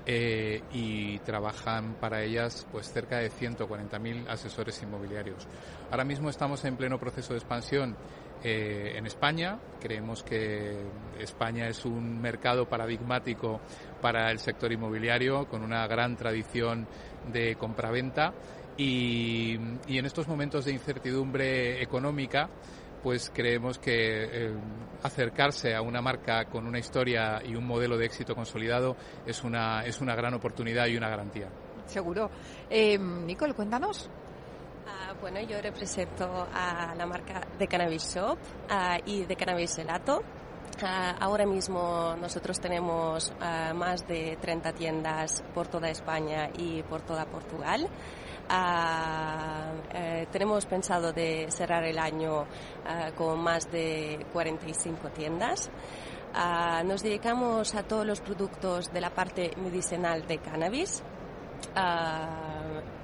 eh, 0.07 0.63
y 0.73 1.19
trabajan 1.21 1.94
para 1.94 2.23
ellas 2.23 2.67
pues 2.73 2.90
cerca 2.92 3.19
de 3.19 3.31
140.000 3.31 4.29
asesores 4.29 4.83
inmobiliarios. 4.83 5.46
Ahora 5.90 6.05
mismo 6.05 6.29
estamos 6.29 6.65
en 6.65 6.77
pleno 6.77 6.99
proceso 6.99 7.33
de 7.33 7.38
expansión 7.38 7.96
eh, 8.43 8.95
en 8.97 9.07
España. 9.07 9.59
Creemos 9.81 10.23
que 10.23 10.77
España 11.19 11.69
es 11.69 11.85
un 11.85 12.21
mercado 12.21 12.69
paradigmático 12.69 13.61
para 14.01 14.31
el 14.31 14.38
sector 14.38 14.73
inmobiliario 14.73 15.47
con 15.47 15.63
una 15.63 15.87
gran 15.87 16.17
tradición 16.17 16.87
de 17.33 17.57
compraventa 17.57 18.35
Y, 18.77 19.55
en 19.55 20.07
estos 20.07 20.27
momentos 20.27 20.65
de 20.65 20.73
incertidumbre 20.73 21.83
económica, 21.83 22.49
pues 23.03 23.31
creemos 23.35 23.79
que 23.79 23.93
eh, 23.93 24.55
acercarse 25.03 25.75
a 25.75 25.83
una 25.83 26.01
marca 26.01 26.47
con 26.47 26.67
una 26.67 26.79
historia 26.79 27.43
y 27.45 27.55
un 27.55 27.67
modelo 27.67 27.99
de 27.99 28.07
éxito 28.07 28.35
consolidado 28.35 28.97
es 29.27 29.45
una, 29.45 29.85
es 29.85 30.01
una 30.01 30.15
gran 30.15 30.35
oportunidad 30.35 30.87
y 30.87 30.97
una 30.97 31.09
garantía. 31.09 31.49
Seguro. 31.87 32.31
Eh, 32.71 32.99
Nicole, 32.99 33.55
cuéntanos. 33.55 34.09
Uh, 34.85 35.15
bueno, 35.21 35.41
yo 35.41 35.61
represento 35.61 36.49
a 36.53 36.95
la 36.97 37.07
marca 37.07 37.41
de 37.57 37.69
Cannabis 37.69 38.15
Shop 38.15 38.37
uh, 38.37 38.99
y 39.07 39.25
de 39.25 39.37
Cannabis 39.37 39.77
Gelato. 39.77 40.19
Uh, 40.19 41.15
ahora 41.21 41.47
mismo 41.47 42.17
nosotros 42.21 42.59
tenemos 42.59 43.33
más 43.75 44.07
de 44.09 44.37
30 44.41 44.73
tiendas 44.73 45.45
por 45.55 45.69
toda 45.69 45.89
España 45.89 46.51
y 46.59 46.83
por 46.83 47.03
toda 47.03 47.27
Portugal. 47.27 47.89
Eh, 49.95 50.27
tenemos 50.33 50.67
pensado 50.67 51.13
de 51.13 51.47
cerrar 51.51 51.85
el 51.85 51.99
año 51.99 52.47
con 53.17 53.41
más 53.41 53.71
de 53.71 54.27
45 54.33 55.11
tiendas. 55.11 55.71
nos 56.85 57.03
dedicamos 57.03 57.75
a 57.75 57.85
todos 57.85 58.05
los 58.05 58.21
productos 58.21 58.93
de 58.93 59.01
la 59.01 59.11
parte 59.11 59.53
medicinal 59.57 60.27
de 60.27 60.39
cannabis. 60.39 61.03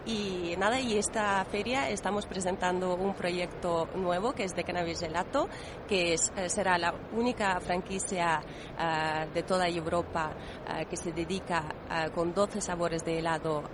Y 0.08 0.56
nada, 0.56 0.80
y 0.80 0.96
esta 0.96 1.44
feria 1.44 1.90
estamos 1.90 2.24
presentando 2.24 2.94
un 2.94 3.12
proyecto 3.12 3.90
nuevo 3.94 4.32
que 4.32 4.44
es 4.44 4.56
de 4.56 4.64
cannabis 4.64 5.00
gelato, 5.00 5.50
que 5.86 6.14
es, 6.14 6.32
eh, 6.34 6.48
será 6.48 6.78
la 6.78 6.94
única 7.12 7.60
franquicia 7.60 8.40
uh, 8.40 9.30
de 9.34 9.42
toda 9.42 9.68
Europa 9.68 10.30
uh, 10.32 10.88
que 10.88 10.96
se 10.96 11.12
dedica 11.12 11.62
uh, 11.90 12.10
con 12.14 12.32
12 12.32 12.62
sabores 12.62 13.04
de 13.04 13.18
helado 13.18 13.64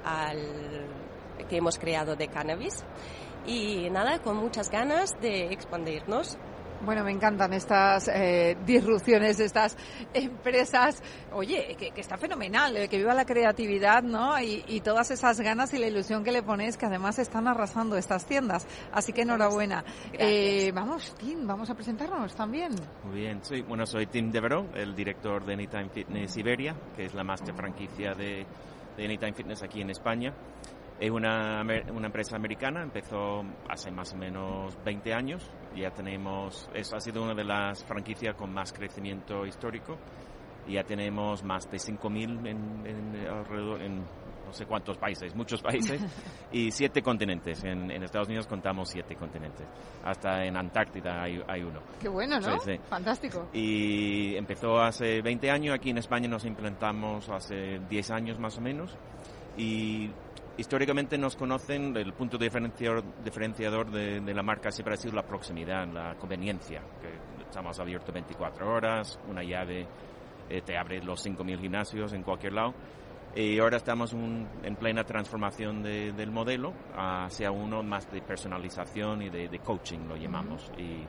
que 1.49 1.57
hemos 1.57 1.79
creado 1.79 2.17
de 2.17 2.27
cannabis. 2.27 2.83
Y 3.47 3.89
nada, 3.91 4.19
con 4.19 4.37
muchas 4.37 4.71
ganas 4.71 5.11
de 5.21 5.53
expandirnos. 5.53 6.37
Bueno, 6.85 7.03
me 7.05 7.13
encantan 7.13 7.53
estas 7.53 8.09
eh, 8.09 8.57
disrupciones, 8.65 9.41
estas 9.41 9.77
empresas. 10.13 11.03
Oye, 11.33 11.77
que, 11.79 11.91
que 11.91 12.01
está 12.01 12.17
fenomenal, 12.17 12.77
eh, 12.77 12.89
que 12.89 12.99
viva 12.99 13.15
la 13.15 13.25
creatividad, 13.25 14.03
¿no? 14.03 14.39
Y, 14.41 14.65
y, 14.69 14.81
todas 14.81 15.11
esas 15.11 15.41
ganas 15.41 15.73
y 15.75 15.79
la 15.79 15.87
ilusión 15.87 16.23
que 16.23 16.33
le 16.33 16.43
ponéis, 16.43 16.77
que 16.77 16.87
además 16.87 17.19
están 17.19 17.49
arrasando 17.49 17.97
estas 17.97 18.27
tiendas. 18.27 18.67
Así 18.93 19.13
que 19.13 19.23
enhorabuena. 19.23 19.85
Eh, 20.13 20.73
vamos, 20.75 21.15
Tim, 21.19 21.47
vamos 21.47 21.71
a 21.71 21.75
presentarnos 21.75 22.35
también. 22.35 22.73
Muy 23.05 23.21
bien, 23.21 23.41
sí, 23.43 23.63
bueno, 23.63 23.87
soy 23.87 24.07
Tim 24.07 24.31
Devereux, 24.31 24.69
el 24.75 24.95
director 24.95 25.45
de 25.45 25.55
Anytime 25.55 25.89
Fitness 25.89 26.37
Iberia, 26.37 26.77
que 26.97 27.07
es 27.07 27.15
la 27.15 27.25
master 27.25 27.55
franquicia 27.55 28.15
de, 28.15 28.47
de 28.97 29.05
Anytime 29.05 29.33
Fitness 29.33 29.63
aquí 29.63 29.81
en 29.81 29.91
España. 29.91 30.35
Es 31.01 31.11
una, 31.11 31.63
una, 31.93 32.07
empresa 32.07 32.37
americana, 32.37 32.83
empezó 32.83 33.43
hace 33.69 33.91
más 33.91 34.13
o 34.13 34.17
menos 34.17 34.77
20 34.85 35.13
años. 35.13 35.51
Ya 35.75 35.91
tenemos, 35.91 36.69
eso 36.75 36.97
ha 36.97 37.01
sido 37.01 37.23
una 37.23 37.35
de 37.35 37.45
las 37.45 37.85
franquicias 37.85 38.35
con 38.37 38.53
más 38.53 38.73
crecimiento 38.73 39.45
histórico. 39.45 39.97
Ya 40.69 40.83
tenemos 40.83 41.43
más 41.43 41.71
de 41.71 41.77
5.000 41.77 42.47
en, 42.47 42.87
en, 42.87 43.27
alrededor, 43.27 43.83
en 43.83 44.05
no 44.47 44.53
sé 44.53 44.67
cuántos 44.67 44.99
países, 44.99 45.35
muchos 45.35 45.61
países, 45.63 46.01
y 46.53 46.71
siete 46.71 47.03
continentes. 47.03 47.65
En, 47.65 47.91
en, 47.91 48.03
Estados 48.03 48.29
Unidos 48.29 48.47
contamos 48.47 48.89
siete 48.89 49.17
continentes. 49.17 49.67
Hasta 50.05 50.45
en 50.45 50.57
Antártida 50.57 51.23
hay, 51.23 51.43
hay 51.49 51.63
uno. 51.63 51.81
Qué 52.01 52.09
bueno, 52.09 52.39
¿no? 52.39 52.61
Sí, 52.61 52.73
sí. 52.73 52.81
Fantástico. 52.89 53.49
Y 53.53 54.37
empezó 54.37 54.79
hace 54.81 55.23
20 55.23 55.51
años. 55.51 55.75
Aquí 55.75 55.91
en 55.91 55.99
España 55.99 56.29
nos 56.29 56.45
implantamos 56.45 57.29
hace 57.29 57.81
10 57.89 58.11
años 58.11 58.39
más 58.39 58.57
o 58.59 58.61
menos. 58.61 58.97
Y 59.57 60.11
históricamente 60.57 61.19
nos 61.19 61.37
conocen, 61.37 61.97
el 61.97 62.13
punto 62.13 62.39
diferenciador, 62.39 63.03
diferenciador 63.23 63.91
de, 63.91 64.21
de, 64.21 64.35
la 64.35 64.43
marca 64.43 64.71
siempre 64.71 64.95
ha 64.95 64.97
sido 64.97 65.15
la 65.15 65.27
proximidad, 65.27 65.87
la 65.89 66.15
conveniencia, 66.17 66.81
que 67.01 67.43
estamos 67.43 67.79
abiertos 67.79 68.13
24 68.13 68.69
horas, 68.69 69.19
una 69.29 69.43
llave 69.43 69.87
eh, 70.49 70.63
te 70.63 70.77
abre 70.77 71.03
los 71.03 71.25
5.000 71.25 71.59
gimnasios 71.59 72.13
en 72.13 72.23
cualquier 72.23 72.53
lado. 72.53 72.75
Y 73.35 73.59
ahora 73.59 73.79
estamos 73.79 74.13
un, 74.13 74.47
en 74.63 74.77
plena 74.77 75.03
transformación 75.03 75.83
de, 75.83 76.13
del 76.13 76.31
modelo 76.31 76.73
hacia 76.97 77.51
uno 77.51 77.83
más 77.83 78.11
de 78.13 78.21
personalización 78.21 79.23
y 79.23 79.31
de, 79.31 79.49
de 79.49 79.59
coaching, 79.59 80.07
lo 80.07 80.17
llamamos. 80.17 80.71
Uh 80.71 80.77
-huh. 80.77 80.81
Y 80.81 81.07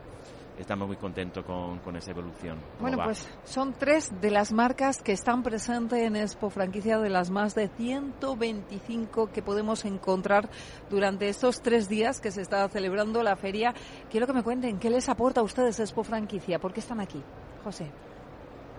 estamos 0.59 0.87
muy 0.87 0.97
contentos 0.97 1.43
con, 1.45 1.79
con 1.79 1.95
esa 1.95 2.11
evolución. 2.11 2.59
Bueno, 2.79 2.97
pues 3.03 3.27
son 3.43 3.73
tres 3.73 4.11
de 4.21 4.31
las 4.31 4.51
marcas 4.51 5.01
que 5.01 5.11
están 5.11 5.43
presentes 5.43 5.99
en 5.99 6.15
Expo 6.15 6.49
Franquicia, 6.49 6.97
de 6.99 7.09
las 7.09 7.29
más 7.29 7.55
de 7.55 7.67
125 7.69 9.31
que 9.31 9.41
podemos 9.41 9.85
encontrar 9.85 10.49
durante 10.89 11.29
estos 11.29 11.61
tres 11.61 11.89
días 11.89 12.21
que 12.21 12.31
se 12.31 12.41
está 12.41 12.67
celebrando 12.69 13.23
la 13.23 13.35
feria. 13.35 13.73
Quiero 14.09 14.27
que 14.27 14.33
me 14.33 14.43
cuenten 14.43 14.79
qué 14.79 14.89
les 14.89 15.09
aporta 15.09 15.41
a 15.41 15.43
ustedes 15.43 15.79
Expo 15.79 16.03
Franquicia, 16.03 16.59
por 16.59 16.73
qué 16.73 16.79
están 16.79 16.99
aquí. 16.99 17.21
José. 17.63 17.91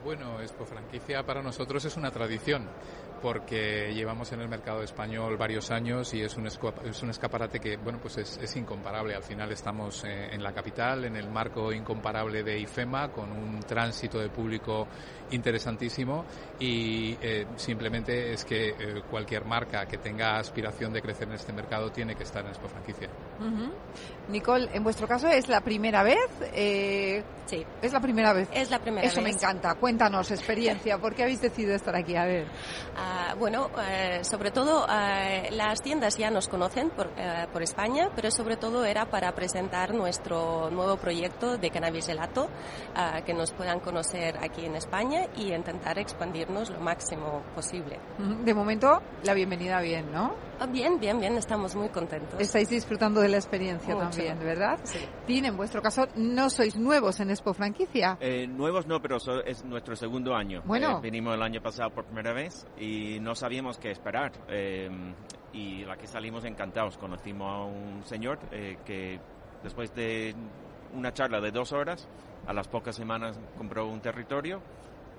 Bueno, 0.05 0.41
Expo 0.41 0.65
Franquicia 0.65 1.25
para 1.27 1.43
nosotros 1.43 1.85
es 1.85 1.97
una 1.97 2.13
tradición 2.13 2.69
porque 3.21 3.93
llevamos 3.95 4.33
en 4.33 4.41
el 4.41 4.49
mercado 4.49 4.83
español 4.83 5.37
varios 5.37 5.71
años 5.71 6.13
y 6.15 6.23
es 6.23 6.37
un, 6.37 6.47
es 6.47 7.03
un 7.03 7.11
escaparate 7.11 7.59
que, 7.61 7.77
bueno, 7.77 7.99
pues 8.01 8.19
es, 8.19 8.39
es 8.39 8.57
incomparable. 8.57 9.15
Al 9.15 9.23
final 9.23 9.51
estamos 9.53 10.05
eh, 10.05 10.29
en 10.33 10.43
la 10.43 10.53
capital, 10.53 11.05
en 11.05 11.17
el 11.17 11.29
marco 11.31 11.73
incomparable 11.73 12.43
de 12.43 12.59
IFEMA, 12.61 13.11
con 13.13 13.31
un 13.33 13.61
tránsito 13.61 14.19
de 14.19 14.29
público 14.29 14.87
interesantísimo 15.31 16.25
y 16.61 17.17
eh, 17.21 17.47
simplemente 17.57 18.33
es 18.33 18.45
que 18.45 18.69
eh, 18.69 19.03
cualquier 19.11 19.45
marca 19.45 19.87
que 19.87 19.99
tenga 19.99 20.39
aspiración 20.39 20.93
de 20.93 21.03
crecer 21.03 21.29
en 21.29 21.35
este 21.35 21.53
mercado 21.53 21.91
tiene 21.91 22.15
que 22.15 22.23
estar 22.23 22.45
en 22.45 22.51
Expo 22.51 22.69
Franquicia. 22.69 23.09
Uh 23.41 23.45
-huh. 23.45 23.71
Nicole, 24.29 24.69
en 24.73 24.83
vuestro 24.85 25.07
caso 25.07 25.29
es 25.29 25.49
la 25.49 25.61
primera 25.61 26.03
vez. 26.03 26.29
Eh, 26.55 27.23
sí. 27.47 27.65
Es 27.83 27.93
la 27.93 28.01
primera 28.01 28.33
vez. 28.33 28.49
Es 28.53 28.71
la 28.71 28.79
primera 28.79 29.07
Eso 29.07 29.17
vez. 29.17 29.25
me 29.25 29.31
encanta. 29.31 29.75
Cuéntanos 29.75 30.31
experiencia. 30.31 30.99
¿Por 30.99 31.15
qué 31.15 31.23
habéis 31.25 31.41
decidido 31.41 31.75
estar 31.75 31.95
aquí? 31.97 32.15
A 32.17 32.25
ver. 32.25 32.47
Uh, 33.17 33.39
bueno, 33.39 33.71
uh, 33.73 34.25
sobre 34.25 34.51
todo 34.51 34.85
uh, 34.85 35.55
las 35.55 35.81
tiendas 35.81 36.19
ya 36.19 36.31
nos 36.31 36.49
conocen 36.49 36.91
por, 36.91 37.09
por, 37.53 37.63
España, 37.63 38.11
pero 38.15 38.31
sobre 38.31 38.57
todo 38.57 38.85
era 38.85 39.07
para 39.07 39.35
presentar 39.35 39.95
nuestro 39.95 40.71
nuevo 40.71 40.97
proyecto 40.97 41.57
de 41.57 41.71
cannabis 41.71 42.07
gelato, 42.07 42.49
que 43.25 43.35
nos 43.35 43.53
puedan 43.53 43.81
conocer 43.81 44.37
aquí 44.39 44.65
en 44.65 44.77
España 44.77 45.27
y 45.37 45.53
intentar 45.53 45.99
expandirnos 45.99 46.71
lo 46.71 46.81
máximo 46.81 47.43
posible. 47.55 47.99
De 48.45 48.55
momento, 48.55 49.03
la 49.25 49.35
bienvenida 49.35 49.81
bien, 49.81 50.13
¿no? 50.13 50.35
Ah, 50.59 50.67
Bien, 50.67 50.99
bien, 50.99 51.21
bien, 51.21 51.37
estamos 51.37 51.75
muy 51.77 51.89
contentos. 51.91 52.41
Estáis 52.41 52.69
disfrutando 52.71 53.21
de 53.21 53.29
la 53.29 53.37
experiencia 53.37 53.95
Mucho. 53.95 54.09
también, 54.09 54.39
¿verdad? 54.39 54.79
Sí. 54.85 54.99
Tin, 55.27 55.45
en 55.45 55.57
vuestro 55.57 55.83
caso, 55.83 56.09
no 56.17 56.49
sois 56.49 56.77
nuevos 56.77 57.21
en 57.21 57.31
Expo 57.31 57.53
Franquicia. 57.53 58.17
Eh, 58.21 58.47
nuevos 58.47 58.87
no, 58.87 59.01
pero 59.03 59.21
so, 59.21 59.43
es 59.45 59.65
nuestro 59.65 59.97
segundo 59.97 60.35
año. 60.35 60.63
Bueno. 60.65 60.99
Eh, 60.99 61.01
vinimos 61.03 61.35
el 61.35 61.43
año 61.43 61.61
pasado 61.61 61.91
por 61.91 62.07
primera 62.07 62.33
vez 62.33 62.67
y 62.79 62.96
no 63.21 63.35
sabíamos 63.35 63.79
qué 63.79 63.91
esperar. 63.91 64.33
Eh, 64.49 64.89
y 65.57 65.85
la 65.85 65.97
que 65.97 66.07
salimos 66.07 66.45
encantados. 66.45 66.99
Conocimos 66.99 67.51
a 67.51 67.65
un 67.65 68.05
señor 68.05 68.39
eh, 68.53 68.79
que 68.85 69.19
después 69.63 69.95
de 69.95 70.35
una 70.95 71.13
charla 71.13 71.41
de 71.41 71.51
dos 71.51 71.73
horas, 71.73 72.09
a 72.47 72.53
las 72.53 72.69
pocas 72.69 72.95
semanas 72.95 73.39
compró 73.57 73.87
un 73.87 74.01
territorio 74.01 74.61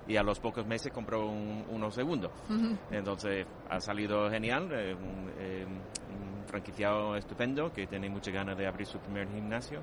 y 0.06 0.16
a 0.16 0.22
los 0.22 0.40
pocos 0.40 0.66
meses 0.66 0.92
compró 0.92 1.26
un, 1.26 1.64
uno 1.70 1.90
segundo. 1.90 2.30
Uh 2.48 2.52
-huh. 2.52 2.78
Entonces 2.90 3.46
ha 3.68 3.80
salido 3.80 4.30
genial, 4.30 4.70
eh, 4.72 4.94
un, 4.94 5.30
eh, 5.38 5.66
un, 5.66 6.46
franquiciado 6.46 7.14
estupendo 7.14 7.70
que 7.70 7.86
tiene 7.86 8.08
muchas 8.08 8.32
ganas 8.32 8.56
de 8.56 8.66
abrir 8.66 8.86
su 8.86 8.98
primer 9.00 9.28
gimnasio. 9.28 9.80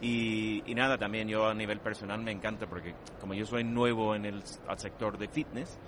Y, 0.00 0.62
y, 0.64 0.74
nada, 0.74 0.96
también 0.96 1.28
yo 1.28 1.46
a 1.46 1.54
nivel 1.54 1.78
personal 1.80 2.20
me 2.22 2.32
encanta 2.32 2.66
porque 2.66 2.94
como 3.20 3.34
yo 3.34 3.44
soy 3.44 3.62
nuevo 3.62 4.16
en 4.16 4.24
el 4.24 4.42
sector 4.76 5.18
de 5.18 5.28
fitness, 5.28 5.78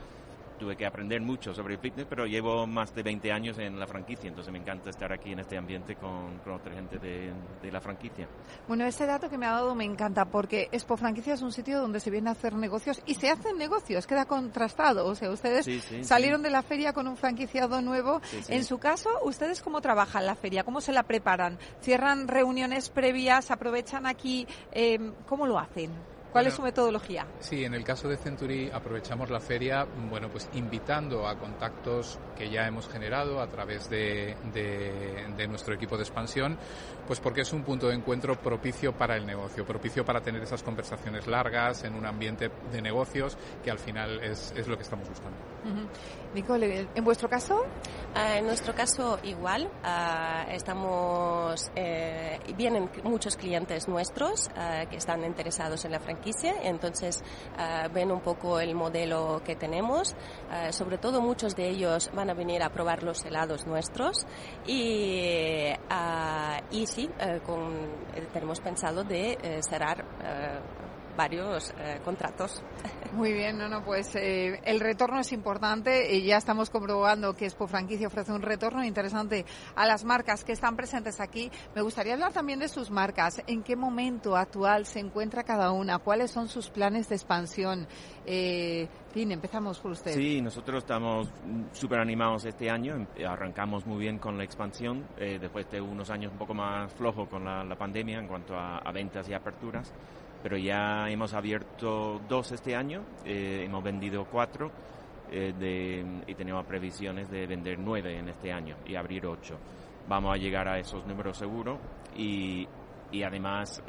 tuve 0.59 0.77
que 0.77 0.87
aprender 0.87 1.21
mucho 1.21 1.55
sobre 1.55 1.79
fitness, 1.79 2.07
pero 2.09 2.27
llevo 2.27 2.67
más 2.67 2.95
de 2.95 3.03
20 3.03 3.33
años 3.33 3.59
en 3.59 3.79
la 3.79 3.87
franquicia, 3.87 4.29
entonces 4.29 4.53
me 4.53 4.59
encanta 4.59 4.91
estar 4.91 5.13
aquí 5.13 5.33
en 5.33 5.41
este 5.41 5.57
ambiente 5.57 5.97
con, 5.97 6.39
con 6.39 6.55
otra 6.55 6.73
gente 6.73 6.99
de, 6.99 7.33
de, 7.63 7.73
la 7.73 7.81
franquicia. 7.81 8.29
Bueno, 8.69 8.85
este 8.85 9.07
dato 9.07 9.29
que 9.29 9.39
me 9.39 9.47
ha 9.47 9.53
dado 9.53 9.75
me 9.75 9.85
encanta 9.85 10.25
porque 10.25 10.69
Expo 10.73 10.97
Franquicia 10.97 11.35
es 11.35 11.43
un 11.43 11.53
sitio 11.53 11.81
donde 11.81 12.01
se 12.01 12.11
viene 12.11 12.29
a 12.29 12.33
hacer 12.33 12.55
negocios 12.55 13.03
y 13.07 13.15
se 13.15 13.31
hacen 13.31 13.59
negocios, 13.59 14.07
queda 14.07 14.27
contrastado. 14.27 15.07
O 15.07 15.15
sea, 15.15 15.31
ustedes 15.31 15.65
sí, 15.65 15.81
sí, 15.81 16.05
salieron 16.05 16.41
sí. 16.41 16.45
de 16.45 16.51
la 16.51 16.63
feria 16.63 16.93
con 16.93 17.09
un 17.09 17.17
franquiciado 17.17 17.81
nuevo. 17.81 18.21
En 18.49 18.65
su 18.65 18.79
caso, 18.79 19.11
¿ustedes 19.25 19.61
cómo 19.61 19.81
trabajan 19.81 20.27
la 20.27 20.35
feria? 20.35 20.65
¿Cómo 20.65 20.81
se 20.81 20.93
la 20.93 21.03
preparan? 21.03 21.59
¿Cierran 21.81 22.29
reuniones 22.29 22.91
previas? 22.91 23.51
¿Aprovechan 23.51 24.07
aquí? 24.07 24.47
Eh, 24.73 25.13
¿Cómo 25.27 25.47
lo 25.47 25.59
hacen? 25.59 26.14
¿Cuál 26.35 26.49
es 26.49 26.55
su 26.55 26.62
metodología? 26.62 27.28
Sí, 27.39 27.64
en 27.64 27.74
el 27.74 27.85
caso 27.85 28.09
de 28.09 28.16
Century 28.16 28.68
aprovechamos 28.68 29.30
la 29.30 29.39
feria, 29.39 29.87
bueno, 30.11 30.28
pues 30.28 30.49
invitando 30.55 31.28
a 31.28 31.39
contactos 31.39 32.18
que 32.37 32.51
ya 32.51 32.66
hemos 32.66 32.89
generado 32.89 33.41
a 33.41 33.47
través 33.47 33.89
de, 33.89 34.35
de, 34.53 35.47
nuestro 35.47 35.74
equipo 35.74 35.97
de 35.97 36.03
expansión, 36.03 36.59
pues 37.07 37.20
porque 37.20 37.43
es 37.43 37.53
un 37.53 37.62
punto 37.62 37.87
de 37.87 37.95
encuentro 37.95 38.35
propicio 38.35 38.93
para 38.93 39.16
el 39.16 39.24
negocio, 39.24 39.64
propicio 39.64 40.05
para 40.05 40.22
tener 40.22 40.43
esas 40.43 40.64
conversaciones 40.64 41.28
largas 41.28 41.85
en 41.85 41.95
un 41.95 42.05
ambiente 42.05 42.51
de 42.72 42.82
negocios 42.82 43.39
que 43.62 43.70
al 43.70 43.78
final 43.78 44.18
es, 44.20 44.53
es 44.57 44.66
lo 44.66 44.76
que 44.76 44.82
estamos 44.82 45.09
buscando. 45.09 45.39
Nicole, 46.35 46.89
¿en 46.95 47.05
vuestro 47.05 47.28
caso? 47.28 47.64
Ah, 48.16 48.39
en 48.39 48.47
nuestro 48.47 48.74
caso 48.74 49.18
igual, 49.22 49.66
uh, 49.66 50.51
estamos, 50.51 51.70
eh, 51.76 52.39
vienen 52.57 52.91
muchos 53.05 53.37
clientes 53.37 53.89
nuestros 53.89 54.49
uh, 54.49 54.89
que 54.89 54.97
están 54.97 55.24
interesados 55.24 55.85
en 55.85 55.93
la 55.93 56.01
franquicia, 56.01 56.55
entonces 56.62 57.22
ven 57.93 58.11
un 58.11 58.20
poco 58.20 58.59
el 58.59 58.74
modelo 58.74 59.43
que 59.45 59.57
tenemos, 59.57 60.14
sobre 60.70 60.99
todo 60.99 61.20
muchos 61.20 61.55
de 61.55 61.68
ellos 61.68 62.11
van 62.14 62.30
a 62.30 62.35
venir 62.35 62.62
a 62.62 62.70
probar 62.70 63.03
los 63.03 63.24
helados 63.24 63.66
nuestros. 63.66 64.26
Y, 64.66 65.70
y 66.70 66.87
sí, 66.87 67.09
con, 67.47 67.89
tenemos 68.32 68.61
pensado 68.61 69.05
de 69.05 69.61
cerrar 69.68 70.05
varios 71.17 71.73
eh, 71.79 72.01
contratos. 72.05 72.62
Muy 73.15 73.33
bien, 73.33 73.57
no, 73.57 73.69
no, 73.69 73.85
pues 73.85 74.17
eh, 74.17 74.61
el 74.65 74.81
retorno 74.81 75.21
es 75.21 75.33
importante 75.33 76.17
y 76.17 76.25
ya 76.25 76.37
estamos 76.37 76.69
comprobando 76.69 77.35
que 77.35 77.45
Expo 77.45 77.69
Franquicia 77.69 78.09
ofrece 78.09 78.33
un 78.33 78.43
retorno 78.43 78.85
interesante 78.85 79.45
a 79.77 79.87
las 79.87 80.05
marcas 80.05 80.43
que 80.43 80.51
están 80.51 80.75
presentes 80.75 81.21
aquí. 81.21 81.49
Me 81.77 81.83
gustaría 81.83 82.15
hablar 82.15 82.33
también 82.33 82.59
de 82.59 82.69
sus 82.69 82.91
marcas. 82.91 83.41
¿En 83.47 83.62
qué 83.62 83.77
momento 83.77 84.37
actual 84.37 84.85
se 84.87 84.99
encuentra 84.99 85.45
cada 85.45 85.71
una? 85.71 85.99
¿Cuáles 86.01 86.33
son 86.33 86.49
sus 86.49 86.71
planes 86.71 87.09
de 87.09 87.15
expansión? 87.15 87.87
Eh, 88.27 88.89
fin, 89.12 89.31
empezamos 89.31 89.79
por 89.79 89.93
usted. 89.93 90.12
Sí, 90.15 90.41
nosotros 90.43 90.79
estamos 90.79 91.29
súper 91.73 92.01
animados 92.01 92.45
este 92.47 92.69
año. 92.69 93.07
Arrancamos 93.25 93.87
muy 93.87 93.99
bien 93.99 94.19
con 94.19 94.37
la 94.37 94.43
expansión 94.43 95.07
eh, 95.19 95.39
después 95.41 95.71
de 95.71 95.81
unos 95.81 96.11
años 96.11 96.33
un 96.33 96.39
poco 96.39 96.55
más 96.55 96.93
flojos 96.95 97.29
con 97.29 97.45
la, 97.45 97.77
pandemia 97.77 98.19
en 98.19 98.27
cuanto 98.27 98.57
a 98.57 98.91
ventas 98.93 99.29
y 99.29 99.35
aperturas 99.35 99.93
pero 100.45 100.59
ya 100.59 101.09
hemos 101.09 101.32
abierto 101.32 102.20
dos 102.28 102.53
este 102.53 102.76
año, 102.76 103.03
eh, 103.24 103.62
hemos 103.64 103.82
vendido 103.82 104.26
cuatro 104.26 104.70
eh, 105.32 106.05
y 106.26 106.34
tenemos 106.34 106.66
previsiones 106.66 107.30
de 107.30 107.47
vender 107.47 107.78
nueve 107.78 108.18
en 108.18 108.28
este 108.28 108.53
año 108.53 108.76
y 108.84 108.95
abrir 108.95 109.24
ocho. 109.24 109.59
Vamos 110.07 110.34
a 110.34 110.36
llegar 110.36 110.68
a 110.68 110.78
esos 110.78 111.07
números 111.07 111.38
seguros 111.38 111.78
y, 112.14 112.68
y 113.11 113.22
además 113.22 113.82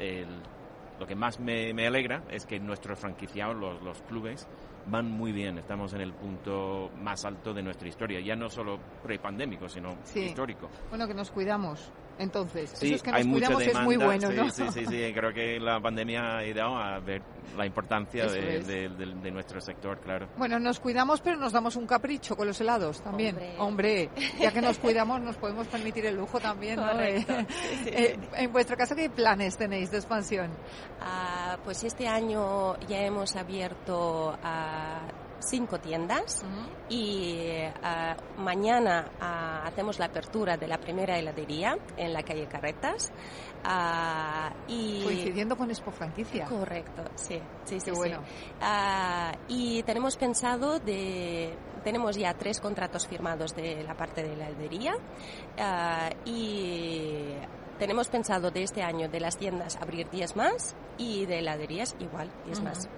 lo 0.98 1.06
que 1.06 1.14
más 1.14 1.38
me, 1.40 1.74
me, 1.74 1.88
alegra 1.88 2.22
es 2.30 2.46
que 2.46 2.58
nuestros 2.58 2.98
franquiciados, 2.98 3.54
los, 3.54 3.82
los 3.82 4.00
clubes, 4.04 4.48
van 4.86 5.10
muy 5.10 5.32
bien. 5.32 5.58
Estamos 5.58 5.92
en 5.92 6.00
el 6.00 6.14
punto 6.14 6.90
más 7.02 7.22
alto 7.26 7.52
de 7.52 7.62
nuestra 7.62 7.86
historia, 7.86 8.18
ya 8.20 8.34
no 8.34 8.48
solo 8.48 8.78
prepandémico, 9.02 9.68
sino 9.68 9.94
histórico. 10.14 10.70
Bueno, 10.88 11.06
que 11.06 11.12
nos 11.12 11.30
cuidamos. 11.30 11.92
Entonces, 12.18 12.70
sí, 12.74 12.86
eso 12.86 12.96
es 12.96 13.02
que 13.02 13.12
nos 13.12 13.26
cuidamos 13.26 13.62
es 13.62 13.80
muy 13.80 13.96
bueno, 13.96 14.30
¿no? 14.30 14.50
Sí, 14.50 14.64
sí, 14.72 14.86
sí, 14.86 15.12
creo 15.12 15.32
que 15.32 15.60
la 15.60 15.80
pandemia 15.80 16.22
ha 16.22 16.38
ayudado 16.38 16.76
a 16.76 16.98
ver 17.00 17.22
la 17.56 17.66
importancia 17.66 18.26
de, 18.26 19.30
nuestro 19.32 19.60
sector, 19.60 20.00
claro. 20.00 20.28
Bueno, 20.36 20.58
nos 20.58 20.80
cuidamos, 20.80 21.20
pero 21.20 21.36
nos 21.36 21.52
damos 21.52 21.76
un 21.76 21.86
capricho 21.86 22.36
con 22.36 22.46
los 22.46 22.60
helados 22.60 23.02
también. 23.02 23.38
Hombre, 23.58 24.10
ya 24.38 24.50
que 24.50 24.62
nos 24.62 24.78
cuidamos, 24.86 25.20
nos 25.20 25.36
podemos 25.36 25.66
permitir 25.66 26.06
el 26.06 26.16
lujo 26.16 26.40
también, 26.40 26.76
¿no? 26.76 27.00
Eh, 27.00 28.18
en 28.36 28.52
vuestro 28.52 28.76
caso, 28.76 28.94
¿qué 28.94 29.10
planes 29.10 29.56
tenéis 29.56 29.90
de 29.90 29.98
expansión? 29.98 30.50
Ah, 31.00 31.58
pues 31.64 31.84
este 31.84 32.08
año 32.08 32.78
ya 32.88 33.00
hemos 33.00 33.36
abierto 33.36 34.36
a 34.42 35.00
cinco 35.40 35.78
tiendas 35.78 36.44
y 36.88 37.36
eh, 37.38 37.72
mañana 38.38 39.10
ah, 39.20 39.62
hacemos 39.64 39.98
la 39.98 40.06
apertura 40.06 40.56
de 40.56 40.66
la 40.66 40.78
primera 40.78 41.18
heladería 41.18 41.76
en 41.96 42.12
la 42.12 42.22
calle 42.22 42.46
Carretas. 42.46 43.12
Ah, 43.64 44.52
y 44.68 45.02
Coincidiendo 45.02 45.56
con 45.56 45.70
Expo 45.70 45.90
Franquicia. 45.90 46.46
Correcto, 46.46 47.02
sí, 47.16 47.40
sí, 47.64 47.80
sí. 47.80 47.90
bueno. 47.90 48.20
Ah, 48.60 49.32
y 49.48 49.82
tenemos 49.82 50.16
pensado 50.16 50.78
de 50.78 51.54
tenemos 51.82 52.16
ya 52.16 52.34
tres 52.34 52.60
contratos 52.60 53.06
firmados 53.06 53.54
de 53.54 53.84
la 53.84 53.94
parte 53.94 54.22
de 54.22 54.36
la 54.36 54.48
heladería 54.48 54.94
y 56.24 57.34
tenemos 57.78 58.08
pensado 58.08 58.50
de 58.50 58.62
este 58.62 58.82
año 58.82 59.08
de 59.08 59.20
las 59.20 59.36
tiendas 59.36 59.76
abrir 59.76 60.08
10 60.10 60.36
más 60.36 60.74
y 60.98 61.26
de 61.26 61.40
heladerías 61.40 61.94
igual 62.00 62.30
10 62.46 62.60
más. 62.62 62.88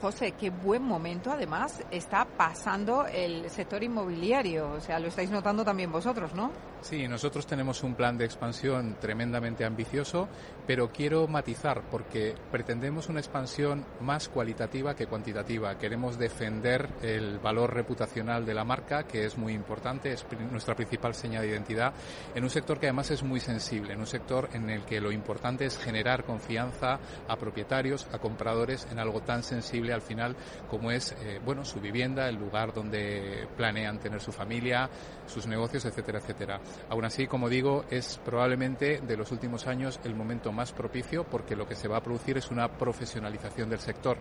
José, 0.00 0.32
qué 0.32 0.50
buen 0.50 0.82
momento 0.82 1.30
además 1.32 1.82
está 1.90 2.24
pasando 2.24 3.06
el 3.06 3.50
sector 3.50 3.82
inmobiliario. 3.82 4.70
O 4.72 4.80
sea, 4.80 4.98
lo 5.00 5.08
estáis 5.08 5.30
notando 5.30 5.64
también 5.64 5.90
vosotros, 5.90 6.34
¿no? 6.34 6.52
Sí, 6.80 7.08
nosotros 7.08 7.46
tenemos 7.46 7.82
un 7.82 7.94
plan 7.94 8.16
de 8.16 8.24
expansión 8.24 8.96
tremendamente 9.00 9.64
ambicioso, 9.64 10.28
pero 10.66 10.90
quiero 10.90 11.26
matizar 11.26 11.82
porque 11.90 12.34
pretendemos 12.50 13.08
una 13.08 13.18
expansión 13.18 13.84
más 14.00 14.28
cualitativa 14.28 14.94
que 14.94 15.06
cuantitativa. 15.06 15.76
Queremos 15.76 16.18
defender 16.18 16.88
el 17.02 17.40
valor 17.40 17.74
reputacional 17.74 18.46
de 18.46 18.54
la 18.54 18.64
marca, 18.64 19.02
que 19.02 19.24
es 19.24 19.36
muy 19.36 19.54
importante, 19.54 20.12
es 20.12 20.24
nuestra 20.50 20.76
principal 20.76 21.14
señal 21.14 21.42
de 21.42 21.48
identidad, 21.48 21.92
en 22.34 22.44
un 22.44 22.50
sector 22.50 22.78
que 22.78 22.86
además 22.86 23.10
es 23.10 23.22
muy 23.22 23.40
sensible, 23.40 23.92
en 23.92 24.00
un 24.00 24.06
sector 24.06 24.48
en 24.52 24.70
el 24.70 24.84
que 24.84 25.00
lo 25.00 25.10
importante 25.10 25.66
es 25.66 25.76
generar 25.78 26.24
confianza 26.24 27.00
a 27.26 27.36
propietarios, 27.36 28.06
a 28.12 28.18
compradores 28.18 28.86
en 28.90 28.98
algo 28.98 29.20
tan 29.20 29.42
sensible 29.42 29.92
al 29.92 30.02
final 30.02 30.36
como 30.70 30.90
es 30.90 31.12
eh, 31.20 31.40
bueno 31.44 31.64
su 31.64 31.80
vivienda, 31.80 32.28
el 32.28 32.36
lugar 32.36 32.72
donde 32.72 33.48
planean 33.56 33.98
tener 33.98 34.20
su 34.20 34.32
familia, 34.32 34.88
sus 35.26 35.46
negocios, 35.46 35.84
etcétera, 35.84 36.18
etcétera. 36.18 36.60
Aún 36.88 37.04
así, 37.04 37.26
como 37.26 37.48
digo, 37.48 37.84
es 37.90 38.20
probablemente 38.24 39.00
de 39.00 39.16
los 39.16 39.32
últimos 39.32 39.66
años 39.66 40.00
el 40.04 40.14
momento 40.14 40.52
más 40.52 40.72
propicio 40.72 41.24
porque 41.24 41.56
lo 41.56 41.66
que 41.66 41.74
se 41.74 41.88
va 41.88 41.98
a 41.98 42.02
producir 42.02 42.38
es 42.38 42.50
una 42.50 42.68
profesionalización 42.68 43.70
del 43.70 43.80
sector. 43.80 44.18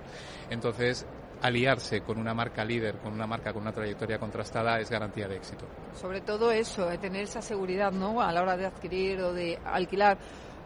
Entonces, 0.49 1.05
aliarse 1.41 2.01
con 2.01 2.17
una 2.17 2.33
marca 2.33 2.63
líder, 2.65 2.97
con 2.97 3.13
una 3.13 3.27
marca 3.27 3.53
con 3.53 3.61
una 3.61 3.71
trayectoria 3.71 4.19
contrastada 4.19 4.79
es 4.79 4.89
garantía 4.89 5.27
de 5.27 5.37
éxito. 5.37 5.65
Sobre 5.93 6.21
todo 6.21 6.51
eso, 6.51 6.91
eh, 6.91 6.97
tener 6.97 7.23
esa 7.23 7.41
seguridad, 7.41 7.91
¿no? 7.91 8.21
A 8.21 8.31
la 8.31 8.41
hora 8.41 8.57
de 8.57 8.65
adquirir 8.65 9.21
o 9.21 9.33
de 9.33 9.59
alquilar 9.65 10.17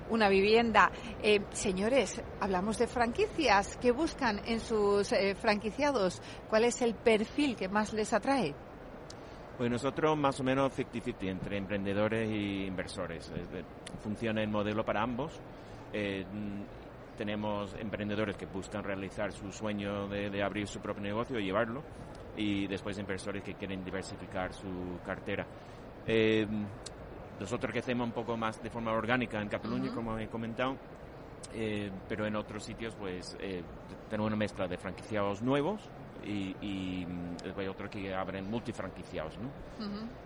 una 0.09 0.29
vivienda. 0.29 0.91
Eh, 1.21 1.41
señores, 1.51 2.21
hablamos 2.39 2.77
de 2.77 2.87
franquicias. 2.87 3.77
¿Qué 3.77 3.91
buscan 3.91 4.41
en 4.45 4.59
sus 4.59 5.11
eh, 5.11 5.35
franquiciados? 5.35 6.21
¿Cuál 6.49 6.65
es 6.65 6.81
el 6.81 6.95
perfil 6.95 7.55
que 7.55 7.69
más 7.69 7.93
les 7.93 8.13
atrae? 8.13 8.53
Pues 9.61 9.69
nosotros 9.69 10.17
más 10.17 10.39
o 10.39 10.43
menos 10.43 10.75
50-50 10.75 11.29
entre 11.29 11.55
emprendedores 11.55 12.27
e 12.27 12.65
inversores. 12.65 13.31
Funciona 14.01 14.41
el 14.41 14.49
modelo 14.49 14.83
para 14.83 15.03
ambos. 15.03 15.39
Eh, 15.93 16.25
tenemos 17.15 17.75
emprendedores 17.75 18.35
que 18.37 18.47
buscan 18.47 18.83
realizar 18.83 19.31
su 19.31 19.51
sueño 19.51 20.07
de, 20.07 20.41
abrir 20.41 20.67
su 20.67 20.79
propio 20.79 21.03
negocio 21.03 21.39
y 21.39 21.43
llevarlo, 21.43 21.83
y 22.35 22.65
después 22.65 22.97
inversores 22.97 23.43
que 23.43 23.53
quieren 23.53 23.85
diversificar 23.85 24.51
su 24.51 24.97
cartera. 25.05 25.45
Eh, 26.07 26.47
nosotros 27.39 27.71
crecemos 27.71 28.07
un 28.07 28.13
poco 28.13 28.35
más 28.35 28.63
de 28.63 28.71
forma 28.71 28.91
orgánica 28.93 29.39
en 29.39 29.47
Cataluña, 29.47 29.93
como 29.93 30.17
he 30.17 30.27
comentado, 30.27 30.75
eh, 31.53 31.91
pero 32.09 32.25
en 32.25 32.35
otros 32.35 32.63
sitios 32.63 32.95
pues 32.95 33.37
eh, 33.39 33.61
tenemos 34.09 34.25
una 34.25 34.37
mezcla 34.37 34.67
de 34.67 34.79
franquiciados 34.79 35.43
nuevos 35.43 35.87
y, 36.23 36.55
y 36.61 37.05
después 37.43 37.67
otros 37.69 37.89
que 37.89 38.13
abren 38.13 38.49
multifranquiciados. 38.49 39.37
¿no? 39.37 39.49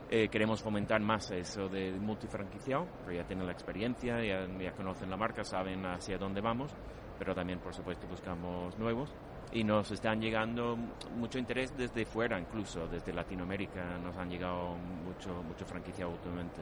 Eh, 0.09 0.27
queremos 0.29 0.61
fomentar 0.61 1.01
más 1.01 1.31
eso 1.31 1.67
de 1.67 1.91
multifranquiciado, 1.91 2.87
pero 3.05 3.17
ya 3.17 3.25
tienen 3.25 3.45
la 3.45 3.51
experiencia, 3.53 4.23
ya, 4.23 4.47
ya 4.59 4.71
conocen 4.73 5.09
la 5.09 5.17
marca, 5.17 5.43
saben 5.43 5.85
hacia 5.85 6.17
dónde 6.17 6.41
vamos, 6.41 6.71
pero 7.17 7.33
también 7.33 7.59
por 7.59 7.73
supuesto 7.73 8.07
buscamos 8.07 8.77
nuevos 8.77 9.13
y 9.55 9.63
nos 9.63 9.89
están 9.89 10.19
llegando 10.19 10.77
mucho 11.17 11.39
interés 11.39 11.75
desde 11.77 12.05
fuera, 12.05 12.37
incluso 12.37 12.87
desde 12.87 13.13
Latinoamérica 13.13 13.97
nos 13.99 14.15
han 14.17 14.29
llegado 14.29 14.75
mucho, 15.05 15.41
mucho 15.43 15.65
franquicia 15.65 16.05
últimamente. 16.05 16.59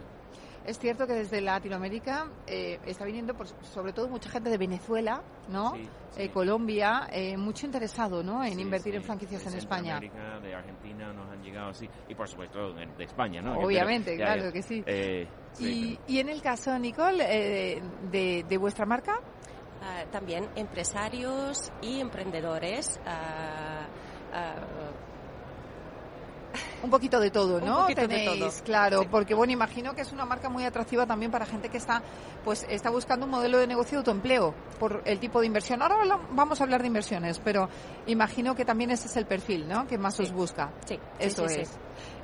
Es 0.64 0.78
cierto 0.78 1.08
que 1.08 1.14
desde 1.14 1.42
Latinoamérica 1.42 2.28
eh, 2.46 2.80
está 2.86 3.04
viniendo, 3.04 3.36
sobre 3.64 3.94
todo, 3.94 4.08
mucha 4.08 4.30
gente 4.30 4.52
de 4.52 4.58
Venezuela, 4.60 5.24
¿no? 5.50 5.74
Eh, 6.16 6.30
Colombia, 6.30 7.08
eh, 7.12 7.36
mucho 7.36 7.66
interesado, 7.66 8.22
¿no? 8.24 8.44
En 8.44 8.60
invertir 8.60 8.94
en 8.94 9.04
franquicias 9.04 9.46
en 9.48 9.58
España. 9.58 10.00
De 10.00 10.54
Argentina 10.54 11.12
nos 11.12 11.32
han 11.32 11.42
llegado 11.42 11.70
así, 11.72 11.90
y 12.08 12.14
por 12.14 12.30
supuesto 12.30 12.74
de, 12.74 13.04
España, 13.04 13.42
¿no? 13.42 13.58
Obviamente, 13.58 14.16
claro 14.16 14.54
que 14.54 14.62
sí. 14.62 14.84
y, 15.60 15.98
y, 16.08 16.20
en 16.20 16.30
el 16.30 16.44
caso, 16.44 16.78
Nicole, 16.78 17.82
de, 18.12 18.46
de 18.48 18.58
vuestra 18.58 18.86
marca. 18.86 19.20
Ah, 19.86 20.06
también 20.12 20.48
empresarios 20.56 21.72
y 21.82 22.00
emprendedores. 22.00 23.00
Uh, 23.06 23.84
un 26.84 26.90
poquito 26.90 27.20
de 27.20 27.32
todo, 27.32 27.60
¿no? 27.62 27.78
Un 27.78 27.82
poquito 27.84 28.02
de 28.02 28.08
Tenéis, 28.08 28.40
todo. 28.40 28.64
claro, 28.64 29.02
Sí. 29.02 29.08
porque 29.10 29.34
bueno, 29.34 29.54
imagino 29.54 29.94
que 29.94 30.02
es 30.02 30.12
una 30.12 30.26
marca 30.26 30.50
muy 30.50 30.66
atractiva 30.66 31.06
también 31.06 31.32
para 31.32 31.46
gente 31.46 31.70
que 31.70 31.78
está, 31.78 32.02
pues, 32.44 32.66
está 32.70 32.90
buscando 32.90 33.26
un 33.26 33.32
modelo 33.32 33.58
de 33.58 33.68
negocio 33.68 33.98
de 33.98 34.00
autoempleo 34.00 34.54
por 34.80 35.02
el 35.06 35.20
tipo 35.20 35.40
de 35.42 35.48
inversión. 35.48 35.82
Ahora 35.82 35.98
vamos 36.32 36.60
a 36.62 36.64
hablar 36.64 36.82
de 36.82 36.88
inversiones, 36.88 37.40
pero 37.40 37.70
imagino 38.06 38.56
que 38.56 38.66
también 38.66 38.92
ese 38.92 39.08
es 39.08 39.18
el 39.18 39.26
perfil, 39.26 39.68
¿no? 39.68 39.88
Que 39.88 39.98
más 39.98 40.20
os 40.20 40.32
busca. 40.32 40.72
Sí, 40.86 41.00
Eso 41.20 41.48
sí, 41.48 41.62
es. 41.62 41.78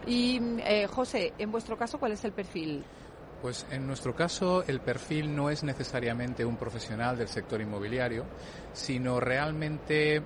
Y 0.06 0.40
eh, 0.60 0.88
José, 0.88 1.34
en 1.38 1.52
vuestro 1.52 1.78
caso, 1.78 2.00
¿cuál 2.00 2.14
es 2.14 2.24
el 2.24 2.32
perfil? 2.34 2.84
Pues 3.42 3.66
en 3.72 3.88
nuestro 3.88 4.16
caso 4.16 4.64
el 4.68 4.82
perfil 4.82 5.36
no 5.36 5.50
es 5.50 5.64
necesariamente 5.64 6.44
un 6.44 6.58
profesional 6.58 7.18
del 7.18 7.30
sector 7.30 7.62
inmobiliario, 7.62 8.26
sino 8.74 9.20
realmente 9.20 10.22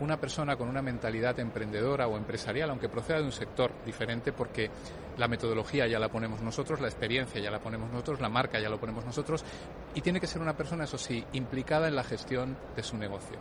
una 0.00 0.18
persona 0.18 0.56
con 0.56 0.68
una 0.68 0.82
mentalidad 0.82 1.38
emprendedora 1.38 2.06
o 2.08 2.16
empresarial, 2.16 2.70
aunque 2.70 2.88
proceda 2.88 3.18
de 3.18 3.24
un 3.24 3.32
sector 3.32 3.72
diferente, 3.84 4.32
porque 4.32 4.70
la 5.16 5.28
metodología 5.28 5.86
ya 5.86 5.98
la 5.98 6.08
ponemos 6.08 6.40
nosotros, 6.40 6.80
la 6.80 6.88
experiencia 6.88 7.40
ya 7.40 7.50
la 7.50 7.60
ponemos 7.60 7.90
nosotros, 7.90 8.20
la 8.20 8.28
marca 8.28 8.58
ya 8.58 8.68
lo 8.68 8.80
ponemos 8.80 9.04
nosotros, 9.04 9.44
y 9.94 10.00
tiene 10.00 10.20
que 10.20 10.26
ser 10.26 10.40
una 10.40 10.56
persona, 10.56 10.84
eso 10.84 10.98
sí, 10.98 11.24
implicada 11.32 11.88
en 11.88 11.96
la 11.96 12.04
gestión 12.04 12.56
de 12.74 12.82
su 12.82 12.96
negocio. 12.96 13.38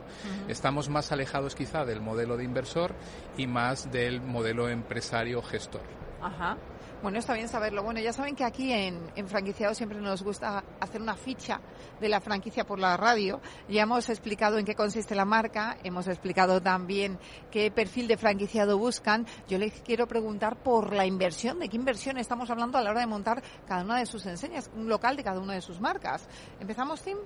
Estamos 0.47 0.89
más 0.89 1.11
alejados 1.11 1.55
quizá 1.55 1.85
del 1.85 2.01
modelo 2.01 2.37
de 2.37 2.43
inversor 2.43 2.93
y 3.37 3.47
más 3.47 3.91
del 3.91 4.21
modelo 4.21 4.69
empresario 4.69 5.41
gestor. 5.41 6.00
Ajá. 6.21 6.57
Bueno, 7.01 7.17
está 7.17 7.33
bien 7.33 7.47
saberlo. 7.47 7.81
Bueno, 7.81 7.99
ya 7.99 8.13
saben 8.13 8.35
que 8.35 8.43
aquí 8.43 8.71
en, 8.71 9.11
en 9.15 9.27
Franquiciados 9.27 9.75
siempre 9.75 9.99
nos 9.99 10.21
gusta 10.21 10.63
hacer 10.79 11.01
una 11.01 11.15
ficha 11.15 11.59
de 11.99 12.09
la 12.09 12.21
franquicia 12.21 12.63
por 12.63 12.77
la 12.77 12.95
radio. 12.95 13.41
Ya 13.67 13.81
hemos 13.81 14.07
explicado 14.07 14.59
en 14.59 14.65
qué 14.65 14.75
consiste 14.75 15.15
la 15.15 15.25
marca, 15.25 15.77
hemos 15.83 16.07
explicado 16.07 16.61
también 16.61 17.17
qué 17.49 17.71
perfil 17.71 18.07
de 18.07 18.17
franquiciado 18.17 18.77
buscan. 18.77 19.25
Yo 19.47 19.57
les 19.57 19.81
quiero 19.81 20.07
preguntar 20.07 20.57
por 20.57 20.93
la 20.93 21.07
inversión, 21.07 21.57
de 21.57 21.69
qué 21.69 21.77
inversión 21.77 22.19
estamos 22.19 22.51
hablando 22.51 22.77
a 22.77 22.83
la 22.83 22.91
hora 22.91 22.99
de 22.99 23.07
montar 23.07 23.41
cada 23.67 23.83
una 23.83 23.97
de 23.97 24.05
sus 24.05 24.23
enseñas, 24.27 24.69
un 24.75 24.87
local 24.87 25.17
de 25.17 25.23
cada 25.23 25.39
una 25.39 25.53
de 25.53 25.61
sus 25.61 25.79
marcas. 25.81 26.27
¿Empezamos, 26.59 27.01
Tim? 27.01 27.17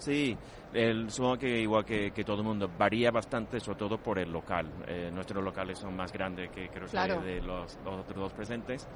Sí, 0.00 0.36
el, 0.72 1.10
supongo 1.10 1.36
que 1.38 1.60
igual 1.60 1.84
que, 1.84 2.10
que 2.10 2.24
todo 2.24 2.38
el 2.38 2.44
mundo, 2.44 2.70
varía 2.78 3.10
bastante, 3.10 3.60
sobre 3.60 3.78
todo 3.78 3.98
por 3.98 4.18
el 4.18 4.32
local. 4.32 4.66
Eh, 4.86 5.10
nuestros 5.12 5.44
locales 5.44 5.78
son 5.78 5.94
más 5.94 6.10
grandes 6.12 6.50
que 6.50 6.68
creo 6.70 6.88
Claro. 6.88 7.20
que 7.20 7.26
de 7.26 7.40
los, 7.42 7.78
los 7.84 8.00
otros 8.00 8.16
dos 8.16 8.32
presentes 8.32 8.88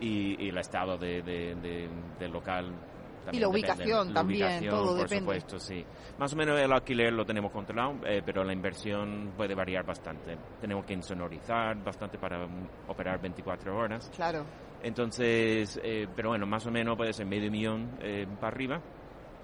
y, 0.00 0.42
y 0.44 0.48
el 0.50 0.58
estado 0.58 0.96
de, 0.96 1.20
de- 1.22 1.54
de- 1.56 1.88
del 2.18 2.32
local. 2.32 2.66
Y 2.66 3.38
la 3.38 3.46
depende. 3.46 3.46
ubicación 3.46 4.08
La 4.08 4.14
también, 4.14 4.42
ubicación, 4.46 4.70
todo 4.70 4.84
por 4.86 4.96
depende. 5.08 5.18
supuesto, 5.20 5.58
sí. 5.58 5.84
Más 6.18 6.32
o 6.32 6.36
menos 6.36 6.60
el 6.60 6.72
alquiler 6.72 7.12
lo 7.12 7.24
tenemos 7.24 7.50
controlado, 7.52 7.94
eh, 8.06 8.20
pero 8.24 8.42
la 8.44 8.52
inversión 8.52 9.32
puede 9.36 9.54
variar 9.54 9.84
bastante. 9.84 10.36
Tenemos 10.60 10.84
que 10.84 10.94
insonorizar 10.94 11.76
bastante 11.84 12.18
para 12.18 12.46
mm, 12.46 12.68
operar 12.88 13.20
24 13.20 13.76
horas. 13.76 14.10
Claro. 14.14 14.44
Entonces, 14.82 15.80
eh, 15.82 16.06
pero 16.14 16.30
bueno, 16.30 16.46
más 16.46 16.66
o 16.66 16.70
menos 16.70 16.96
puede 16.96 17.12
ser 17.12 17.26
medio 17.26 17.50
millón 17.50 17.90
eh, 18.00 18.26
para 18.40 18.48
arriba 18.54 18.80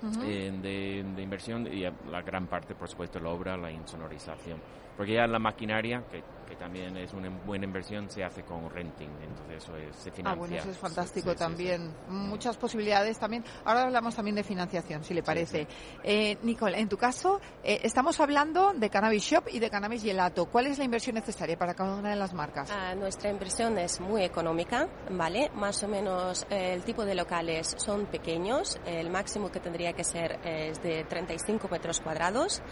Ujú. 0.03 0.21
eh, 0.25 0.53
de, 0.63 1.05
de 1.17 1.23
inversión 1.23 1.67
y 1.67 1.83
la 2.11 2.23
gran 2.23 2.47
parte, 2.47 2.75
por 2.75 2.89
supuesto, 2.89 3.19
la 3.21 3.31
obra, 3.31 3.57
la 3.57 3.71
insonorización. 3.71 4.59
Porque 4.97 5.15
ya 5.15 5.27
la 5.27 5.39
maquinaria, 5.39 6.03
que, 6.11 6.23
que 6.49 6.57
también 6.57 6.97
es 6.97 7.13
una 7.13 7.29
buena 7.29 7.65
inversión, 7.65 8.09
se 8.11 8.25
hace 8.25 8.43
con 8.43 8.69
renting, 8.71 9.11
entonces 9.23 9.63
eso 9.63 9.77
es, 9.77 9.95
se 9.97 10.11
financia. 10.11 10.33
Ah, 10.33 10.39
bueno, 10.39 10.57
eso 10.57 10.71
es 10.71 10.79
fantástico 10.79 11.31
Sí, 11.31 11.37
sí, 11.37 11.39
sí, 11.39 11.39
también. 11.39 11.95
Muchas 12.09 12.57
posibilidades 12.57 13.19
también. 13.19 13.45
Ahora 13.65 13.85
hablamos 13.85 14.15
también 14.15 14.37
de 14.37 14.43
financiación, 14.43 15.05
si 15.05 15.15
le 15.15 15.23
parece. 15.23 15.67
Eh, 16.03 16.39
Nicole, 16.43 16.79
en 16.79 16.89
tu 16.89 16.97
caso, 16.97 17.41
eh, 17.63 17.81
estamos 17.83 18.19
hablando 18.21 18.73
de 18.75 18.91
Cannabis 18.91 19.25
Shop 19.25 19.45
y 19.53 19.59
de 19.59 19.71
Cannabis 19.71 20.03
Gelato. 20.03 20.47
¿Cuál 20.47 20.67
es 20.67 20.79
la 20.79 20.85
inversión 20.85 21.15
necesaria 21.15 21.59
para 21.59 21.75
cada 21.75 21.97
una 21.97 22.11
de 22.11 22.17
las 22.17 22.33
marcas? 22.33 22.71
Ah, 22.71 22.95
nuestra 22.95 23.31
inversión 23.31 23.79
es 23.79 24.01
muy 24.01 24.23
económica, 24.23 24.89
¿vale? 25.11 25.51
Más 25.55 25.83
o 25.83 25.89
menos 25.89 26.47
eh, 26.51 26.73
el 26.73 26.83
tipo 26.83 27.05
de 27.05 27.15
locales 27.15 27.75
son 27.79 28.07
pequeños, 28.07 28.81
el 28.87 29.11
máximo 29.11 29.51
que 29.51 29.61
tendría 29.61 29.93
que 29.93 30.05
ser 30.05 30.39
es 30.45 30.83
de 30.83 31.05
35 31.05 31.69
metros 31.69 32.01
cuadrados 32.01 32.63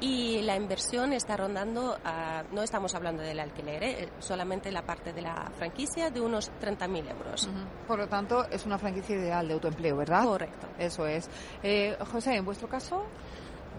y 0.00 0.42
la 0.42 0.56
inversión 0.56 1.12
está 1.12 1.36
rondando, 1.36 1.98
ah, 2.04 2.42
no 2.50 2.62
estamos 2.62 2.94
hablando 2.94 3.21
del 3.22 3.40
alquiler, 3.40 3.82
¿eh? 3.82 4.08
solamente 4.18 4.70
la 4.70 4.82
parte 4.82 5.12
de 5.12 5.22
la 5.22 5.50
franquicia 5.56 6.10
de 6.10 6.20
unos 6.20 6.50
30.000 6.60 7.08
euros. 7.10 7.44
Ujú. 7.46 7.56
Por 7.86 7.98
lo 7.98 8.08
tanto, 8.08 8.46
es 8.50 8.66
una 8.66 8.78
franquicia 8.78 9.16
ideal 9.16 9.48
de 9.48 9.54
autoempleo, 9.54 9.96
¿verdad? 9.96 10.24
Correcto. 10.24 10.66
Eso 10.78 11.06
es. 11.06 11.28
Eh, 11.62 11.96
José, 12.12 12.34
en 12.36 12.44
vuestro 12.44 12.68
caso, 12.68 13.04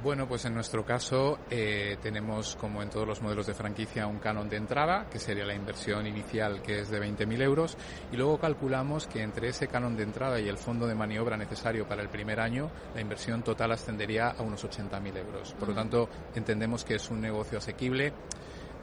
Bueno, 0.03 0.27
pues 0.27 0.43
en 0.43 0.53
nuestro 0.53 0.83
caso 0.83 1.37
eh, 1.49 1.97
tenemos, 2.01 2.57
como 2.57 2.81
en 2.81 2.89
todos 2.89 3.07
los 3.07 3.21
modelos 3.21 3.45
de 3.47 3.53
franquicia, 3.53 4.05
un 4.05 4.19
canon 4.19 4.49
de 4.49 4.57
entrada, 4.57 5.05
que 5.09 5.17
sería 5.17 5.45
la 5.45 5.53
inversión 5.53 6.05
inicial, 6.07 6.61
que 6.61 6.79
es 6.81 6.89
de 6.89 6.99
20.000 6.99 7.41
euros, 7.41 7.77
y 8.11 8.17
luego 8.17 8.37
calculamos 8.37 9.07
que 9.07 9.21
entre 9.21 9.47
ese 9.49 9.67
canon 9.69 9.95
de 9.95 10.03
entrada 10.03 10.41
y 10.41 10.49
el 10.49 10.57
fondo 10.57 10.87
de 10.87 10.95
maniobra 10.95 11.37
necesario 11.37 11.87
para 11.87 12.01
el 12.01 12.09
primer 12.09 12.41
año, 12.41 12.69
la 12.93 12.99
inversión 13.01 13.43
total 13.43 13.71
ascendería 13.71 14.29
a 14.31 14.41
unos 14.41 14.65
80.000 14.65 15.15
euros. 15.15 15.53
Por 15.53 15.69
lo 15.69 15.73
Ujú. 15.73 15.81
tanto, 15.81 16.09
entendemos 16.35 16.83
que 16.83 16.95
es 16.95 17.09
un 17.09 17.21
negocio 17.21 17.59
asequible. 17.59 18.11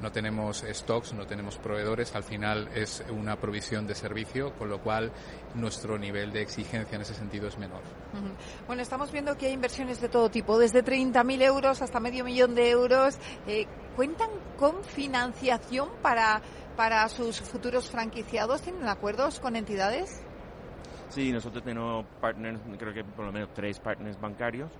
No 0.00 0.10
tenemos 0.10 0.64
stocks, 0.66 1.12
no 1.12 1.26
tenemos 1.26 1.58
proveedores, 1.58 2.14
al 2.14 2.22
final 2.22 2.68
es 2.74 3.04
una 3.10 3.36
provisión 3.36 3.86
de 3.86 3.94
servicio, 3.94 4.54
con 4.54 4.70
lo 4.70 4.80
cual 4.80 5.12
nuestro 5.54 5.98
nivel 5.98 6.32
de 6.32 6.40
exigencia 6.40 6.96
en 6.96 7.02
ese 7.02 7.14
sentido 7.14 7.48
es 7.48 7.58
menor. 7.58 7.82
Bueno, 8.66 8.80
estamos 8.80 9.12
viendo 9.12 9.36
que 9.36 9.46
hay 9.46 9.52
inversiones 9.52 10.00
de 10.00 10.08
todo 10.08 10.30
tipo, 10.30 10.58
desde 10.58 10.82
30.000 10.82 11.42
euros 11.42 11.82
hasta 11.82 12.00
medio 12.00 12.24
millón 12.24 12.54
de 12.54 12.70
euros. 12.70 13.18
Eh, 13.46 13.66
¿Cuentan 13.94 14.30
con 14.58 14.82
financiación 14.84 15.88
para, 16.00 16.40
para 16.76 17.06
sus 17.08 17.40
futuros 17.40 17.90
franquiciados? 17.90 18.62
¿Tienen 18.62 18.88
acuerdos 18.88 19.38
con 19.40 19.56
entidades? 19.56 20.22
Sí, 21.10 21.32
nosotros 21.32 21.62
tenemos 21.64 22.06
partners, 22.20 22.60
creo 22.78 22.94
que 22.94 23.04
por 23.04 23.26
lo 23.26 23.32
menos 23.32 23.50
tres 23.52 23.80
partners 23.80 24.18
bancarios 24.20 24.70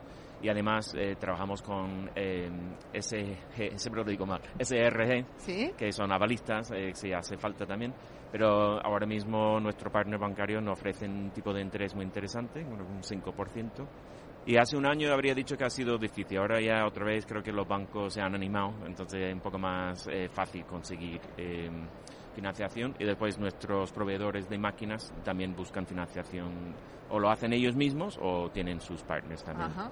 y 0.42 0.48
además 0.48 0.94
eh, 0.96 1.16
trabajamos 1.18 1.62
con 1.62 2.10
eh, 2.14 2.50
SG, 2.92 3.76
siempre 3.76 4.02
lo 4.02 4.04
digo 4.04 4.26
mal, 4.26 4.40
SRG, 4.58 5.24
¿Sí? 5.36 5.72
que 5.76 5.92
son 5.92 6.12
avalistas, 6.12 6.70
eh, 6.72 6.92
si 6.94 7.12
hace 7.12 7.36
falta 7.36 7.66
también, 7.66 7.94
pero 8.32 8.84
ahora 8.84 9.06
mismo 9.06 9.60
nuestro 9.60 9.90
partner 9.90 10.18
bancario 10.18 10.60
nos 10.60 10.78
ofrece 10.78 11.06
un 11.06 11.30
tipo 11.30 11.52
de 11.52 11.62
interés 11.62 11.94
muy 11.94 12.04
interesante, 12.04 12.64
un 12.64 13.02
5%. 13.02 13.86
Y 14.46 14.56
hace 14.56 14.76
un 14.76 14.86
año 14.86 15.12
habría 15.12 15.34
dicho 15.34 15.56
que 15.56 15.64
ha 15.64 15.70
sido 15.70 15.98
difícil, 15.98 16.38
ahora 16.38 16.60
ya 16.60 16.86
otra 16.86 17.04
vez 17.04 17.26
creo 17.26 17.42
que 17.42 17.52
los 17.52 17.68
bancos 17.68 18.14
se 18.14 18.22
han 18.22 18.34
animado, 18.34 18.72
entonces 18.86 19.20
es 19.20 19.34
un 19.34 19.40
poco 19.40 19.58
más 19.58 20.08
eh, 20.10 20.28
fácil 20.30 20.64
conseguir 20.64 21.20
eh, 21.36 21.70
financiación 22.34 22.94
y 22.98 23.04
después 23.04 23.38
nuestros 23.38 23.92
proveedores 23.92 24.48
de 24.48 24.56
máquinas 24.56 25.12
también 25.24 25.54
buscan 25.54 25.86
financiación 25.86 26.74
o 27.10 27.18
lo 27.18 27.30
hacen 27.30 27.52
ellos 27.52 27.76
mismos 27.76 28.18
o 28.22 28.48
tienen 28.50 28.80
sus 28.80 29.02
partners 29.02 29.44
también. 29.44 29.70
Ajá. 29.70 29.90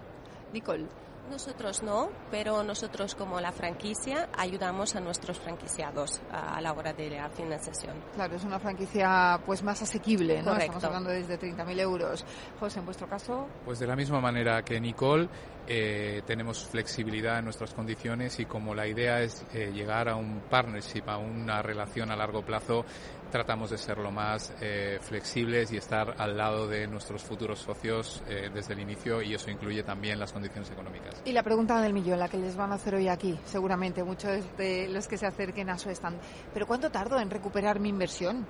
Nicole. 0.53 0.87
Nosotros 1.31 1.83
no, 1.83 2.09
pero 2.31 2.63
nosotros 2.63 3.15
como 3.15 3.39
la 3.39 3.53
franquicia 3.53 4.31
ayudamos 4.37 4.97
a 4.97 5.01
nuestros 5.01 5.39
franquiciados 5.39 6.23
a, 6.31 6.59
la 6.63 6.73
hora 6.73 6.95
de 6.95 7.11
la 7.11 7.29
financiación. 7.29 7.97
Claro, 8.15 8.37
es 8.37 8.45
una 8.45 8.59
franquicia 8.59 9.39
pues 9.45 9.63
más 9.63 9.83
asequible, 9.83 10.39
¿no? 10.39 10.53
Correcto. 10.53 10.79
Estamos 10.79 10.85
hablando 10.85 11.11
desde 11.11 11.39
30.000 11.39 11.81
euros. 11.81 12.25
José, 12.59 12.79
en 12.79 12.87
vuestro 12.87 13.07
caso, 13.07 13.47
Pues 13.65 13.79
de 13.79 13.87
la 13.87 13.95
misma 13.95 14.21
manera 14.21 14.63
que 14.63 14.81
Nicole, 14.81 15.29
eh, 15.67 16.23
tenemos 16.27 16.65
flexibilidad 16.65 17.39
en 17.41 17.45
nuestras 17.45 17.75
condiciones 17.75 18.41
y 18.41 18.47
como 18.47 18.75
la 18.75 18.87
idea 18.87 19.21
es 19.21 19.45
eh, 19.53 19.71
llegar 19.71 20.09
a 20.09 20.17
un 20.17 20.41
partnership, 20.49 21.03
a 21.07 21.19
una 21.19 21.61
relación 21.61 22.11
a 22.11 22.17
largo 22.17 22.41
plazo, 22.41 22.87
tratamos 23.31 23.71
de 23.71 23.79
ser 23.79 23.99
lo 23.99 24.11
más 24.11 24.55
eh, 24.61 24.99
flexibles 25.01 25.73
y 25.73 25.77
estar 25.77 26.15
al 26.19 26.37
lado 26.37 26.67
de 26.67 26.87
nuestros 26.87 27.23
futuros 27.23 27.59
socios 27.61 28.23
eh, 28.29 28.51
desde 28.53 28.75
el 28.75 28.81
inicio 28.81 29.21
y 29.23 29.35
eso 29.35 29.51
incluye 29.51 29.83
también 29.83 30.19
las 30.19 30.33
condiciones 30.33 30.71
económicas. 30.71 31.23
y 31.25 31.33
la 31.33 31.43
pregunta 31.43 31.81
del 31.81 31.93
millón, 31.93 32.19
la 32.19 32.29
que 32.29 32.39
les 32.39 32.57
van 32.57 32.73
a 32.73 32.77
hacer 32.77 32.95
hoy 32.95 33.09
aquí, 33.09 33.39
seguramente 33.45 34.03
muchos 34.05 34.45
de 34.57 34.89
los 34.89 35.07
que 35.09 35.17
se 35.19 35.27
acerquen 35.27 35.71
a 35.71 35.79
su 35.79 35.91
stand. 35.91 36.19
¿Pero 36.55 36.67
cuánto 36.67 36.91
tardo 36.91 37.19
en 37.21 37.31
recuperar 37.31 37.81
mi 37.81 37.89
inversión? 37.89 38.47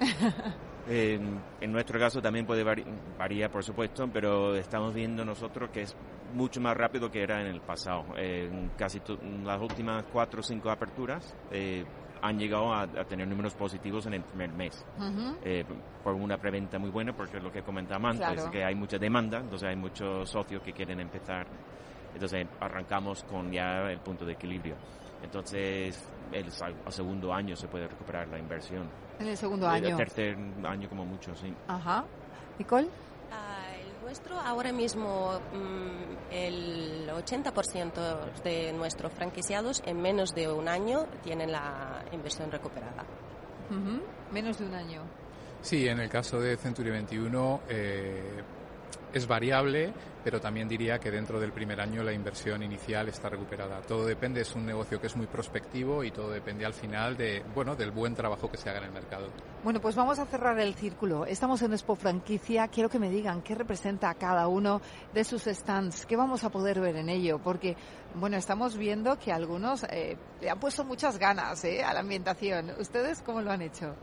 En, 0.88 1.42
en 1.60 1.72
nuestro 1.72 1.98
caso 1.98 2.22
también 2.22 2.46
puede 2.46 2.64
vari- 2.64 2.84
variar, 3.18 3.50
por 3.50 3.64
supuesto, 3.64 4.08
pero 4.12 4.54
estamos 4.54 4.94
viendo 4.94 5.24
nosotros 5.24 5.68
que 5.70 5.82
es 5.82 5.96
mucho 6.32 6.60
más 6.60 6.76
rápido 6.76 7.10
que 7.10 7.24
era 7.24 7.40
en 7.40 7.48
el 7.48 7.60
pasado. 7.60 8.04
En 8.16 8.68
casi 8.78 9.00
las 9.42 9.60
últimas 9.60 10.04
cuatro 10.12 10.38
o 10.38 10.42
cinco 10.44 10.70
aperturas 10.70 11.34
eh, 11.50 11.84
han 12.22 12.38
llegado 12.38 12.72
a, 12.72 12.82
a 12.82 13.04
tener 13.04 13.26
números 13.28 13.54
positivos 13.54 14.06
en 14.06 14.14
el 14.14 14.22
primer 14.22 14.50
mes. 14.52 14.84
Ujú. 14.98 15.36
Eh, 15.44 15.64
por 16.02 16.14
una 16.14 16.38
preventa 16.38 16.78
muy 16.78 16.90
buena, 16.90 17.12
porque 17.12 17.36
es 17.38 17.42
lo 17.42 17.50
que 17.52 17.62
comentaba 17.62 18.10
antes, 18.10 18.26
Claro. 18.26 18.50
que 18.50 18.64
hay 18.64 18.74
mucha 18.74 18.98
demanda, 18.98 19.38
entonces 19.38 19.68
hay 19.68 19.76
muchos 19.76 20.28
socios 20.30 20.62
que 20.62 20.72
quieren 20.72 21.00
empezar. 21.00 21.46
Entonces 22.14 22.46
arrancamos 22.60 23.24
con 23.24 23.52
ya 23.52 23.90
el 23.90 23.98
punto 24.00 24.24
de 24.24 24.32
equilibrio. 24.32 24.74
Entonces, 25.22 26.08
el, 26.32 26.46
al 26.84 26.92
segundo 26.92 27.32
año 27.32 27.56
se 27.56 27.68
puede 27.68 27.88
recuperar 27.88 28.28
la 28.28 28.38
inversión. 28.38 28.88
En 29.18 29.28
el 29.28 29.36
segundo 29.36 29.66
El 29.74 29.84
año. 29.86 29.96
tercer 29.96 30.36
año 30.64 30.88
como 30.88 31.04
mucho, 31.04 31.34
sí. 31.34 31.52
Ajá. 31.68 32.04
Nicole. 32.58 32.88
Nuestro 34.06 34.38
ahora 34.38 34.70
mismo 34.70 35.32
mm, 35.52 36.32
el 36.32 37.10
80% 37.10 38.42
de 38.44 38.72
nuestros 38.72 39.12
franquiciados 39.12 39.82
en 39.84 40.00
menos 40.00 40.32
de 40.32 40.46
un 40.46 40.68
año 40.68 41.06
tienen 41.24 41.50
la 41.50 42.04
inversión 42.12 42.52
recuperada. 42.52 43.04
Menos 44.30 44.60
de 44.60 44.64
un 44.64 44.74
año. 44.76 45.02
Sí, 45.60 45.88
en 45.88 45.98
el 45.98 46.08
caso 46.08 46.38
de 46.38 46.56
Century 46.56 46.90
21 46.90 47.62
eh, 47.68 48.44
es 49.16 49.26
variable, 49.26 49.92
pero 50.22 50.40
también 50.40 50.68
diría 50.68 50.98
que 50.98 51.10
dentro 51.10 51.40
del 51.40 51.52
primer 51.52 51.80
año 51.80 52.02
la 52.02 52.12
inversión 52.12 52.62
inicial 52.62 53.08
está 53.08 53.30
recuperada. 53.30 53.80
Todo 53.80 54.04
depende, 54.04 54.42
es 54.42 54.54
un 54.54 54.66
negocio 54.66 55.00
que 55.00 55.06
es 55.06 55.16
muy 55.16 55.26
prospectivo 55.26 56.04
y 56.04 56.10
todo 56.10 56.30
depende 56.30 56.66
al 56.66 56.74
final 56.74 57.16
de, 57.16 57.42
bueno, 57.54 57.74
del 57.74 57.92
buen 57.92 58.14
trabajo 58.14 58.50
que 58.50 58.58
se 58.58 58.68
haga 58.68 58.80
en 58.80 58.84
el 58.84 58.92
mercado. 58.92 59.28
Bueno, 59.64 59.80
pues 59.80 59.94
vamos 59.94 60.18
a 60.18 60.26
cerrar 60.26 60.58
el 60.60 60.74
círculo. 60.74 61.24
Estamos 61.24 61.62
en 61.62 61.72
Expo 61.72 61.96
Franquicia. 61.96 62.68
Quiero 62.68 62.90
que 62.90 62.98
me 62.98 63.08
digan 63.08 63.40
qué 63.40 63.54
representa 63.54 64.12
cada 64.14 64.48
uno 64.48 64.82
de 65.14 65.24
sus 65.24 65.44
stands, 65.44 66.04
qué 66.04 66.16
vamos 66.16 66.44
a 66.44 66.50
poder 66.50 66.80
ver 66.80 66.96
en 66.96 67.08
ello, 67.08 67.38
porque, 67.38 67.74
bueno, 68.14 68.36
estamos 68.36 68.76
viendo 68.76 69.18
que 69.18 69.32
algunos 69.32 69.84
eh, 69.84 70.16
le 70.42 70.50
han 70.50 70.60
puesto 70.60 70.84
muchas 70.84 71.18
ganas 71.18 71.64
eh, 71.64 71.82
a 71.82 71.94
la 71.94 72.00
ambientación. 72.00 72.72
¿Ustedes 72.78 73.22
cómo 73.22 73.40
lo 73.40 73.50
han 73.50 73.62
hecho? 73.62 73.94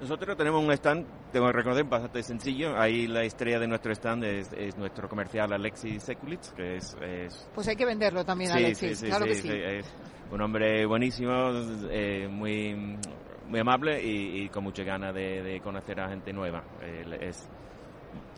Nosotros 0.00 0.36
tenemos 0.36 0.62
un 0.62 0.70
stand, 0.72 1.06
tengo 1.32 1.46
que 1.46 1.52
recordar, 1.52 1.84
bastante 1.84 2.22
sencillo. 2.22 2.78
Ahí 2.78 3.06
la 3.06 3.22
estrella 3.24 3.58
de 3.58 3.66
nuestro 3.66 3.92
stand 3.92 4.24
es, 4.24 4.76
nuestro 4.76 5.08
comercial 5.08 5.52
Alexis 5.52 6.02
Sekulitz, 6.02 6.52
que 6.52 6.76
es, 6.76 6.96
Pues 7.54 7.68
hay 7.68 7.76
que 7.76 7.86
venderlo 7.86 8.24
también, 8.24 8.52
Alexis, 8.52 9.02
claro 9.02 9.24
que 9.24 9.34
sí. 9.34 9.48
Es 9.50 9.86
un 10.30 10.40
hombre 10.42 10.84
buenísimo, 10.86 11.50
eh, 11.90 12.28
muy 12.28 12.98
muy 13.48 13.60
amable 13.60 14.02
y, 14.02 14.48
con 14.48 14.64
mucha 14.64 14.82
ganas 14.82 15.14
de, 15.14 15.60
conocer 15.62 16.00
a 16.00 16.08
gente 16.08 16.32
nueva. 16.32 16.64
es 17.20 17.48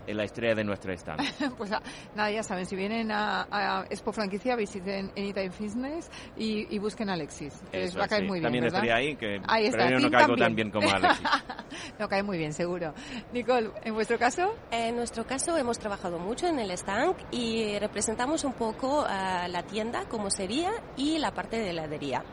en 0.08 0.16
la 0.16 0.24
estrella 0.24 0.54
de 0.54 0.64
nuestra 0.64 0.94
stand. 0.94 1.20
pues 1.58 1.70
ah, 1.72 1.82
nada, 2.14 2.30
ya 2.30 2.42
saben, 2.42 2.66
si 2.66 2.74
vienen 2.74 3.10
a, 3.12 3.84
Expo 3.90 4.12
Franquicia, 4.12 4.56
visiten 4.56 5.10
Anytime 5.16 5.50
Fitness 5.50 6.10
y, 6.36 6.74
y 6.74 6.78
busquen 6.78 7.10
a 7.10 7.12
Alexis. 7.12 7.54
Les 7.72 7.96
va 7.96 8.04
a 8.04 8.08
caer 8.08 8.24
muy 8.24 8.40
bien. 8.40 8.44
También 8.44 8.64
estaría 8.64 8.96
ahí, 8.96 9.16
que 9.16 9.40
pero 9.70 9.90
yo 9.90 9.98
no 9.98 10.10
caigo 10.10 10.36
tan 10.36 10.54
bien 10.54 10.70
como 10.70 10.90
Alexis. 10.90 11.26
no 11.98 12.08
cae 12.08 12.22
muy 12.22 12.38
bien, 12.38 12.52
seguro. 12.52 12.94
Nicole, 13.32 13.70
¿en 13.84 13.94
vuestro 13.94 14.18
caso? 14.18 14.54
En 14.70 14.96
nuestro 14.96 15.26
caso 15.26 15.56
hemos 15.56 15.78
trabajado 15.78 16.18
mucho 16.18 16.46
en 16.46 16.58
el 16.58 16.70
stand 16.70 17.14
y 17.30 17.78
representamos 17.78 18.44
un 18.44 18.54
poco 18.54 19.04
a 19.06 19.46
la 19.48 19.62
tienda, 19.62 20.06
como 20.08 20.30
sería, 20.30 20.70
y 20.96 21.18
la 21.18 21.32
parte 21.32 21.58
de 21.58 21.70
heladería. 21.70 22.24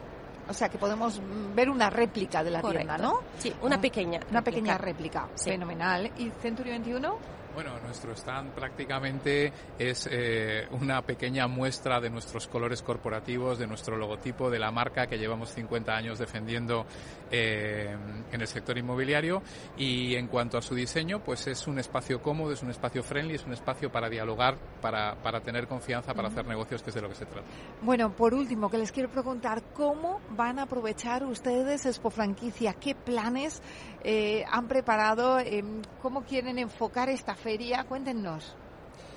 O 0.47 0.53
sea, 0.53 0.69
que 0.69 0.77
podemos 0.77 1.19
ver 1.55 1.69
una 1.69 1.89
réplica 1.89 2.43
de 2.43 2.51
la 2.51 2.61
tienda, 2.61 2.97
¿no? 2.97 3.19
Sí, 3.37 3.51
una 3.61 3.81
pequeña. 3.81 4.19
Una 4.29 4.43
pequeña 4.43 4.77
réplica. 4.77 5.27
Fenomenal. 5.43 6.11
¿Y 6.17 6.29
Century 6.39 6.69
21? 6.69 7.17
Bueno, 7.55 7.79
nuestro 7.79 8.11
stand 8.11 8.51
prácticamente 8.51 9.53
es 9.79 10.09
eh, 10.11 10.67
una 10.71 11.01
pequeña 11.03 11.47
muestra 11.47 12.01
de 12.01 12.09
nuestros 12.09 12.49
colores 12.49 12.81
corporativos, 12.81 13.57
de 13.57 13.65
nuestro 13.65 13.95
logotipo, 13.95 14.49
de 14.49 14.59
la 14.59 14.71
marca 14.71 15.07
que 15.07 15.17
llevamos 15.17 15.53
50 15.53 15.95
años 15.95 16.19
defendiendo 16.19 16.85
eh, 17.31 17.95
en 18.29 18.41
el 18.41 18.47
sector 18.47 18.77
inmobiliario. 18.77 19.41
Y 19.77 20.15
en 20.15 20.27
cuanto 20.27 20.57
a 20.57 20.61
su 20.61 20.75
diseño, 20.75 21.23
pues 21.23 21.47
es 21.47 21.65
un 21.65 21.79
espacio 21.79 22.21
cómodo, 22.21 22.51
es 22.51 22.61
un 22.61 22.71
espacio 22.71 23.01
friendly, 23.01 23.35
es 23.35 23.45
un 23.45 23.53
espacio 23.53 23.89
para 23.89 24.09
dialogar, 24.09 24.57
para, 24.81 25.15
para 25.15 25.39
tener 25.39 25.65
confianza, 25.65 26.13
para 26.13 26.27
hacer 26.27 26.45
negocios, 26.45 26.83
que 26.83 26.89
es 26.89 26.95
de 26.95 27.01
lo 27.01 27.07
que 27.07 27.15
se 27.15 27.25
trata. 27.25 27.47
Bueno, 27.81 28.13
por 28.13 28.33
último, 28.33 28.69
que 28.69 28.79
les 28.79 28.91
quiero 28.91 29.09
preguntar, 29.09 29.63
¿cómo 29.73 30.19
van 30.31 30.59
a 30.59 30.63
aprovechar 30.63 31.23
ustedes 31.23 31.85
Expo 31.85 32.09
Franquicia? 32.09 32.73
¿Qué 32.73 32.95
planes 32.95 33.61
eh, 34.03 34.43
han 34.51 34.67
preparado? 34.67 35.37
¿Cómo 36.01 36.23
quieren 36.25 36.59
enfocar 36.59 37.07
esta 37.07 37.33
Cuéntenos. 37.87 38.43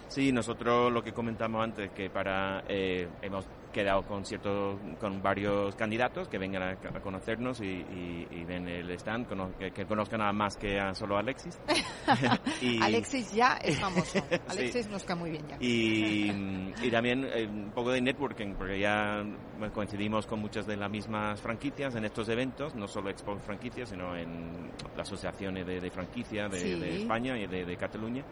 Sí, 0.08 0.32
nosotros 0.32 0.92
lo 0.92 1.02
que 1.02 1.12
comentamos 1.12 1.64
antes, 1.64 1.90
que 1.92 2.10
para 2.10 2.62
eh, 2.68 3.08
hemos 3.22 3.46
quedado 3.78 4.02
con 4.02 4.24
ciertos, 4.24 4.76
con 4.98 5.22
varios 5.22 5.76
candidatos 5.76 6.26
que 6.26 6.36
vengan 6.36 6.62
a, 6.64 7.00
conocernos 7.00 7.60
y, 7.60 8.44
ven 8.44 8.66
el 8.66 8.90
stand, 8.92 9.28
que, 9.56 9.86
conozcan 9.86 10.18
nada 10.18 10.32
más 10.32 10.56
que 10.56 10.80
a 10.80 10.94
solo 10.94 11.16
Alexis. 11.16 11.60
Alexis 12.82 13.32
ya 13.32 13.56
es 13.62 13.78
famoso, 13.78 14.20
Alexis 14.48 14.88
nos 14.88 15.04
cae 15.04 15.14
muy 15.14 15.30
bien 15.30 15.46
ya. 15.46 15.56
Y, 15.60 16.90
también 16.90 17.24
eh, 17.32 17.46
un 17.46 17.70
poco 17.70 17.92
de 17.92 18.00
networking, 18.00 18.54
porque 18.54 18.80
ya 18.80 19.22
coincidimos 19.72 20.26
con 20.26 20.40
muchas 20.40 20.66
de 20.66 20.76
las 20.76 20.90
mismas 20.90 21.40
franquicias 21.40 21.94
en 21.94 22.04
estos 22.04 22.28
eventos, 22.30 22.74
no 22.74 22.88
solo 22.88 23.10
Expo 23.10 23.38
Franquicias, 23.38 23.90
sino 23.90 24.16
en 24.16 24.72
las 24.96 25.06
asociaciones 25.06 25.64
de, 25.64 25.80
de 25.80 25.90
franquicia 25.90 26.48
de, 26.48 26.96
España 26.96 27.38
y 27.38 27.46
de 27.46 27.76
Cataluña 27.76 28.24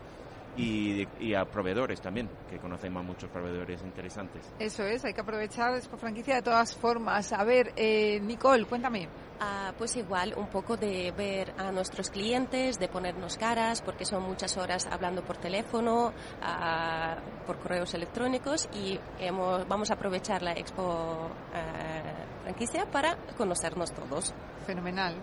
y, 0.57 1.35
a 1.35 1.45
proveedores 1.45 2.01
también, 2.01 2.29
que 2.49 2.59
conocemos 2.59 3.03
a 3.03 3.07
muchos 3.07 3.31
proveedores 3.31 3.83
interesantes. 3.83 4.53
Eso 4.59 4.85
es, 4.85 5.05
hay 5.05 5.13
que 5.13 5.21
aprovechar 5.21 5.75
Expo 5.75 5.97
Franquicia 5.97 6.37
de 6.37 6.43
todas 6.43 6.75
formas. 6.75 7.33
A 7.33 7.45
ver, 7.45 7.73
eh, 7.77 8.21
Nicole, 8.21 8.65
cuéntame. 8.65 9.09
Ah, 9.39 9.75
pues 9.77 9.97
igual, 9.97 10.33
un 10.37 10.49
poco 10.49 10.79
de 10.79 11.13
ver 11.13 11.53
a 11.59 11.71
nuestros 11.71 12.09
clientes, 12.11 12.79
de 12.79 12.89
ponernos 12.89 13.37
caras, 13.37 13.83
porque 13.83 14.07
son 14.07 14.23
muchas 14.23 14.57
horas 14.57 14.89
hablando 14.91 15.23
por 15.23 15.37
teléfono, 15.37 16.15
ah, 16.41 17.17
por 17.47 17.59
correos 17.59 17.93
electrónicos 17.93 18.67
y 18.73 18.99
hemos, 19.19 19.69
vamos 19.69 19.91
a 19.91 19.95
aprovechar 19.95 20.43
la 20.43 20.53
Expo 20.53 21.29
eh, 21.55 22.43
Franquicia 22.45 22.87
para 22.91 23.17
conocernos 23.37 23.93
todos. 23.93 24.33
Fenomenal. 24.67 25.15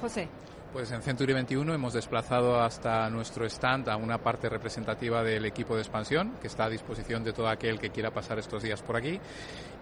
José. 0.00 0.28
Pues 0.72 0.92
en 0.92 1.00
Century 1.00 1.32
21 1.32 1.72
hemos 1.72 1.94
desplazado 1.94 2.60
hasta 2.60 3.08
nuestro 3.08 3.46
stand 3.46 3.88
a 3.88 3.96
una 3.96 4.18
parte 4.18 4.50
representativa 4.50 5.22
del 5.22 5.46
equipo 5.46 5.74
de 5.74 5.80
expansión 5.80 6.32
que 6.42 6.46
está 6.46 6.64
a 6.64 6.68
disposición 6.68 7.24
de 7.24 7.32
todo 7.32 7.48
aquel 7.48 7.80
que 7.80 7.88
quiera 7.88 8.10
pasar 8.10 8.38
estos 8.38 8.62
días 8.62 8.82
por 8.82 8.96
aquí 8.96 9.18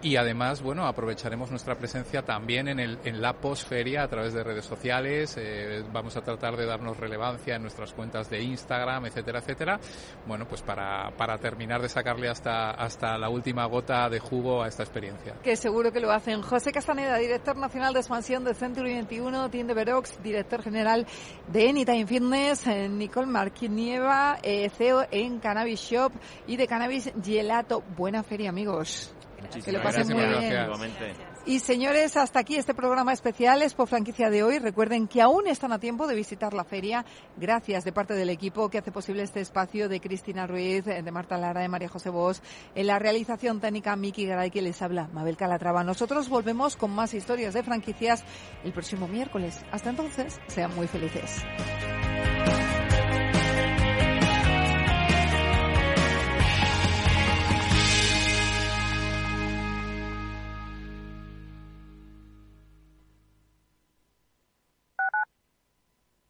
y 0.01 0.15
además, 0.15 0.61
bueno, 0.61 0.85
aprovecharemos 0.85 1.49
nuestra 1.49 1.75
presencia 1.75 2.21
también 2.21 2.67
en, 2.67 2.79
el, 2.79 2.99
en 3.03 3.19
la 3.19 3.33
posferia 3.33 4.03
a 4.03 4.07
través 4.07 4.33
de 4.33 4.43
redes 4.43 4.65
sociales. 4.65 5.35
Eh, 5.37 5.83
vamos 5.91 6.15
a 6.15 6.21
tratar 6.21 6.55
de 6.55 6.67
darnos 6.67 6.97
relevancia 6.97 7.55
en 7.55 7.63
nuestras 7.63 7.93
cuentas 7.93 8.29
de 8.29 8.41
Instagram, 8.41 9.07
etcétera, 9.07 9.39
etcétera. 9.39 9.79
Bueno, 10.27 10.47
pues 10.47 10.61
para, 10.61 11.09
para 11.17 11.39
terminar 11.39 11.81
de 11.81 11.89
sacarle 11.89 12.29
hasta, 12.29 12.71
hasta 12.71 13.17
la 13.17 13.29
última 13.29 13.65
gota 13.65 14.07
de 14.07 14.19
jugo 14.19 14.61
a 14.61 14.67
esta 14.67 14.83
experiencia. 14.83 15.33
Que 15.41 15.55
seguro 15.55 15.91
que 15.91 15.99
lo 15.99 16.11
hacen. 16.11 16.43
José 16.43 16.71
Castaneda, 16.71 17.17
director 17.17 17.57
nacional 17.57 17.93
de 17.93 17.99
expansión 17.99 18.43
de 18.43 18.53
Century 18.53 18.93
21, 18.93 19.49
Tim 19.49 19.65
de 19.65 19.73
Verox, 19.73 20.21
director 20.21 20.61
general 20.61 21.07
de 21.47 21.69
Anytime 21.69 22.05
Fitness, 22.05 22.67
eh, 22.67 22.87
Nicole 22.87 23.27
Marquinieva, 23.27 24.37
eh, 24.43 24.69
CEO 24.69 25.07
en 25.09 25.39
Cannabis 25.39 25.79
Shop 25.79 26.13
y 26.45 26.55
de 26.55 26.67
Cannabis 26.67 27.11
Gelato. 27.23 27.83
Buena 27.95 28.21
feria, 28.21 28.49
amigos 28.49 29.16
que 29.63 29.71
lo 29.71 29.81
pasen 29.81 30.07
muy 30.07 30.25
bien. 30.25 30.53
Y 31.45 31.59
señores, 31.59 32.17
hasta 32.17 32.39
aquí 32.39 32.55
este 32.55 32.73
programa 32.73 33.13
especial 33.13 33.63
por 33.75 33.87
Franquicia 33.87 34.29
de 34.29 34.43
hoy. 34.43 34.59
Recuerden 34.59 35.07
que 35.07 35.21
aún 35.21 35.47
están 35.47 35.71
a 35.71 35.79
tiempo 35.79 36.07
de 36.07 36.15
visitar 36.15 36.53
la 36.53 36.63
feria. 36.63 37.05
Gracias 37.37 37.83
de 37.85 37.91
parte 37.91 38.13
del 38.13 38.29
equipo 38.29 38.69
que 38.69 38.79
hace 38.79 38.91
posible 38.91 39.23
este 39.23 39.39
espacio 39.39 39.87
de 39.87 39.99
Cristina 39.99 40.45
Ruiz, 40.45 40.85
de 40.85 41.11
Marta 41.11 41.37
Lara, 41.37 41.61
de 41.61 41.69
María 41.69 41.89
José 41.89 42.09
Bosch. 42.09 42.39
En 42.75 42.87
la 42.87 42.99
realización 42.99 43.59
técnica, 43.59 43.95
Miki 43.95 44.25
Garay, 44.25 44.51
que 44.51 44.61
les 44.61 44.81
habla, 44.81 45.09
Mabel 45.13 45.37
Calatrava. 45.37 45.83
Nosotros 45.83 46.29
volvemos 46.29 46.75
con 46.75 46.91
más 46.91 47.13
historias 47.13 47.53
de 47.53 47.63
franquicias 47.63 48.23
el 48.63 48.73
próximo 48.73 49.07
miércoles. 49.07 49.63
Hasta 49.71 49.89
entonces, 49.89 50.39
sean 50.47 50.75
muy 50.75 50.87
felices. 50.87 51.43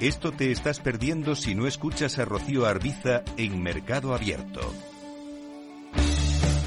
Esto 0.00 0.32
te 0.32 0.50
estás 0.50 0.80
perdiendo 0.80 1.36
si 1.36 1.54
no 1.54 1.66
escuchas 1.66 2.18
a 2.18 2.24
Rocío 2.24 2.64
Arbiza 2.64 3.22
en 3.36 3.62
Mercado 3.62 4.14
Abierto. 4.14 4.60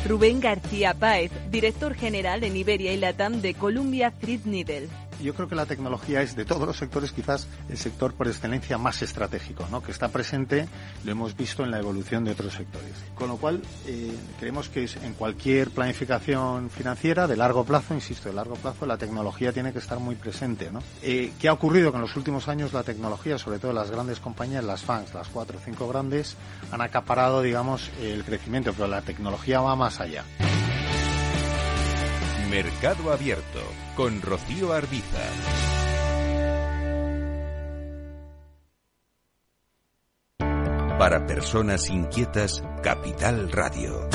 Rubén 0.07 0.39
García 0.39 0.93
Páez, 0.93 1.31
director 1.49 1.95
general 1.95 2.43
en 2.43 2.55
Iberia 2.55 2.93
y 2.93 2.97
Latam 2.97 3.41
de 3.41 3.55
Columbia 3.55 4.11
Threadneedle 4.11 4.87
yo 5.21 5.33
creo 5.33 5.47
que 5.47 5.55
la 5.55 5.65
tecnología 5.65 6.21
es 6.21 6.35
de 6.35 6.45
todos 6.45 6.67
los 6.67 6.77
sectores 6.77 7.11
quizás 7.11 7.47
el 7.69 7.77
sector 7.77 8.13
por 8.13 8.27
excelencia 8.27 8.77
más 8.77 9.01
estratégico, 9.01 9.67
¿no? 9.71 9.81
que 9.81 9.91
está 9.91 10.09
presente, 10.09 10.67
lo 11.03 11.11
hemos 11.11 11.35
visto 11.35 11.63
en 11.63 11.71
la 11.71 11.79
evolución 11.79 12.23
de 12.23 12.31
otros 12.31 12.53
sectores. 12.53 12.93
Con 13.15 13.29
lo 13.29 13.37
cual, 13.37 13.61
eh, 13.87 14.13
creemos 14.39 14.69
que 14.69 14.87
en 15.03 15.13
cualquier 15.13 15.71
planificación 15.71 16.69
financiera 16.69 17.27
de 17.27 17.35
largo 17.35 17.63
plazo, 17.63 17.93
insisto, 17.93 18.29
de 18.29 18.35
largo 18.35 18.55
plazo, 18.55 18.85
la 18.85 18.97
tecnología 18.97 19.51
tiene 19.51 19.73
que 19.73 19.79
estar 19.79 19.99
muy 19.99 20.15
presente. 20.15 20.71
¿no? 20.71 20.81
Eh, 21.01 21.33
¿Qué 21.39 21.47
ha 21.47 21.53
ocurrido? 21.53 21.91
Que 21.91 21.97
en 21.97 22.01
los 22.01 22.15
últimos 22.15 22.47
años 22.47 22.73
la 22.73 22.83
tecnología, 22.83 23.37
sobre 23.37 23.59
todo 23.59 23.73
las 23.73 23.91
grandes 23.91 24.19
compañías, 24.19 24.63
las 24.63 24.83
FANGs, 24.83 25.13
las 25.13 25.27
cuatro 25.29 25.57
o 25.57 25.61
cinco 25.61 25.87
grandes, 25.87 26.35
han 26.71 26.81
acaparado, 26.81 27.41
digamos, 27.41 27.89
el 28.01 28.23
crecimiento, 28.23 28.73
pero 28.73 28.87
la 28.87 29.01
tecnología 29.01 29.61
va 29.61 29.75
más 29.75 29.99
allá. 29.99 30.23
Mercado 32.53 33.11
Abierto 33.11 33.61
con 33.95 34.21
Rocío 34.21 34.73
Arbiza. 34.73 35.17
Para 40.99 41.25
personas 41.25 41.89
inquietas, 41.89 42.63
Capital 42.83 43.51
Radio. 43.51 44.07